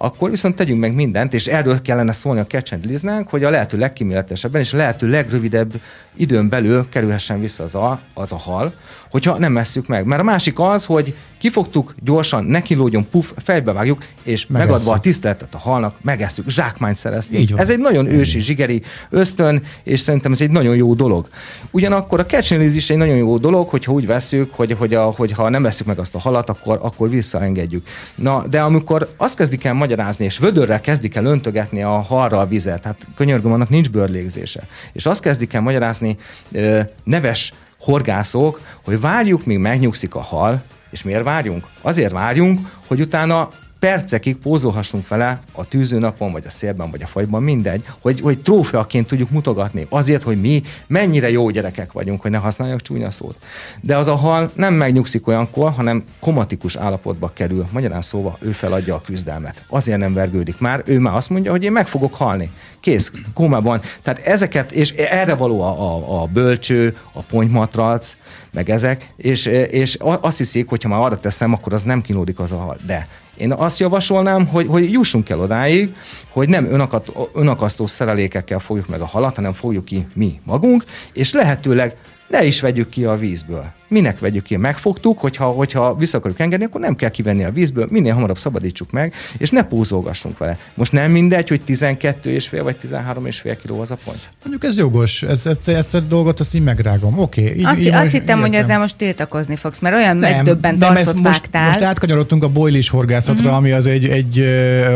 akkor 0.00 0.30
viszont 0.30 0.54
tegyünk 0.54 0.80
meg 0.80 0.94
mindent, 0.94 1.34
és 1.34 1.46
erről 1.46 1.82
kellene 1.82 2.12
szólni 2.12 2.40
a 2.40 2.46
catch 2.46 2.72
and 2.72 3.26
hogy 3.28 3.44
a 3.44 3.50
lehető 3.50 3.78
legkíméletesebben 3.78 4.60
és 4.60 4.72
a 4.72 4.76
lehető 4.76 5.08
legrövidebb 5.08 5.72
időn 6.18 6.48
belül 6.48 6.86
kerülhessen 6.88 7.40
vissza 7.40 7.64
az 7.64 7.74
a, 7.74 8.00
az 8.14 8.32
a 8.32 8.36
hal, 8.36 8.72
hogyha 9.10 9.38
nem 9.38 9.52
messzük 9.52 9.86
meg. 9.86 10.04
Mert 10.04 10.20
a 10.20 10.24
másik 10.24 10.58
az, 10.58 10.84
hogy 10.84 11.14
kifogtuk, 11.38 11.94
gyorsan, 12.04 12.44
nekilódjon, 12.44 13.08
puf, 13.10 13.32
fejbe 13.36 13.72
vágjuk, 13.72 14.04
és 14.22 14.46
Megesszük. 14.46 14.68
megadva 14.68 14.92
a 14.92 15.00
tiszteletet 15.00 15.54
a 15.54 15.58
halnak, 15.58 15.96
megesszük, 16.00 16.50
zsákmányt 16.50 16.96
szereztünk. 16.96 17.50
Ez 17.56 17.70
egy 17.70 17.78
nagyon 17.78 18.06
ősi, 18.06 18.40
zsigeri 18.40 18.82
ösztön, 19.10 19.62
és 19.82 20.00
szerintem 20.00 20.32
ez 20.32 20.40
egy 20.40 20.50
nagyon 20.50 20.76
jó 20.76 20.94
dolog. 20.94 21.28
Ugyanakkor 21.70 22.20
a 22.20 22.26
catching 22.26 22.74
is 22.74 22.90
egy 22.90 22.96
nagyon 22.96 23.16
jó 23.16 23.38
dolog, 23.38 23.68
hogyha 23.68 23.92
úgy 23.92 24.06
veszük, 24.06 24.54
hogy, 24.54 24.72
hogy 24.78 24.94
a, 24.94 25.02
hogyha 25.02 25.48
nem 25.48 25.62
veszük 25.62 25.86
meg 25.86 25.98
azt 25.98 26.14
a 26.14 26.18
halat, 26.18 26.50
akkor, 26.50 26.78
akkor 26.82 27.10
visszaengedjük. 27.10 27.86
Na, 28.14 28.46
de 28.50 28.60
amikor 28.60 29.12
azt 29.16 29.36
kezdik 29.36 29.64
el 29.64 29.72
magyarázni, 29.72 30.24
és 30.24 30.38
vödörrel 30.38 30.80
kezdik 30.80 31.14
el 31.14 31.24
öntögetni 31.24 31.82
a 31.82 32.00
halra 32.02 32.40
a 32.40 32.46
vizet, 32.46 32.84
hát 32.84 33.06
könyörgöm, 33.16 33.52
annak 33.52 33.68
nincs 33.68 33.90
bőrlégzése. 33.90 34.62
És 34.92 35.06
azt 35.06 35.22
kezdik 35.22 35.52
el 35.52 35.60
magyarázni 35.60 36.07
neves 37.04 37.52
horgászok, 37.78 38.60
hogy 38.84 39.00
várjuk, 39.00 39.44
míg 39.44 39.58
megnyugszik 39.58 40.14
a 40.14 40.20
hal, 40.20 40.62
és 40.90 41.02
miért 41.02 41.24
várjunk? 41.24 41.66
Azért 41.80 42.12
várjunk, 42.12 42.68
hogy 42.86 43.00
utána 43.00 43.48
percekig 43.78 44.36
pózolhassunk 44.36 45.08
vele 45.08 45.40
a 45.52 45.68
tűzőnapon, 45.68 46.32
vagy 46.32 46.46
a 46.46 46.50
szélben, 46.50 46.90
vagy 46.90 47.02
a 47.02 47.06
fagyban, 47.06 47.42
mindegy, 47.42 47.84
hogy, 48.00 48.20
hogy 48.20 48.38
trófeaként 48.38 49.06
tudjuk 49.06 49.30
mutogatni. 49.30 49.86
Azért, 49.88 50.22
hogy 50.22 50.40
mi 50.40 50.62
mennyire 50.86 51.30
jó 51.30 51.50
gyerekek 51.50 51.92
vagyunk, 51.92 52.20
hogy 52.20 52.30
ne 52.30 52.38
használjak 52.38 52.82
csúnya 52.82 53.10
szót. 53.10 53.36
De 53.80 53.96
az 53.96 54.06
a 54.06 54.14
hal 54.14 54.50
nem 54.54 54.74
megnyugszik 54.74 55.26
olyankor, 55.26 55.72
hanem 55.72 56.04
komatikus 56.20 56.76
állapotba 56.76 57.30
kerül. 57.34 57.66
Magyarán 57.72 58.02
szóval 58.02 58.36
ő 58.40 58.50
feladja 58.50 58.94
a 58.94 59.00
küzdelmet. 59.00 59.62
Azért 59.68 59.98
nem 59.98 60.14
vergődik 60.14 60.58
már, 60.60 60.82
ő 60.86 60.98
már 60.98 61.14
azt 61.14 61.30
mondja, 61.30 61.50
hogy 61.50 61.64
én 61.64 61.72
meg 61.72 61.88
fogok 61.88 62.14
halni. 62.14 62.50
Kész, 62.80 63.12
kómában. 63.34 63.80
Tehát 64.02 64.26
ezeket, 64.26 64.72
és 64.72 64.90
erre 64.90 65.34
való 65.34 65.62
a, 65.62 65.80
a, 65.80 66.22
a 66.22 66.26
bölcső, 66.26 66.96
a 67.12 67.20
pontymatrac, 67.20 68.16
meg 68.52 68.70
ezek, 68.70 69.12
és, 69.16 69.46
és 69.70 69.96
azt 70.00 70.38
hiszik, 70.38 70.68
hogy 70.68 70.82
ha 70.82 70.88
már 70.88 71.00
arra 71.00 71.20
teszem, 71.20 71.52
akkor 71.52 71.72
az 71.72 71.82
nem 71.82 72.02
kínódik 72.02 72.38
az 72.38 72.52
a 72.52 72.56
hal. 72.56 72.76
De 72.86 73.08
én 73.38 73.52
azt 73.52 73.78
javasolnám, 73.78 74.46
hogy, 74.46 74.66
hogy 74.66 74.92
jussunk 74.92 75.28
el 75.28 75.40
odáig, 75.40 75.94
hogy 76.28 76.48
nem 76.48 76.90
önakasztó 77.34 77.86
szerelékekkel 77.86 78.58
fogjuk 78.58 78.88
meg 78.88 79.00
a 79.00 79.06
halat, 79.06 79.34
hanem 79.34 79.52
fogjuk 79.52 79.84
ki 79.84 80.06
mi 80.14 80.40
magunk, 80.44 80.84
és 81.12 81.32
lehetőleg 81.32 81.96
ne 82.28 82.44
is 82.44 82.60
vegyük 82.60 82.88
ki 82.88 83.04
a 83.04 83.16
vízből. 83.16 83.76
Minek 83.88 84.18
vegyük 84.18 84.42
ki? 84.42 84.56
Megfogtuk, 84.56 85.18
hogyha, 85.18 85.46
hogyha 85.46 85.94
vissza 85.94 86.18
akarjuk 86.18 86.40
engedni, 86.40 86.64
akkor 86.64 86.80
nem 86.80 86.96
kell 86.96 87.10
kivenni 87.10 87.44
a 87.44 87.50
vízből, 87.50 87.86
minél 87.90 88.14
hamarabb 88.14 88.38
szabadítsuk 88.38 88.90
meg, 88.90 89.14
és 89.38 89.50
ne 89.50 89.62
pózolgassunk 89.62 90.38
vele. 90.38 90.58
Most 90.74 90.92
nem 90.92 91.10
mindegy, 91.10 91.48
hogy 91.48 91.60
12 91.60 92.30
és 92.30 92.48
fél 92.48 92.62
vagy 92.62 92.76
13 92.76 93.26
és 93.26 93.40
fél 93.40 93.56
kiló 93.56 93.80
az 93.80 93.90
a 93.90 93.96
pont. 94.04 94.28
Mondjuk 94.42 94.64
ez 94.64 94.76
jogos, 94.76 95.22
ezt, 95.22 95.46
ezt, 95.46 95.68
ezt 95.68 95.94
a 95.94 96.00
dolgot 96.00 96.40
azt 96.40 96.54
így 96.54 96.62
megrágom. 96.62 97.18
Oké. 97.18 97.48
Okay, 97.48 97.62
azt, 97.62 97.78
így 97.78 97.86
azt 97.88 98.10
hittem, 98.10 98.40
hogy 98.40 98.54
ezzel 98.54 98.78
most 98.78 98.96
tiltakozni 98.96 99.56
fogsz, 99.56 99.78
mert 99.78 99.94
olyan 99.94 100.16
nem, 100.16 100.30
megdöbben 100.30 100.74
nem, 100.74 100.96
ezt 100.96 101.14
most, 101.14 101.24
vágtál. 101.24 101.66
most 101.66 101.80
átkanyarodtunk 101.80 102.44
a 102.44 102.48
boilis 102.48 102.88
horgászatra, 102.88 103.40
uh-huh. 103.40 103.56
ami 103.56 103.70
az 103.70 103.86
egy, 103.86 104.04
egy 104.04 104.44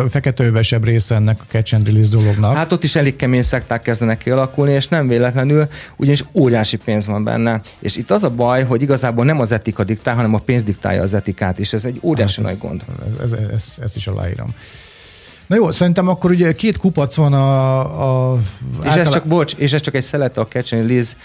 feketővesebb 0.08 0.84
része 0.84 1.14
ennek 1.14 1.40
a 1.40 1.44
catch 1.50 1.74
and 1.74 1.86
release 1.86 2.08
dolognak. 2.08 2.56
Hát 2.56 2.72
ott 2.72 2.84
is 2.84 2.96
elég 2.96 3.16
kemény 3.16 3.42
szekták 3.42 3.82
kezdenek 3.82 4.18
kialakulni, 4.18 4.72
és 4.72 4.88
nem 4.88 5.08
véletlenül, 5.08 5.68
ugyanis 5.96 6.24
óriási 6.32 6.76
pénz 6.76 7.06
van 7.06 7.24
benne. 7.24 7.60
És 7.80 7.96
itt 7.96 8.10
az 8.10 8.24
a 8.24 8.30
baj, 8.30 8.64
hogy 8.64 8.81
igazából 8.82 9.24
nem 9.24 9.40
az 9.40 9.52
etika 9.52 9.84
diktál, 9.84 10.14
hanem 10.14 10.34
a 10.34 10.38
pénz 10.38 10.62
diktálja 10.62 11.02
az 11.02 11.14
etikát, 11.14 11.58
és 11.58 11.72
ez 11.72 11.84
egy 11.84 11.98
óriási 12.02 12.42
hát 12.42 12.50
ez, 12.50 12.58
nagy 12.58 12.68
gond. 12.70 12.84
Ez, 13.24 13.32
ez, 13.32 13.38
ez, 13.54 13.64
ezt 13.82 13.96
is 13.96 14.06
aláírom. 14.06 14.54
Na 15.46 15.58
jó, 15.58 15.70
szerintem 15.70 16.08
akkor 16.08 16.30
ugye 16.30 16.52
két 16.52 16.76
kupac 16.76 17.16
van 17.16 17.32
a... 17.32 18.32
a 18.32 18.38
és 18.38 18.76
általán... 18.76 18.98
ez 18.98 19.12
csak, 19.12 19.24
bocs, 19.24 19.54
és 19.54 19.72
ez 19.72 19.80
csak 19.80 19.94
egy 19.94 20.02
szelete 20.02 20.40
a 20.40 20.46
Catch 20.46 20.72
Liz 20.72 21.16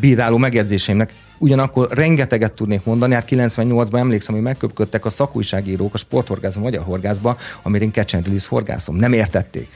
bíráló 0.00 0.36
megjegyzéseimnek. 0.36 1.12
Ugyanakkor 1.38 1.88
rengeteget 1.90 2.52
tudnék 2.52 2.84
mondani, 2.84 3.14
hát 3.14 3.28
98-ban 3.30 3.98
emlékszem, 3.98 4.34
hogy 4.34 4.44
megköpködtek 4.44 5.04
a 5.04 5.10
szakújságírók 5.10 5.94
a 5.94 5.98
sporthorgászban, 5.98 6.62
magyar 6.62 6.82
horgászba, 6.82 7.36
amiért 7.62 7.84
én 7.84 7.92
Catch 7.92 8.28
Liz 8.28 8.46
horgászom. 8.46 8.96
Nem 8.96 9.12
értették. 9.12 9.68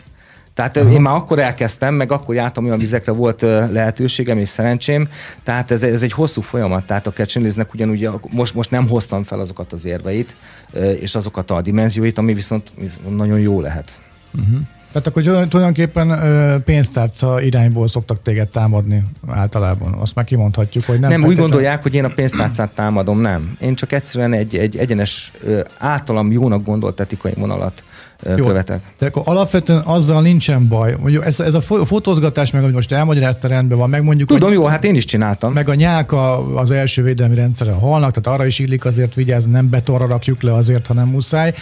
Tehát 0.59 0.77
Aha. 0.77 0.91
én 0.91 1.01
már 1.01 1.15
akkor 1.15 1.39
elkezdtem, 1.39 1.95
meg 1.95 2.13
akkor 2.13 2.35
jártam 2.35 2.65
olyan 2.65 2.79
vizekre, 2.79 3.13
volt 3.13 3.41
lehetőségem 3.71 4.39
és 4.39 4.49
szerencsém, 4.49 5.09
tehát 5.43 5.71
ez, 5.71 5.83
ez 5.83 6.03
egy 6.03 6.13
hosszú 6.13 6.41
folyamat, 6.41 6.87
tehát 6.87 7.07
a 7.07 7.13
Catchinliznek 7.13 7.75
ugyanúgy 7.75 8.11
most, 8.31 8.55
most 8.55 8.71
nem 8.71 8.89
hoztam 8.89 9.23
fel 9.23 9.41
azokat 9.41 9.73
az 9.73 9.85
érveit, 9.85 10.37
és 11.01 11.15
azokat 11.15 11.51
a 11.51 11.61
dimenzióit, 11.61 12.19
ami 12.19 12.35
viszont 12.35 12.73
nagyon 13.09 13.39
jó 13.39 13.61
lehet. 13.61 13.99
Uh-huh. 14.35 14.59
Tehát 14.93 15.07
akkor 15.07 15.23
tulajdonképpen 15.23 16.63
pénztárca 16.65 17.41
irányból 17.41 17.89
szoktak 17.89 18.23
téged 18.23 18.49
támadni 18.49 19.05
általában. 19.27 19.93
Azt 19.93 20.15
már 20.15 20.25
kimondhatjuk, 20.25 20.85
hogy 20.85 21.01
nem. 21.01 21.11
Nem, 21.11 21.25
úgy 21.25 21.37
gondolják, 21.37 21.83
hogy 21.83 21.95
én 21.95 22.05
a 22.05 22.09
pénztárcát 22.15 22.71
támadom, 22.71 23.21
nem. 23.21 23.57
Én 23.61 23.75
csak 23.75 23.93
egyszerűen 23.93 24.33
egy, 24.33 24.57
egy 24.57 24.77
egyenes, 24.77 25.33
általam 25.79 26.33
jónak 26.33 26.65
gondolt 26.65 27.01
etikai 27.01 27.33
vonalat 27.37 27.85
jó, 28.37 28.47
követek. 28.47 28.81
De 28.99 29.07
akkor 29.07 29.23
alapvetően 29.25 29.83
azzal 29.85 30.23
nincsen 30.23 30.69
baj. 30.69 30.97
Mondjuk 31.01 31.25
ez, 31.25 31.41
ez 31.41 31.55
a 31.55 31.61
fotózgatás, 31.61 32.51
meg 32.51 32.63
hogy 32.63 32.73
most 32.73 32.93
elmagyarázta 32.93 33.49
rendben 33.49 33.79
van, 33.79 33.91
meg 33.91 34.03
mondjuk... 34.03 34.29
Tudom, 34.29 34.53
jó, 34.53 34.65
hát 34.65 34.85
én 34.85 34.95
is 34.95 35.05
csináltam. 35.05 35.53
Meg 35.53 35.69
a 35.69 35.75
nyálka 35.75 36.39
az 36.57 36.71
első 36.71 37.03
védelmi 37.03 37.35
rendszere 37.35 37.73
halnak, 37.73 38.13
tehát 38.13 38.39
arra 38.39 38.47
is 38.47 38.59
illik 38.59 38.85
azért 38.85 39.15
vigyázni, 39.15 39.51
nem 39.51 39.69
betonra 39.69 40.07
rakjuk 40.07 40.43
le 40.43 40.55
azért, 40.55 40.87
ha 40.87 40.95
nem 40.95 41.09
muszáj. 41.09 41.55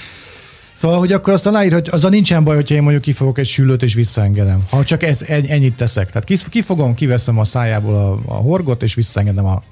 Szóval, 0.73 0.99
hogy 0.99 1.13
akkor 1.13 1.33
azt 1.33 1.47
aláír, 1.47 1.73
hogy 1.73 1.89
a 2.03 2.09
nincsen 2.09 2.45
baj, 2.45 2.55
hogyha 2.55 2.75
én 2.75 2.83
mondjuk 2.83 3.03
kifogok 3.03 3.39
egy 3.39 3.47
sülőt 3.47 3.83
és 3.83 3.95
visszaengedem. 3.95 4.65
Ha 4.71 4.85
csak 4.85 5.03
ez, 5.03 5.23
ennyit 5.29 5.77
teszek. 5.77 6.11
Tehát 6.11 6.49
kifogom, 6.49 6.95
kiveszem 6.95 7.39
a 7.39 7.45
szájából 7.45 7.95
a, 7.95 8.33
a 8.33 8.35
horgot 8.35 8.83
és 8.83 8.95
visszaengedem 8.95 9.45
a. 9.45 9.63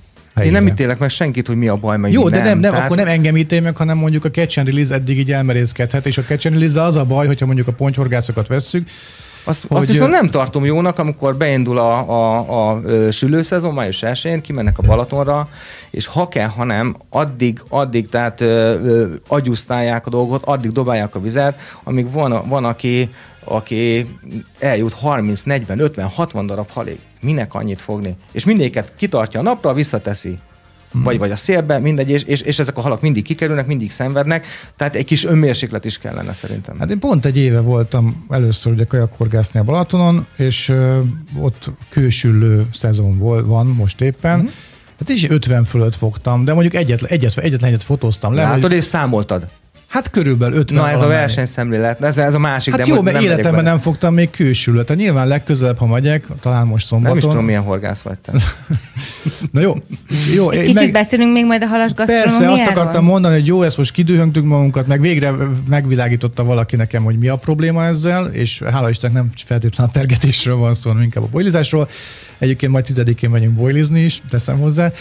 Én 0.42 0.52
nem 0.52 0.66
ítélek 0.66 0.98
meg 0.98 1.08
senkit, 1.08 1.46
hogy 1.46 1.56
mi 1.56 1.68
a 1.68 1.76
baj, 1.76 1.96
meg 1.96 2.12
Jó, 2.12 2.28
de 2.28 2.36
nem, 2.36 2.44
nem, 2.44 2.58
nem 2.58 2.70
tehát... 2.70 2.86
akkor 2.86 2.96
nem 2.96 3.06
engem 3.06 3.36
ítél 3.36 3.60
meg, 3.60 3.76
hanem 3.76 3.96
mondjuk 3.96 4.24
a 4.24 4.30
catch 4.30 4.58
and 4.58 4.68
release 4.68 4.94
eddig 4.94 5.18
így 5.18 5.32
elmerészkedhet, 5.32 6.06
és 6.06 6.18
a 6.18 6.22
catch 6.22 6.46
and 6.46 6.54
release 6.54 6.82
az 6.82 6.96
a 6.96 7.04
baj, 7.04 7.26
hogyha 7.26 7.46
mondjuk 7.46 7.68
a 7.68 7.72
pontyhorgászokat 7.72 8.46
vesszük, 8.46 8.88
azt, 9.44 9.66
hogy... 9.66 9.76
azt 9.76 9.86
viszont 9.86 10.10
nem 10.10 10.30
tartom 10.30 10.64
jónak, 10.64 10.98
amikor 10.98 11.36
beindul 11.36 11.78
a, 11.78 12.10
a, 12.10 12.70
a, 12.70 12.80
sülőszezon, 13.10 13.74
május 13.74 14.02
1 14.02 14.40
kimennek 14.40 14.78
a 14.78 14.82
Balatonra, 14.82 15.48
és 15.90 16.06
ha 16.06 16.28
kell, 16.28 16.48
ha 16.48 16.64
nem, 16.64 16.96
addig, 17.08 17.62
addig 17.68 18.08
tehát 18.08 18.40
ö, 18.40 18.46
ö, 18.84 19.06
agyusztálják 19.28 20.06
a 20.06 20.10
dolgot, 20.10 20.44
addig 20.44 20.72
dobálják 20.72 21.14
a 21.14 21.20
vizet, 21.20 21.58
amíg 21.82 22.10
van, 22.10 22.48
van 22.48 22.64
aki 22.64 23.10
aki 23.44 24.06
eljut 24.58 24.92
30, 24.92 25.42
40, 25.42 25.78
50, 25.78 26.08
60 26.08 26.46
darab 26.46 26.70
halig. 26.70 26.98
Minek 27.24 27.54
annyit 27.54 27.80
fogni? 27.80 28.16
És 28.32 28.44
mindéket 28.44 28.92
kitartja 28.96 29.40
a 29.40 29.42
napra, 29.42 29.72
visszateszi. 29.72 30.38
Hmm. 30.92 31.02
Vagy, 31.02 31.18
vagy 31.18 31.30
a 31.30 31.36
szélbe, 31.36 31.78
mindegy, 31.78 32.10
és, 32.10 32.22
és, 32.22 32.40
és 32.40 32.58
ezek 32.58 32.76
a 32.76 32.80
halak 32.80 33.00
mindig 33.00 33.22
kikerülnek, 33.22 33.66
mindig 33.66 33.90
szenvednek, 33.90 34.46
tehát 34.76 34.94
egy 34.94 35.04
kis 35.04 35.24
önmérséklet 35.24 35.84
is 35.84 35.98
kellene 35.98 36.32
szerintem. 36.32 36.78
Hát 36.78 36.90
én 36.90 36.98
pont 36.98 37.24
egy 37.24 37.36
éve 37.36 37.60
voltam 37.60 38.26
először 38.30 38.72
ugye 38.72 38.84
kajakhorgászni 38.84 39.60
a 39.60 39.62
Balatonon, 39.62 40.26
és 40.36 40.68
ö, 40.68 41.00
ott 41.38 41.70
kősüllő 41.88 42.66
szezon 42.72 43.18
vol, 43.18 43.46
van 43.46 43.66
most 43.66 44.00
éppen, 44.00 44.38
hmm. 44.38 44.50
Hát 44.98 45.08
is 45.08 45.28
50 45.28 45.64
fölött 45.64 45.96
fogtam, 45.96 46.44
de 46.44 46.52
mondjuk 46.52 46.74
egyetlen, 46.74 47.10
egyetlen, 47.10 47.44
egyetlen 47.44 47.68
egyet 47.68 47.82
fotóztam 47.82 48.34
le. 48.34 48.42
Látod, 48.42 48.62
hogy... 48.62 48.72
és 48.72 48.84
számoltad. 48.84 49.48
Hát 49.94 50.10
körülbelül 50.10 50.58
50 50.58 50.82
Na 50.82 50.90
ez 50.90 51.00
a 51.00 51.06
versenyszemlélet, 51.06 52.02
ez, 52.02 52.18
ez 52.18 52.34
a 52.34 52.38
másik. 52.38 52.76
Hát 52.76 52.86
de 52.86 52.94
jó, 52.94 53.02
mert 53.02 53.22
életemben 53.22 53.64
nem 53.64 53.78
fogtam 53.78 54.14
még 54.14 54.30
külsülőt. 54.30 54.86
Tehát 54.86 55.02
nyilván 55.02 55.28
legközelebb, 55.28 55.78
ha 55.78 55.86
megyek, 55.86 56.26
talán 56.40 56.66
most 56.66 56.86
szombaton. 56.86 57.16
Nem 57.16 57.24
is 57.24 57.30
tudom, 57.30 57.44
milyen 57.44 57.62
horgász 57.62 58.02
vagy 58.02 58.18
te. 58.18 58.32
Na 59.52 59.60
jó. 59.60 59.76
jó 60.34 60.50
Egy 60.50 60.60
kicsit 60.60 60.74
meg... 60.74 60.92
beszélünk 60.92 61.32
még 61.32 61.46
majd 61.46 61.62
a 61.62 61.66
halas 61.66 61.92
Persze, 61.92 62.50
azt 62.50 62.66
akartam 62.66 63.04
mondani, 63.04 63.34
hogy 63.34 63.46
jó, 63.46 63.62
ezt 63.62 63.76
most 63.76 63.92
kidühöntünk 63.92 64.46
magunkat, 64.46 64.86
meg 64.86 65.00
végre 65.00 65.32
megvilágította 65.68 66.44
valaki 66.44 66.76
nekem, 66.76 67.04
hogy 67.04 67.18
mi 67.18 67.28
a 67.28 67.36
probléma 67.36 67.84
ezzel, 67.84 68.26
és 68.26 68.62
hála 68.70 68.90
Istennek 68.90 69.16
nem 69.16 69.30
feltétlenül 69.46 69.92
a 69.92 69.98
tergetésről 69.98 70.56
van 70.56 70.74
szó, 70.74 70.88
hanem 70.88 71.02
inkább 71.02 71.24
a 71.24 71.28
boilizásról. 71.30 71.88
Egyébként 72.38 72.72
majd 72.72 72.84
tizedikén 72.84 73.30
megyünk 73.30 73.54
boilizni 73.54 74.00
is, 74.00 74.22
teszem 74.30 74.58
hozzá. 74.58 74.92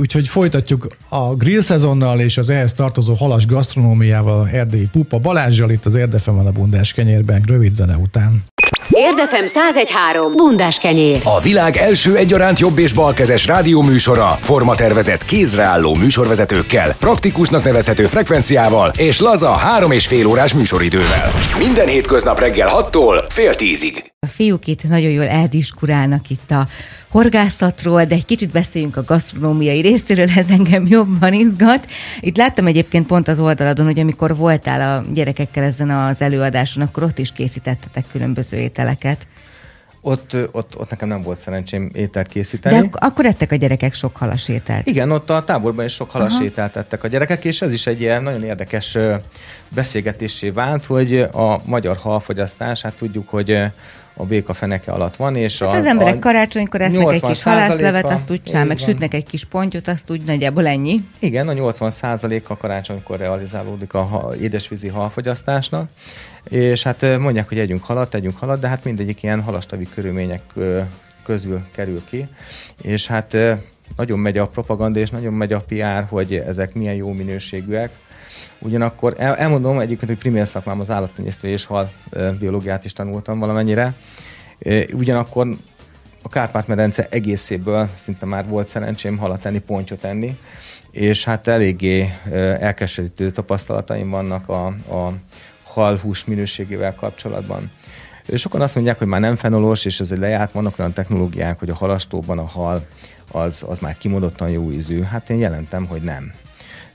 Úgyhogy 0.00 0.28
folytatjuk 0.28 0.86
a 1.08 1.34
grill 1.34 1.60
szezonnal 1.60 2.20
és 2.20 2.38
az 2.38 2.50
ehhez 2.50 2.74
tartozó 2.74 3.14
halas 3.14 3.46
gasztronómiával 3.46 4.48
Erdélyi 4.52 4.88
Pupa 4.92 5.18
Balázsjal 5.18 5.70
itt 5.70 5.86
az 5.86 5.94
Érdefem 5.94 6.38
a 6.38 6.50
Bundás 6.50 6.92
kenyérben 6.92 7.42
rövid 7.46 7.74
zene 7.74 7.96
után. 7.96 8.44
Érdefem 8.90 9.44
1013. 9.44 10.36
Bundás 10.36 10.78
kenyér. 10.78 11.20
A 11.24 11.40
világ 11.40 11.76
első 11.76 12.16
egyaránt 12.16 12.58
jobb 12.58 12.78
és 12.78 12.92
balkezes 12.92 13.46
rádióműsora, 13.46 14.38
formatervezett 14.40 15.24
kézreálló 15.24 15.94
műsorvezetőkkel, 15.94 16.94
praktikusnak 16.98 17.64
nevezhető 17.64 18.04
frekvenciával 18.04 18.92
és 18.96 19.20
laza 19.20 19.52
három 19.52 19.90
és 19.90 20.06
fél 20.06 20.26
órás 20.26 20.54
műsoridővel. 20.54 21.30
Minden 21.58 21.86
hétköznap 21.86 22.38
reggel 22.38 22.68
6-tól 22.72 23.24
fél 23.28 23.54
tízig. 23.54 24.12
Fiúk 24.28 24.66
itt 24.66 24.88
nagyon 24.88 25.10
jól 25.10 25.26
eldiskurálnak 25.26 26.30
itt 26.30 26.50
a 26.50 26.68
horgászatról, 27.08 28.04
de 28.04 28.14
egy 28.14 28.24
kicsit 28.24 28.50
beszéljünk 28.50 28.96
a 28.96 29.04
gasztronómiai 29.04 29.80
részéről, 29.80 30.28
ez 30.36 30.50
engem 30.50 30.86
jobban 30.86 31.32
izgat. 31.32 31.86
Itt 32.20 32.36
láttam 32.36 32.66
egyébként 32.66 33.06
pont 33.06 33.28
az 33.28 33.40
oldaladon, 33.40 33.86
hogy 33.86 33.98
amikor 33.98 34.36
voltál 34.36 34.98
a 34.98 35.12
gyerekekkel 35.12 35.64
ezen 35.64 35.90
az 35.90 36.20
előadáson, 36.20 36.82
akkor 36.82 37.02
ott 37.02 37.18
is 37.18 37.32
készítettetek 37.32 38.04
különböző 38.12 38.56
ételeket. 38.56 39.26
Ott, 40.00 40.36
ott, 40.52 40.78
ott 40.78 40.90
nekem 40.90 41.08
nem 41.08 41.22
volt 41.22 41.38
szerencsém 41.38 41.90
ételt 41.94 42.28
készíteni. 42.28 42.74
De 42.74 42.84
ak- 42.84 42.96
akkor 42.96 43.26
ettek 43.26 43.52
a 43.52 43.56
gyerekek 43.56 43.94
sok 43.94 44.16
halas 44.16 44.48
ételt. 44.48 44.86
Igen, 44.86 45.10
ott 45.10 45.30
a 45.30 45.44
táborban 45.44 45.84
is 45.84 45.92
sok 45.92 46.10
halas 46.10 46.34
Aha. 46.34 46.44
ételt 46.44 46.76
ettek 46.76 47.04
a 47.04 47.08
gyerekek, 47.08 47.44
és 47.44 47.62
ez 47.62 47.72
is 47.72 47.86
egy 47.86 48.00
ilyen 48.00 48.22
nagyon 48.22 48.42
érdekes 48.42 48.98
beszélgetésé 49.68 50.50
vált, 50.50 50.84
hogy 50.84 51.18
a 51.20 51.60
magyar 51.64 51.96
halfogyasztás, 51.96 52.82
hát 52.82 52.92
tudjuk, 52.92 53.28
hogy 53.28 53.58
a 54.18 54.24
béka 54.24 54.54
feneke 54.54 54.92
alatt 54.92 55.16
van. 55.16 55.36
És 55.36 55.58
hát 55.58 55.72
a, 55.72 55.76
az 55.76 55.84
emberek 55.84 56.14
a 56.14 56.18
karácsonykor 56.18 56.80
esznek 56.80 57.12
egy 57.12 57.22
kis 57.22 57.42
halászlevet, 57.42 58.04
azt 58.04 58.30
úgy 58.30 58.42
csinál, 58.42 58.64
meg 58.64 58.78
sütnek 58.78 59.14
egy 59.14 59.26
kis 59.26 59.44
pontyot, 59.44 59.88
azt 59.88 60.10
úgy 60.10 60.22
nagyjából 60.22 60.66
ennyi. 60.66 60.96
Igen, 61.18 61.48
a 61.48 61.52
80% 61.52 62.42
a 62.46 62.56
karácsonykor 62.56 63.18
realizálódik 63.18 63.94
a 63.94 64.32
édesvízi 64.40 64.88
halfogyasztásnak, 64.88 65.90
és 66.48 66.82
hát 66.82 67.18
mondják, 67.18 67.48
hogy 67.48 67.58
együnk 67.58 67.84
halat, 67.84 68.14
együnk 68.14 68.36
halat, 68.36 68.60
de 68.60 68.68
hát 68.68 68.84
mindegyik 68.84 69.22
ilyen 69.22 69.42
halastavi 69.42 69.88
körülmények 69.94 70.42
közül 71.24 71.60
kerül 71.72 72.02
ki, 72.10 72.26
és 72.82 73.06
hát 73.06 73.36
nagyon 73.96 74.18
megy 74.18 74.38
a 74.38 74.46
propaganda, 74.46 74.98
és 74.98 75.10
nagyon 75.10 75.32
megy 75.32 75.52
a 75.52 75.64
PR, 75.68 76.04
hogy 76.08 76.34
ezek 76.34 76.74
milyen 76.74 76.94
jó 76.94 77.12
minőségűek, 77.12 77.90
Ugyanakkor 78.58 79.14
el, 79.18 79.36
elmondom 79.36 79.78
egyébként, 79.78 80.10
hogy 80.10 80.20
primér 80.20 80.48
szakmám 80.48 80.80
az 80.80 80.90
állattenyésztő 80.90 81.48
és 81.48 81.64
hal 81.64 81.92
biológiát 82.38 82.84
is 82.84 82.92
tanultam 82.92 83.38
valamennyire. 83.38 83.94
Ugyanakkor 84.92 85.48
a 86.22 86.28
Kárpát-medence 86.28 87.06
egészéből 87.10 87.88
szinte 87.94 88.26
már 88.26 88.46
volt 88.46 88.68
szerencsém 88.68 89.16
halat 89.16 89.46
enni, 89.46 89.58
pontyot 89.58 90.04
enni, 90.04 90.38
és 90.90 91.24
hát 91.24 91.46
eléggé 91.46 92.14
elkeserítő 92.60 93.30
tapasztalataim 93.30 94.10
vannak 94.10 94.48
a, 94.48 94.66
a 94.66 95.12
halhús 95.62 96.24
minőségével 96.24 96.94
kapcsolatban. 96.94 97.70
Sokan 98.34 98.60
azt 98.60 98.74
mondják, 98.74 98.98
hogy 98.98 99.06
már 99.06 99.20
nem 99.20 99.36
fenolos, 99.36 99.84
és 99.84 100.00
ez 100.00 100.10
egy 100.10 100.18
lejárt, 100.18 100.52
vannak 100.52 100.78
olyan 100.78 100.92
technológiák, 100.92 101.58
hogy 101.58 101.70
a 101.70 101.74
halastóban 101.74 102.38
a 102.38 102.46
hal 102.46 102.86
az, 103.32 103.64
az 103.68 103.78
már 103.78 103.94
kimondottan 103.94 104.48
jó 104.48 104.72
ízű. 104.72 105.02
Hát 105.02 105.30
én 105.30 105.38
jelentem, 105.38 105.86
hogy 105.86 106.02
nem. 106.02 106.32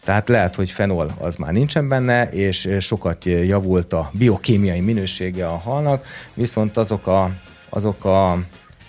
Tehát 0.03 0.27
lehet, 0.29 0.55
hogy 0.55 0.71
fenol 0.71 1.11
az 1.19 1.35
már 1.35 1.51
nincsen 1.51 1.87
benne, 1.87 2.29
és 2.29 2.69
sokat 2.79 3.25
javult 3.25 3.93
a 3.93 4.09
biokémiai 4.11 4.79
minősége 4.79 5.47
a 5.47 5.57
halnak, 5.57 6.05
viszont 6.33 6.77
azok 6.77 7.07
a, 7.07 7.29
azok 7.69 8.05
a 8.05 8.37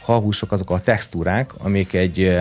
halhúsok, 0.01 0.53
azok 0.53 0.71
a 0.71 0.81
textúrák, 0.81 1.51
amik 1.59 1.93
egy 1.93 2.41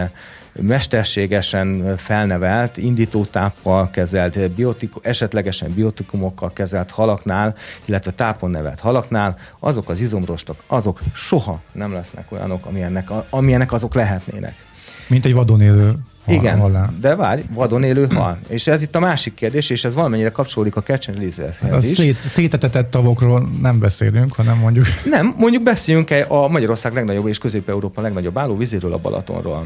mesterségesen 0.62 1.98
felnevelt, 1.98 2.78
indítótáppal 2.78 3.90
kezelt, 3.90 4.52
biotik, 4.52 4.92
esetlegesen 5.02 5.74
biotikumokkal 5.74 6.54
kezelt 6.54 6.92
halaknál, 6.92 7.56
illetve 7.86 8.12
tápon 8.12 8.50
nevelt 8.50 8.80
halaknál, 8.80 9.38
azok 9.60 9.90
az 9.90 10.02
izomrostok, 10.02 10.64
azok 10.68 11.00
soha 11.14 11.62
nem 11.72 11.94
lesznek 11.94 12.32
olyanok, 12.32 12.66
amilyenek, 12.66 13.10
amilyenek 13.30 13.72
azok 13.72 13.94
lehetnének. 13.94 14.56
Mint 15.08 15.26
egy 15.26 15.34
vadon 15.34 15.62
élő 15.62 15.96
Igen, 16.28 16.60
halál. 16.60 16.94
de 17.02 17.16
várj, 17.16 17.42
vadon 17.54 17.84
élő 17.84 18.08
hal. 18.14 18.38
És 18.48 18.68
ez 18.68 18.82
itt 18.82 18.96
a 18.96 19.00
másik 19.00 19.34
kérdés, 19.34 19.70
és 19.70 19.84
ez 19.84 19.94
valamennyire 19.94 20.30
kapcsolódik 20.30 20.76
a 20.76 20.84
and 20.88 21.02
release-hez 21.18 21.58
hát 21.58 21.72
a 21.72 21.78
is. 21.78 21.86
Szét, 21.86 22.18
szétetetett 22.28 22.92
tavokról 22.92 23.50
nem 23.62 23.80
beszélünk, 23.80 24.34
hanem 24.36 24.58
mondjuk... 24.58 24.86
Nem, 25.06 25.36
mondjuk 25.38 25.64
beszéljünk 25.64 26.14
a 26.28 26.48
Magyarország 26.48 26.94
legnagyobb 26.94 27.28
és 27.28 27.38
Közép-Európa 27.38 28.02
legnagyobb 28.02 28.38
állóvizéről, 28.38 28.94
a 28.94 28.98
Balatonról. 28.98 29.66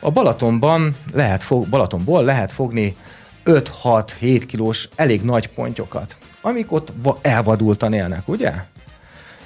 A 0.00 0.10
Balatonban 0.10 0.94
lehet 1.12 1.42
fog, 1.42 1.68
Balatonból 1.68 2.24
lehet 2.24 2.52
fogni 2.52 2.96
5-6-7 3.44 4.42
kilós 4.46 4.88
elég 4.94 5.22
nagy 5.22 5.48
pontyokat, 5.48 6.16
amik 6.40 6.72
ott 6.72 6.92
elvadultan 7.20 7.92
élnek, 7.92 8.28
ugye? 8.28 8.52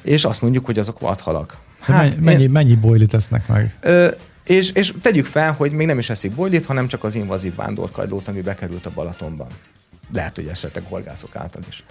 És 0.03 0.25
azt 0.25 0.43
mondjuk, 0.43 0.65
hogy 0.67 0.79
azok 0.79 1.01
vadhalak. 1.01 1.57
Hát, 1.81 2.21
mennyi, 2.21 2.43
én... 2.43 2.51
mennyi 2.51 2.75
bojlit 2.75 3.11
tesznek 3.11 3.49
meg? 3.49 3.77
Ö, 3.81 4.09
és, 4.45 4.71
és 4.71 4.95
tegyük 5.03 5.27
fel, 5.27 5.53
hogy 5.53 5.73
még 5.73 5.87
nem 5.87 5.99
is 5.99 6.11
eszik 6.11 6.33
bojlit, 6.33 6.67
hanem 6.67 6.87
csak 6.87 7.05
az 7.05 7.15
invazív 7.15 7.55
vándorkajdót, 7.55 8.29
ami 8.29 8.41
bekerült 8.41 8.87
a 8.87 8.91
Balatonban. 8.95 9.47
Lehet, 10.13 10.35
hogy 10.35 10.47
esetleg 10.47 10.85
horgászok 10.89 11.37
által 11.37 11.63
is. 11.69 11.85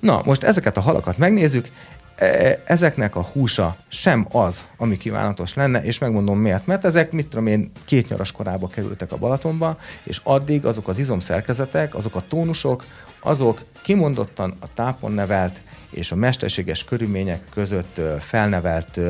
Na, 0.00 0.20
most 0.24 0.42
ezeket 0.42 0.76
a 0.76 0.80
halakat 0.80 1.18
megnézzük, 1.18 1.68
e, 2.16 2.62
ezeknek 2.64 3.16
a 3.16 3.22
húsa 3.22 3.76
sem 3.88 4.26
az, 4.30 4.66
ami 4.76 4.96
kívánatos 4.96 5.54
lenne, 5.54 5.82
és 5.82 5.98
megmondom 5.98 6.38
miért. 6.38 6.66
Mert 6.66 6.84
ezek, 6.84 7.12
mit 7.12 7.28
tudom 7.28 7.46
én, 7.46 7.70
két 7.84 8.08
nyaras 8.08 8.32
korába 8.32 8.68
kerültek 8.68 9.12
a 9.12 9.16
Balatonba, 9.16 9.78
és 10.02 10.20
addig 10.22 10.64
azok 10.64 10.88
az 10.88 10.98
izomszerkezetek, 10.98 11.94
azok 11.94 12.14
a 12.14 12.22
tónusok, 12.28 12.84
azok 13.20 13.62
kimondottan 13.82 14.54
a 14.60 14.72
tápon 14.74 15.12
nevelt 15.12 15.60
és 15.90 16.12
a 16.12 16.16
mesterséges 16.16 16.84
körülmények 16.84 17.40
között 17.54 18.00
felnevelt 18.20 19.00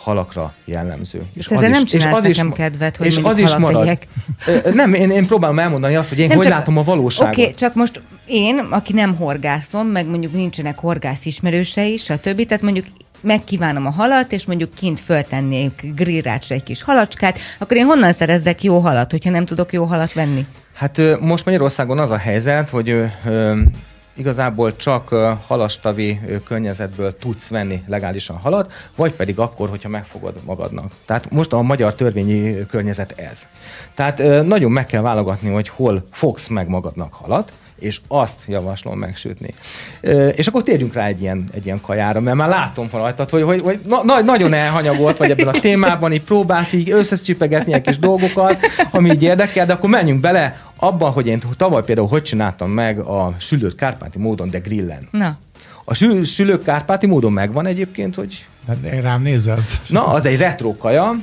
halakra 0.00 0.54
jellemző. 0.64 1.22
És 1.34 1.46
ezzel 1.46 1.70
nem 1.70 1.82
is, 1.84 1.92
és 1.92 2.04
az 2.04 2.22
nekem 2.22 2.48
is, 2.48 2.54
kedvet, 2.54 2.96
hogy 2.96 3.06
és 3.06 3.16
az 3.22 3.38
is 3.38 3.56
marad. 3.56 3.98
Nem, 4.74 4.94
én, 4.94 5.10
én 5.10 5.26
próbálom 5.26 5.58
elmondani 5.58 5.96
azt, 5.96 6.08
hogy 6.08 6.18
én 6.18 6.26
nem 6.26 6.36
hogy 6.36 6.46
csak, 6.46 6.54
látom 6.54 6.76
a 6.76 6.82
valóságot. 6.82 7.32
Oké, 7.32 7.42
okay, 7.42 7.54
csak 7.54 7.74
most 7.74 8.00
én, 8.26 8.58
aki 8.70 8.92
nem 8.92 9.16
horgászom, 9.16 9.86
meg 9.86 10.06
mondjuk 10.06 10.32
nincsenek 10.32 10.78
horgász 10.78 11.24
ismerősei, 11.24 11.96
stb. 11.96 12.46
Tehát 12.46 12.62
mondjuk 12.62 12.86
megkívánom 13.20 13.86
a 13.86 13.90
halat, 13.90 14.32
és 14.32 14.46
mondjuk 14.46 14.74
kint 14.74 15.00
föltennék 15.00 15.92
grillrácsra 15.94 16.54
egy 16.54 16.62
kis 16.62 16.82
halacskát, 16.82 17.38
akkor 17.58 17.76
én 17.76 17.84
honnan 17.84 18.12
szerezzek 18.12 18.62
jó 18.62 18.78
halat, 18.78 19.10
hogyha 19.10 19.30
nem 19.30 19.44
tudok 19.44 19.72
jó 19.72 19.84
halat 19.84 20.12
venni? 20.12 20.46
Hát 20.72 21.00
most 21.20 21.44
Magyarországon 21.44 21.98
az 21.98 22.10
a 22.10 22.16
helyzet, 22.16 22.68
hogy 22.68 23.02
igazából 24.14 24.76
csak 24.76 25.08
halastavi 25.46 26.20
környezetből 26.44 27.16
tudsz 27.16 27.48
venni 27.48 27.82
legálisan 27.86 28.36
halat, 28.36 28.72
vagy 28.96 29.12
pedig 29.12 29.38
akkor, 29.38 29.68
hogyha 29.68 29.88
megfogod 29.88 30.34
magadnak. 30.44 30.92
Tehát 31.04 31.30
most 31.30 31.52
a 31.52 31.62
magyar 31.62 31.94
törvényi 31.94 32.66
környezet 32.66 33.14
ez. 33.16 33.46
Tehát 33.94 34.46
nagyon 34.46 34.70
meg 34.70 34.86
kell 34.86 35.02
válogatni, 35.02 35.50
hogy 35.50 35.68
hol 35.68 36.06
fogsz 36.12 36.48
meg 36.48 36.68
magadnak 36.68 37.12
halat, 37.12 37.52
és 37.78 38.00
azt 38.08 38.40
javaslom 38.46 38.98
megsütni. 38.98 39.54
És 40.34 40.46
akkor 40.46 40.62
térjünk 40.62 40.94
rá 40.94 41.06
egy 41.06 41.20
ilyen, 41.20 41.44
egy 41.54 41.64
ilyen 41.64 41.80
kajára, 41.80 42.20
mert 42.20 42.36
már 42.36 42.48
látom 42.48 42.88
rajtad, 42.92 43.30
hogy, 43.30 43.42
hogy, 43.42 43.60
hogy 43.60 43.80
na, 44.04 44.22
nagyon 44.22 44.52
elhanyagolt 44.52 45.16
vagy 45.16 45.30
ebben 45.30 45.48
a 45.48 45.60
témában, 45.60 46.12
így 46.12 46.22
próbálsz 46.22 46.72
így 46.72 46.90
összecsipegetni 46.90 47.72
egy 47.72 47.80
kis 47.80 47.98
dolgokat, 47.98 48.58
ami 48.90 49.10
így 49.10 49.22
érdekel, 49.22 49.66
de 49.66 49.72
akkor 49.72 49.90
menjünk 49.90 50.20
bele 50.20 50.71
abban, 50.82 51.12
hogy 51.12 51.26
én 51.26 51.42
tavaly 51.56 51.82
például 51.84 52.08
hogy 52.08 52.22
csináltam 52.22 52.70
meg 52.70 52.98
a 52.98 53.34
sülőt 53.38 53.74
kárpáti 53.74 54.18
módon, 54.18 54.50
de 54.50 54.58
grillen. 54.58 55.08
Na. 55.10 55.38
A 55.84 55.94
sül, 55.94 56.24
sülők 56.24 56.62
kárpáti 56.62 57.06
módon 57.06 57.32
megvan 57.32 57.66
egyébként, 57.66 58.14
hogy... 58.14 58.46
Hát 58.66 58.76
rám 59.00 59.22
nézel. 59.22 59.58
Na, 59.88 60.06
az 60.06 60.26
egy 60.26 60.36
retro 60.36 60.76
kaja, 60.76 61.14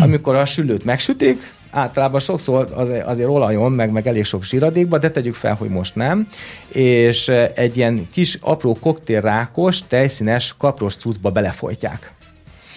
amikor 0.00 0.36
a 0.36 0.44
sülőt 0.44 0.84
megsütik, 0.84 1.52
általában 1.70 2.20
sokszor 2.20 2.68
azért, 2.74 3.06
azért 3.06 3.28
olajon, 3.28 3.72
meg, 3.72 3.90
meg 3.90 4.06
elég 4.06 4.24
sok 4.24 4.44
zsíradékba, 4.44 4.98
de 4.98 5.10
tegyük 5.10 5.34
fel, 5.34 5.54
hogy 5.54 5.68
most 5.68 5.94
nem. 5.94 6.28
És 6.68 7.28
egy 7.54 7.76
ilyen 7.76 8.08
kis 8.12 8.38
apró 8.40 8.76
koktélrákos, 8.80 9.82
tejszínes 9.88 10.54
kapros 10.58 10.96
cuccba 10.96 11.30
belefolytják. 11.30 12.12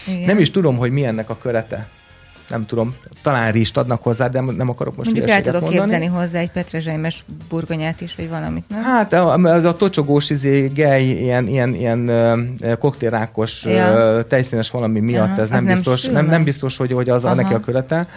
Igen. 0.07 0.21
Nem 0.21 0.39
is 0.39 0.51
tudom, 0.51 0.77
hogy 0.77 0.91
mi 0.91 1.05
ennek 1.05 1.29
a 1.29 1.37
körete 1.41 1.87
nem 2.51 2.65
tudom, 2.65 2.95
talán 3.21 3.51
rist 3.51 3.77
adnak 3.77 4.03
hozzá, 4.03 4.27
de 4.27 4.41
nem 4.41 4.69
akarok 4.69 4.95
most 4.95 5.11
Mondjuk 5.11 5.29
el 5.29 5.41
tudok 5.41 5.61
mondani. 5.61 5.81
képzelni 5.81 6.05
hozzá 6.05 6.39
egy 6.39 6.51
petrezselymes 6.51 7.25
burgonyát 7.49 8.01
is, 8.01 8.15
vagy 8.15 8.29
valamit, 8.29 8.63
nem? 8.67 8.83
Hát 8.83 9.13
ez 9.43 9.65
a 9.65 9.73
tocsogós 9.73 10.29
izé, 10.29 10.67
gej, 10.67 11.03
ilyen, 11.03 11.47
ilyen, 11.47 11.75
ilyen 11.75 12.11
koktélrákos 12.79 13.63
ja. 13.63 14.23
tejszínes 14.23 14.71
valami 14.71 14.99
miatt, 14.99 15.29
Aha, 15.29 15.41
ez 15.41 15.49
nem 15.49 15.65
biztos, 15.65 16.03
nem, 16.05 16.25
nem 16.25 16.43
biztos, 16.43 16.77
hogy, 16.77 16.91
hogy 16.91 17.09
az 17.09 17.23
Aha. 17.23 17.33
neki 17.33 17.53
a 17.53 17.59
körete. 17.59 18.07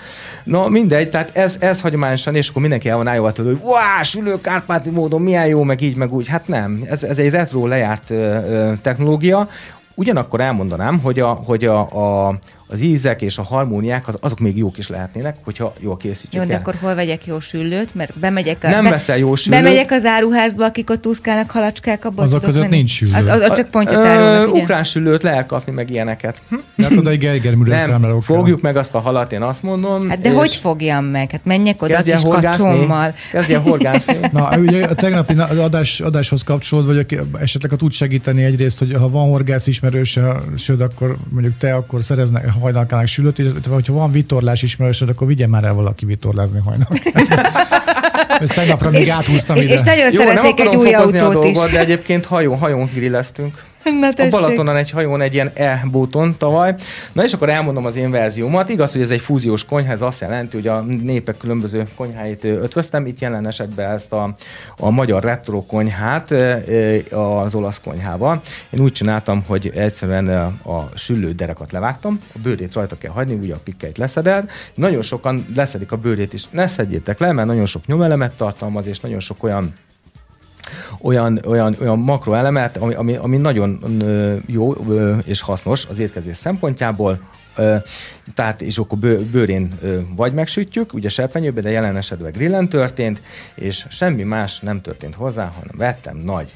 No, 0.45 0.69
mindegy, 0.69 1.11
tehát 1.11 1.37
ez, 1.37 1.57
ez 1.61 1.81
hagyományosan, 1.81 2.35
és 2.35 2.49
akkor 2.49 2.61
mindenki 2.61 2.89
el 2.89 2.97
van 2.97 3.07
állva 3.07 3.33
hogy 3.37 3.59
wow, 3.63 4.03
sülő 4.03 4.41
kárpáti 4.41 4.91
módon 4.91 5.23
milyen 5.23 5.47
jó, 5.47 5.63
meg 5.63 5.81
így, 5.81 5.97
meg 5.97 6.13
úgy. 6.13 6.29
Hát 6.29 6.49
nem, 6.49 6.85
ez, 6.89 7.05
ez 7.05 7.19
egy 7.19 7.31
retro 7.31 7.67
lejárt 7.67 8.13
technológia. 8.81 9.49
Ugyanakkor 9.95 10.41
elmondanám, 10.41 10.99
hogy 10.99 11.19
a, 11.19 11.29
hogy 11.29 11.65
a, 11.65 11.79
a, 12.27 12.39
az 12.67 12.81
ízek 12.81 13.23
és 13.23 13.39
a 13.39 13.43
harmóniák 13.43 14.09
az, 14.09 14.17
azok 14.21 14.39
még 14.39 14.57
jók 14.57 14.79
is 14.79 14.89
lehetnének, 14.89 15.37
hogyha 15.45 15.75
jól 15.81 15.97
készítjük 15.97 16.43
Jó, 16.43 16.49
de 16.49 16.55
el. 16.55 16.61
akkor 16.61 16.75
hol 16.81 16.95
vegyek 16.95 17.27
jó 17.27 17.41
süllőt? 17.41 17.95
Mert 17.95 18.19
bemegyek 18.19 18.65
a, 18.65 18.69
Nem 18.69 18.85
be, 18.85 18.91
veszel 18.91 19.19
jó 19.19 19.35
süllőt. 19.35 19.63
Bemegyek 19.63 19.91
az 19.91 20.05
áruházba, 20.05 20.65
akik 20.65 20.91
ott 20.91 21.07
úszkálnak 21.07 21.51
halacskák, 21.51 22.05
abban 22.05 22.25
Azok 22.25 22.31
tudok 22.41 22.45
között 22.45 22.63
menni? 22.63 22.77
nincs 22.77 22.91
süllő. 22.91 23.13
Az, 23.15 23.25
az, 23.25 23.41
az 23.41 23.57
csak 23.57 23.71
pontjat 23.71 24.05
Ö, 24.05 24.07
árulnak, 24.07 24.53
ugye? 24.53 24.63
Ukrán 24.63 24.85
süllőt 24.85 25.23
lehet 25.23 25.47
kapni, 25.47 25.73
meg 25.73 25.91
ilyeneket. 25.91 26.43
Hm? 26.49 26.83
Hát 26.83 26.97
oda 26.97 27.11
Nem, 27.65 28.21
fogjuk 28.21 28.61
meg 28.61 28.77
azt 28.77 28.95
a 28.95 28.99
halat, 28.99 29.33
én 29.33 29.43
azt 29.43 29.63
mondom. 29.63 30.09
Hát 30.09 30.21
de 30.21 30.31
hogy 30.31 30.55
fogjam 30.55 31.05
meg? 31.05 31.31
Hát 31.31 31.45
menjek 31.45 31.83
oda 31.83 32.03
kis 32.03 32.23
kacsommal. 32.23 33.15
Kezdjen 33.33 33.61
horgászni. 33.61 34.17
Na, 34.33 34.59
ugye 34.59 34.85
a 34.87 34.95
tegnapi 34.95 35.33
na- 35.33 35.49
adás, 35.49 36.01
adáshoz 36.01 36.43
kapcsolódva, 36.45 36.93
vagy 36.93 36.99
aki 36.99 37.19
esetleg 37.41 37.71
ha 37.71 37.77
tud 37.77 37.93
segíteni 37.93 38.45
egyrészt, 38.45 38.79
hogy 38.79 38.93
ha 38.93 39.09
van 39.11 39.29
horgász 39.29 39.67
ismerősöd, 39.67 40.81
akkor 40.81 41.17
mondjuk 41.29 41.59
te 41.59 41.75
akkor 41.75 42.03
szereznek 42.03 42.54
hajnalkának 42.61 43.07
sülőt, 43.07 43.39
illetve 43.39 43.75
hogyha 43.75 43.93
van 43.93 44.11
vitorlás 44.11 44.63
ismerősöd, 44.63 45.09
akkor 45.09 45.27
vigye 45.27 45.47
már 45.47 45.65
el 45.65 45.75
valaki 45.75 46.07
vitorlázni 46.07 46.61
hajnalkának. 46.61 47.63
Ezt 48.41 48.55
tegnapra 48.55 48.91
még 48.91 49.01
És, 49.01 49.09
áthúztam 49.09 49.57
és, 49.57 49.65
ide. 49.65 49.75
és 49.75 49.81
nagyon 49.81 50.13
Jó, 50.13 50.19
nem 50.19 50.27
szeretnék 50.27 50.61
egy 50.61 50.77
új 50.77 50.93
autót 50.95 51.45
is. 51.45 51.53
dolgot, 51.53 51.71
de 51.71 51.79
egyébként 51.79 52.25
hajón, 52.25 52.59
hajón 52.59 52.91
grilleztünk. 52.95 53.63
Na 53.85 54.09
A. 54.17 54.29
Balatonon 54.31 54.77
egy 54.77 54.91
hajón 54.91 55.21
egy 55.21 55.35
ilyen 55.35 55.51
e-bóton 55.55 56.35
tavaly. 56.39 56.75
Na 57.13 57.25
és 57.25 57.33
akkor 57.33 57.49
elmondom 57.49 57.85
az 57.85 57.97
én 57.97 58.11
verziómat. 58.11 58.69
Igaz, 58.69 58.93
hogy 58.93 59.01
ez 59.01 59.11
egy 59.11 59.21
fúziós 59.21 59.65
konyha, 59.65 59.93
ez 59.93 60.03
azt 60.03 60.21
jelenti, 60.21 60.57
hogy 60.57 60.67
a 60.67 60.81
népek 60.81 61.37
különböző 61.37 61.87
konyháit 61.95 62.45
ötvöztem. 62.45 63.07
Itt 63.07 63.19
jelen 63.19 63.47
esetben 63.47 63.91
ezt 63.91 64.13
a, 64.13 64.37
a 64.77 64.91
magyar 64.91 65.23
retro 65.23 65.63
konyhát 65.63 66.31
az 67.11 67.55
olasz 67.55 67.81
konyhával. 67.81 68.43
Én 68.71 68.81
úgy 68.81 68.93
csináltam, 68.93 69.45
hogy 69.47 69.73
egyszerűen 69.75 70.29
a 70.65 70.89
süllő 70.95 71.33
derekat 71.33 71.73
levágtam, 71.73 72.21
a 72.35 72.39
bőrét 72.43 72.75
rajta 72.75 72.99
kell 72.99 73.13
hagyni, 73.13 73.35
ugye 73.35 73.55
a 73.55 73.61
pikkeit 73.65 73.99
leszeded. 73.99 74.51
Nagyon 74.75 75.03
sokan 75.03 75.47
leszedik 75.55 75.93
a 75.93 75.97
bőrét 75.97 76.33
is. 76.33 76.49
Ne 76.51 76.67
szedjétek 76.67 77.19
le, 77.19 77.33
mert 77.33 77.49
nagyon 77.49 77.67
sok 77.67 77.87
nyomelemet 77.87 78.33
tartalmaz, 78.33 78.87
és 78.87 79.01
nagyon 79.01 79.21
sok 79.21 79.43
olyan 79.43 79.75
olyan, 81.01 81.41
olyan, 81.47 81.77
olyan 81.81 81.99
makroelemet, 81.99 82.77
ami, 82.77 82.95
ami, 82.95 83.17
ami 83.17 83.37
nagyon 83.37 83.81
jó 84.47 84.73
és 85.25 85.41
hasznos 85.41 85.87
az 85.87 85.99
étkezés 85.99 86.37
szempontjából. 86.37 87.19
Tehát, 88.35 88.63
és 88.63 88.79
akkor 88.79 88.99
bő, 88.99 89.19
bőrén 89.19 89.79
vagy 90.17 90.33
megsütjük, 90.33 90.95
ugye 90.95 91.09
serpenyőbe, 91.09 91.61
de 91.61 91.71
jelen 91.71 91.97
esetben 91.97 92.33
grillen 92.33 92.69
történt, 92.69 93.23
és 93.55 93.87
semmi 93.91 94.23
más 94.23 94.61
nem 94.61 94.81
történt 94.81 95.15
hozzá, 95.15 95.45
hanem 95.45 95.77
vettem 95.77 96.17
nagy 96.17 96.55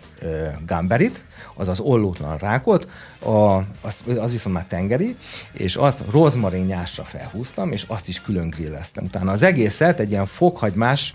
gamberit, 0.67 1.23
azaz 1.55 1.81
ollótlan 1.81 2.39
rákot, 2.39 2.89
a, 3.25 3.57
az, 3.81 4.05
az 4.19 4.31
viszont 4.31 4.55
már 4.55 4.65
tengeri, 4.69 5.17
és 5.53 5.77
azt 5.77 6.03
rozmarinnyásra 6.11 7.03
felhúztam, 7.03 7.73
és 7.73 7.85
azt 7.87 8.09
is 8.09 8.21
külön 8.21 8.51
grilleztem. 8.51 9.05
Utána 9.05 9.33
az 9.33 9.43
egészet 9.43 10.01
egy 10.01 10.11
ilyen 10.11 10.27
fokhagymás 10.27 11.15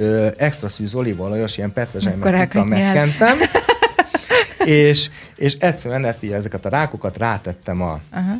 ö, 0.00 0.28
extra 0.36 0.68
szűz 0.68 0.94
olívaolajos, 0.94 1.56
ilyen 1.56 1.72
petrezsely 1.72 2.14
meg 2.16 2.34
Akkor 2.34 2.46
cica 2.46 2.58
elkönnyel. 2.58 2.84
megkentem, 2.94 3.38
és, 4.88 5.10
és 5.36 5.54
egyszerűen 5.58 6.04
ezt 6.04 6.22
így, 6.22 6.32
ezeket 6.32 6.66
a 6.66 6.68
rákokat 6.68 7.18
rátettem 7.18 7.82
a 7.82 8.00
Aha. 8.12 8.32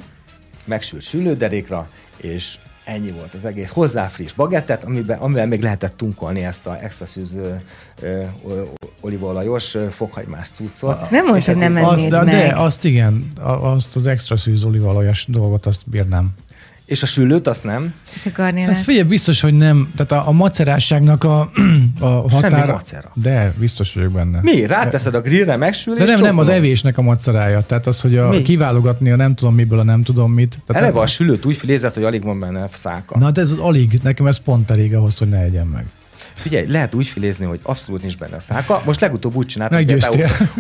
megsült 0.65 1.03
sülőderékra, 1.03 1.89
és 2.17 2.59
ennyi 2.85 3.11
volt 3.11 3.35
az 3.35 3.45
egész. 3.45 3.69
Hozzá 3.71 4.07
friss 4.07 4.33
bagettet, 4.33 4.85
amiben, 4.85 5.19
amivel 5.19 5.47
még 5.47 5.63
lehetett 5.63 5.97
tunkolni 5.97 6.45
ezt 6.45 6.67
a 6.67 6.79
extra 6.83 7.07
szűz 7.07 7.37
olívaolajos 9.01 9.77
fokhagymás 9.91 10.49
cuccot. 10.49 11.11
Nem 11.11 11.25
mondd, 11.25 11.37
És 11.39 11.47
hogy 11.47 11.57
nem 11.57 11.77
ennéd 11.77 11.89
Azt, 11.93 12.09
de, 12.09 12.23
meg. 12.23 12.35
de, 12.35 12.53
azt 12.57 12.85
igen, 12.85 13.33
a- 13.41 13.73
azt 13.73 13.97
az 13.97 14.07
extra 14.07 14.37
szűz 14.37 14.65
olívalajos 14.65 15.25
dolgot, 15.29 15.67
azt 15.67 15.83
bírnám. 15.89 16.35
És 16.91 17.03
a 17.03 17.07
sülőt 17.07 17.47
azt 17.47 17.65
nem. 17.65 17.95
És 18.15 18.27
a 18.27 18.31
garnélát? 18.35 18.75
Hát 18.75 18.83
figyelj, 18.83 19.09
biztos, 19.09 19.41
hogy 19.41 19.55
nem. 19.55 19.93
Tehát 19.97 20.13
a, 20.25 20.29
a 20.29 20.33
macerásságnak 20.33 21.25
a, 21.25 21.51
a 22.01 22.07
határa... 22.07 22.73
macera. 22.73 23.11
De, 23.15 23.55
biztos 23.59 23.95
vagyok 23.95 24.13
benne. 24.13 24.39
Mi? 24.43 24.67
Ráteszed 24.67 25.15
a 25.15 25.21
grillre, 25.21 25.57
megsül, 25.57 25.95
De 25.95 26.05
és 26.05 26.11
nem, 26.11 26.21
nem, 26.21 26.39
az 26.39 26.49
evésnek 26.49 26.99
a 26.99 27.03
macerája. 27.03 27.61
Tehát 27.61 27.87
az, 27.87 28.01
hogy 28.01 28.17
a, 28.17 28.29
Mi? 28.29 28.43
kiválogatni 28.43 29.11
a 29.11 29.17
nem 29.17 29.35
tudom 29.35 29.55
miből 29.55 29.79
a 29.79 29.83
nem 29.83 30.03
tudom 30.03 30.33
mit. 30.33 30.59
Tehát 30.67 30.83
Eleve 30.83 30.93
nem- 30.93 31.03
a 31.03 31.07
sülőt 31.07 31.45
úgy 31.45 31.57
filézett, 31.57 31.95
hogy 31.95 32.05
alig 32.05 32.23
van 32.23 32.39
benne 32.39 32.69
szálka. 32.73 33.19
Na, 33.19 33.31
de 33.31 33.41
ez 33.41 33.51
az 33.51 33.59
alig. 33.59 34.01
Nekem 34.03 34.27
ez 34.27 34.37
pont 34.37 34.71
elég 34.71 34.95
ahhoz, 34.95 35.19
hogy 35.19 35.29
ne 35.29 35.39
egyen 35.41 35.67
meg. 35.67 35.87
Figyelj, 36.41 36.67
lehet 36.67 36.95
úgy 36.95 37.07
filézni, 37.07 37.45
hogy 37.45 37.61
abszolút 37.63 38.03
nincs 38.03 38.19
benne 38.19 38.39
szálka. 38.39 38.83
Most 38.85 39.01
legutóbb 39.01 39.35
úgy 39.35 39.47
csináltam, 39.47 39.79
például- 39.87 40.17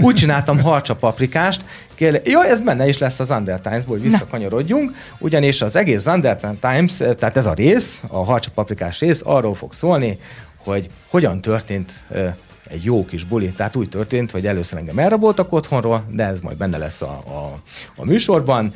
úgy 0.06 0.14
csináltam 0.14 0.60
harcsa 0.60 0.94
paprikást, 0.96 1.64
Kér, 1.94 2.20
jó, 2.24 2.40
ez 2.42 2.60
benne 2.62 2.88
is 2.88 2.98
lesz 2.98 3.20
az 3.20 3.30
Under 3.30 3.60
Times-ból, 3.60 3.98
hogy 3.98 4.10
visszakanyarodjunk, 4.10 4.92
ugyanis 5.18 5.62
az 5.62 5.76
egész 5.76 6.06
Under 6.06 6.40
Times, 6.60 6.96
tehát 6.96 7.36
ez 7.36 7.46
a 7.46 7.52
rész, 7.52 8.02
a 8.08 8.24
harcsa 8.24 8.50
paprikás 8.54 8.98
rész 9.00 9.22
arról 9.24 9.54
fog 9.54 9.72
szólni, 9.72 10.18
hogy 10.56 10.90
hogyan 11.08 11.40
történt 11.40 11.92
ö, 12.10 12.28
egy 12.70 12.84
jó 12.84 13.04
kis 13.04 13.24
buli. 13.24 13.50
Tehát 13.50 13.76
úgy 13.76 13.88
történt, 13.88 14.30
hogy 14.30 14.46
először 14.46 14.78
engem 14.78 14.98
elraboltak 14.98 15.52
otthonról, 15.52 16.04
de 16.10 16.24
ez 16.24 16.40
majd 16.40 16.56
benne 16.56 16.78
lesz 16.78 17.02
a, 17.02 17.22
a, 17.26 17.58
a 17.96 18.04
műsorban. 18.04 18.74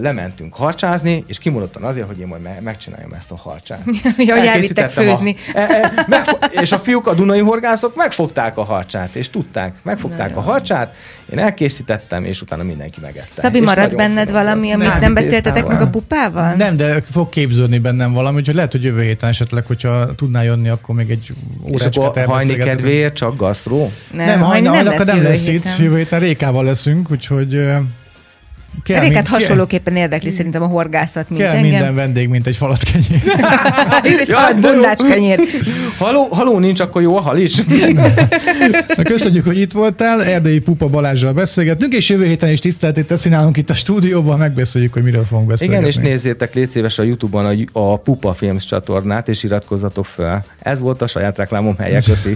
Lementünk 0.00 0.54
harcsázni, 0.54 1.24
és 1.26 1.38
kimondottan 1.38 1.82
azért, 1.82 2.06
hogy 2.06 2.20
én 2.20 2.26
majd 2.26 2.42
me- 2.42 2.60
megcsináljam 2.60 3.12
ezt 3.12 3.30
a 3.30 3.36
harcsát. 3.36 3.82
Ja, 4.18 4.36
hogy 4.36 4.46
elvittek 4.46 4.90
főzni. 4.90 5.36
A, 5.54 5.58
e, 5.58 5.60
e, 5.60 6.04
megfo- 6.06 6.52
és 6.52 6.72
a 6.72 6.78
fiúk, 6.78 7.06
a 7.06 7.14
dunai 7.14 7.40
horgászok 7.40 7.96
megfogták 7.96 8.56
a 8.56 8.64
harcsát, 8.64 9.14
és 9.14 9.30
tudták, 9.30 9.74
megfogták 9.82 10.36
a 10.36 10.40
harcsát, 10.40 10.94
én 11.32 11.38
elkészítettem, 11.38 12.24
és 12.24 12.40
utána 12.40 12.62
mindenki 12.62 13.00
megette. 13.00 13.40
Szabi, 13.42 13.58
És 13.58 13.64
maradt 13.64 13.96
benned 13.96 14.26
finom 14.26 14.42
valami, 14.42 14.70
amit 14.70 14.86
Názi 14.88 15.00
nem 15.00 15.14
beszéltetek 15.14 15.66
meg 15.66 15.80
a 15.80 15.88
pupával? 15.90 16.54
Nem, 16.54 16.76
de 16.76 17.02
fog 17.10 17.28
képződni 17.28 17.78
bennem 17.78 18.12
valami, 18.12 18.36
úgyhogy 18.36 18.54
lehet, 18.54 18.72
hogy 18.72 18.82
jövő 18.82 19.02
héten 19.02 19.28
esetleg, 19.28 19.66
hogyha 19.66 20.14
tudnál 20.14 20.44
jönni, 20.44 20.68
akkor 20.68 20.94
még 20.94 21.10
egy 21.10 21.32
órácskát 21.62 22.24
hajni 22.24 22.54
kedvéért 22.54 23.14
csak 23.14 23.36
gasztró? 23.36 23.92
Nem, 24.12 24.26
nem 24.26 24.40
hajni 24.40 24.68
nem, 24.68 24.84
nem 24.84 24.92
jövő 24.92 25.22
lesz 25.22 25.46
itt. 25.46 25.66
Jövő 25.78 25.96
héten 25.96 26.20
Rékával 26.20 26.64
leszünk, 26.64 27.10
úgyhogy 27.10 27.68
kell, 28.82 29.00
Rékát 29.00 29.14
mind- 29.14 29.26
hasonlóképpen 29.28 29.96
érdekli 29.96 30.30
szerintem 30.30 30.62
a 30.62 30.66
horgászat, 30.66 31.28
mint 31.30 31.40
kell, 31.40 31.50
kell 31.50 31.58
engem. 31.58 31.78
minden 31.78 31.94
vendég, 31.94 32.28
mint 32.28 32.46
egy 32.46 32.56
falat 32.56 32.82
kenyér. 32.82 33.22
Egy 34.20 34.28
falat 34.62 35.02
kenyér. 35.08 35.40
Haló, 35.98 36.24
haló 36.30 36.58
nincs, 36.58 36.80
akkor 36.80 37.02
jó 37.02 37.16
a 37.16 37.20
hal 37.20 37.38
is. 37.38 37.64
Na, 38.96 39.02
köszönjük, 39.02 39.44
hogy 39.44 39.60
itt 39.60 39.72
voltál. 39.72 40.24
Erdélyi 40.24 40.58
Pupa 40.58 40.86
Balázsral 40.86 41.32
beszélgetünk, 41.32 41.92
és 41.94 42.08
jövő 42.08 42.26
héten 42.26 42.50
is 42.50 42.58
tiszteltét 42.58 43.06
teszi 43.06 43.28
nálunk 43.28 43.56
itt 43.56 43.70
a 43.70 43.74
stúdióban, 43.74 44.38
megbeszéljük, 44.38 44.92
hogy 44.92 45.02
miről 45.02 45.24
fogunk 45.24 45.48
beszélgetni. 45.48 45.86
Igen, 45.88 46.02
és 46.02 46.08
nézzétek, 46.08 46.54
légy 46.54 46.70
szíves 46.70 46.98
a 46.98 47.02
Youtube-on 47.02 47.66
a, 47.72 47.80
a 47.80 47.96
Pupa 47.96 48.34
Films 48.34 48.64
csatornát, 48.64 49.28
és 49.28 49.42
iratkozzatok 49.42 50.06
fel. 50.06 50.44
Ez 50.58 50.80
volt 50.80 51.02
a 51.02 51.06
saját 51.06 51.36
reklámom 51.36 51.76
helye, 51.76 52.00
köszi. 52.06 52.28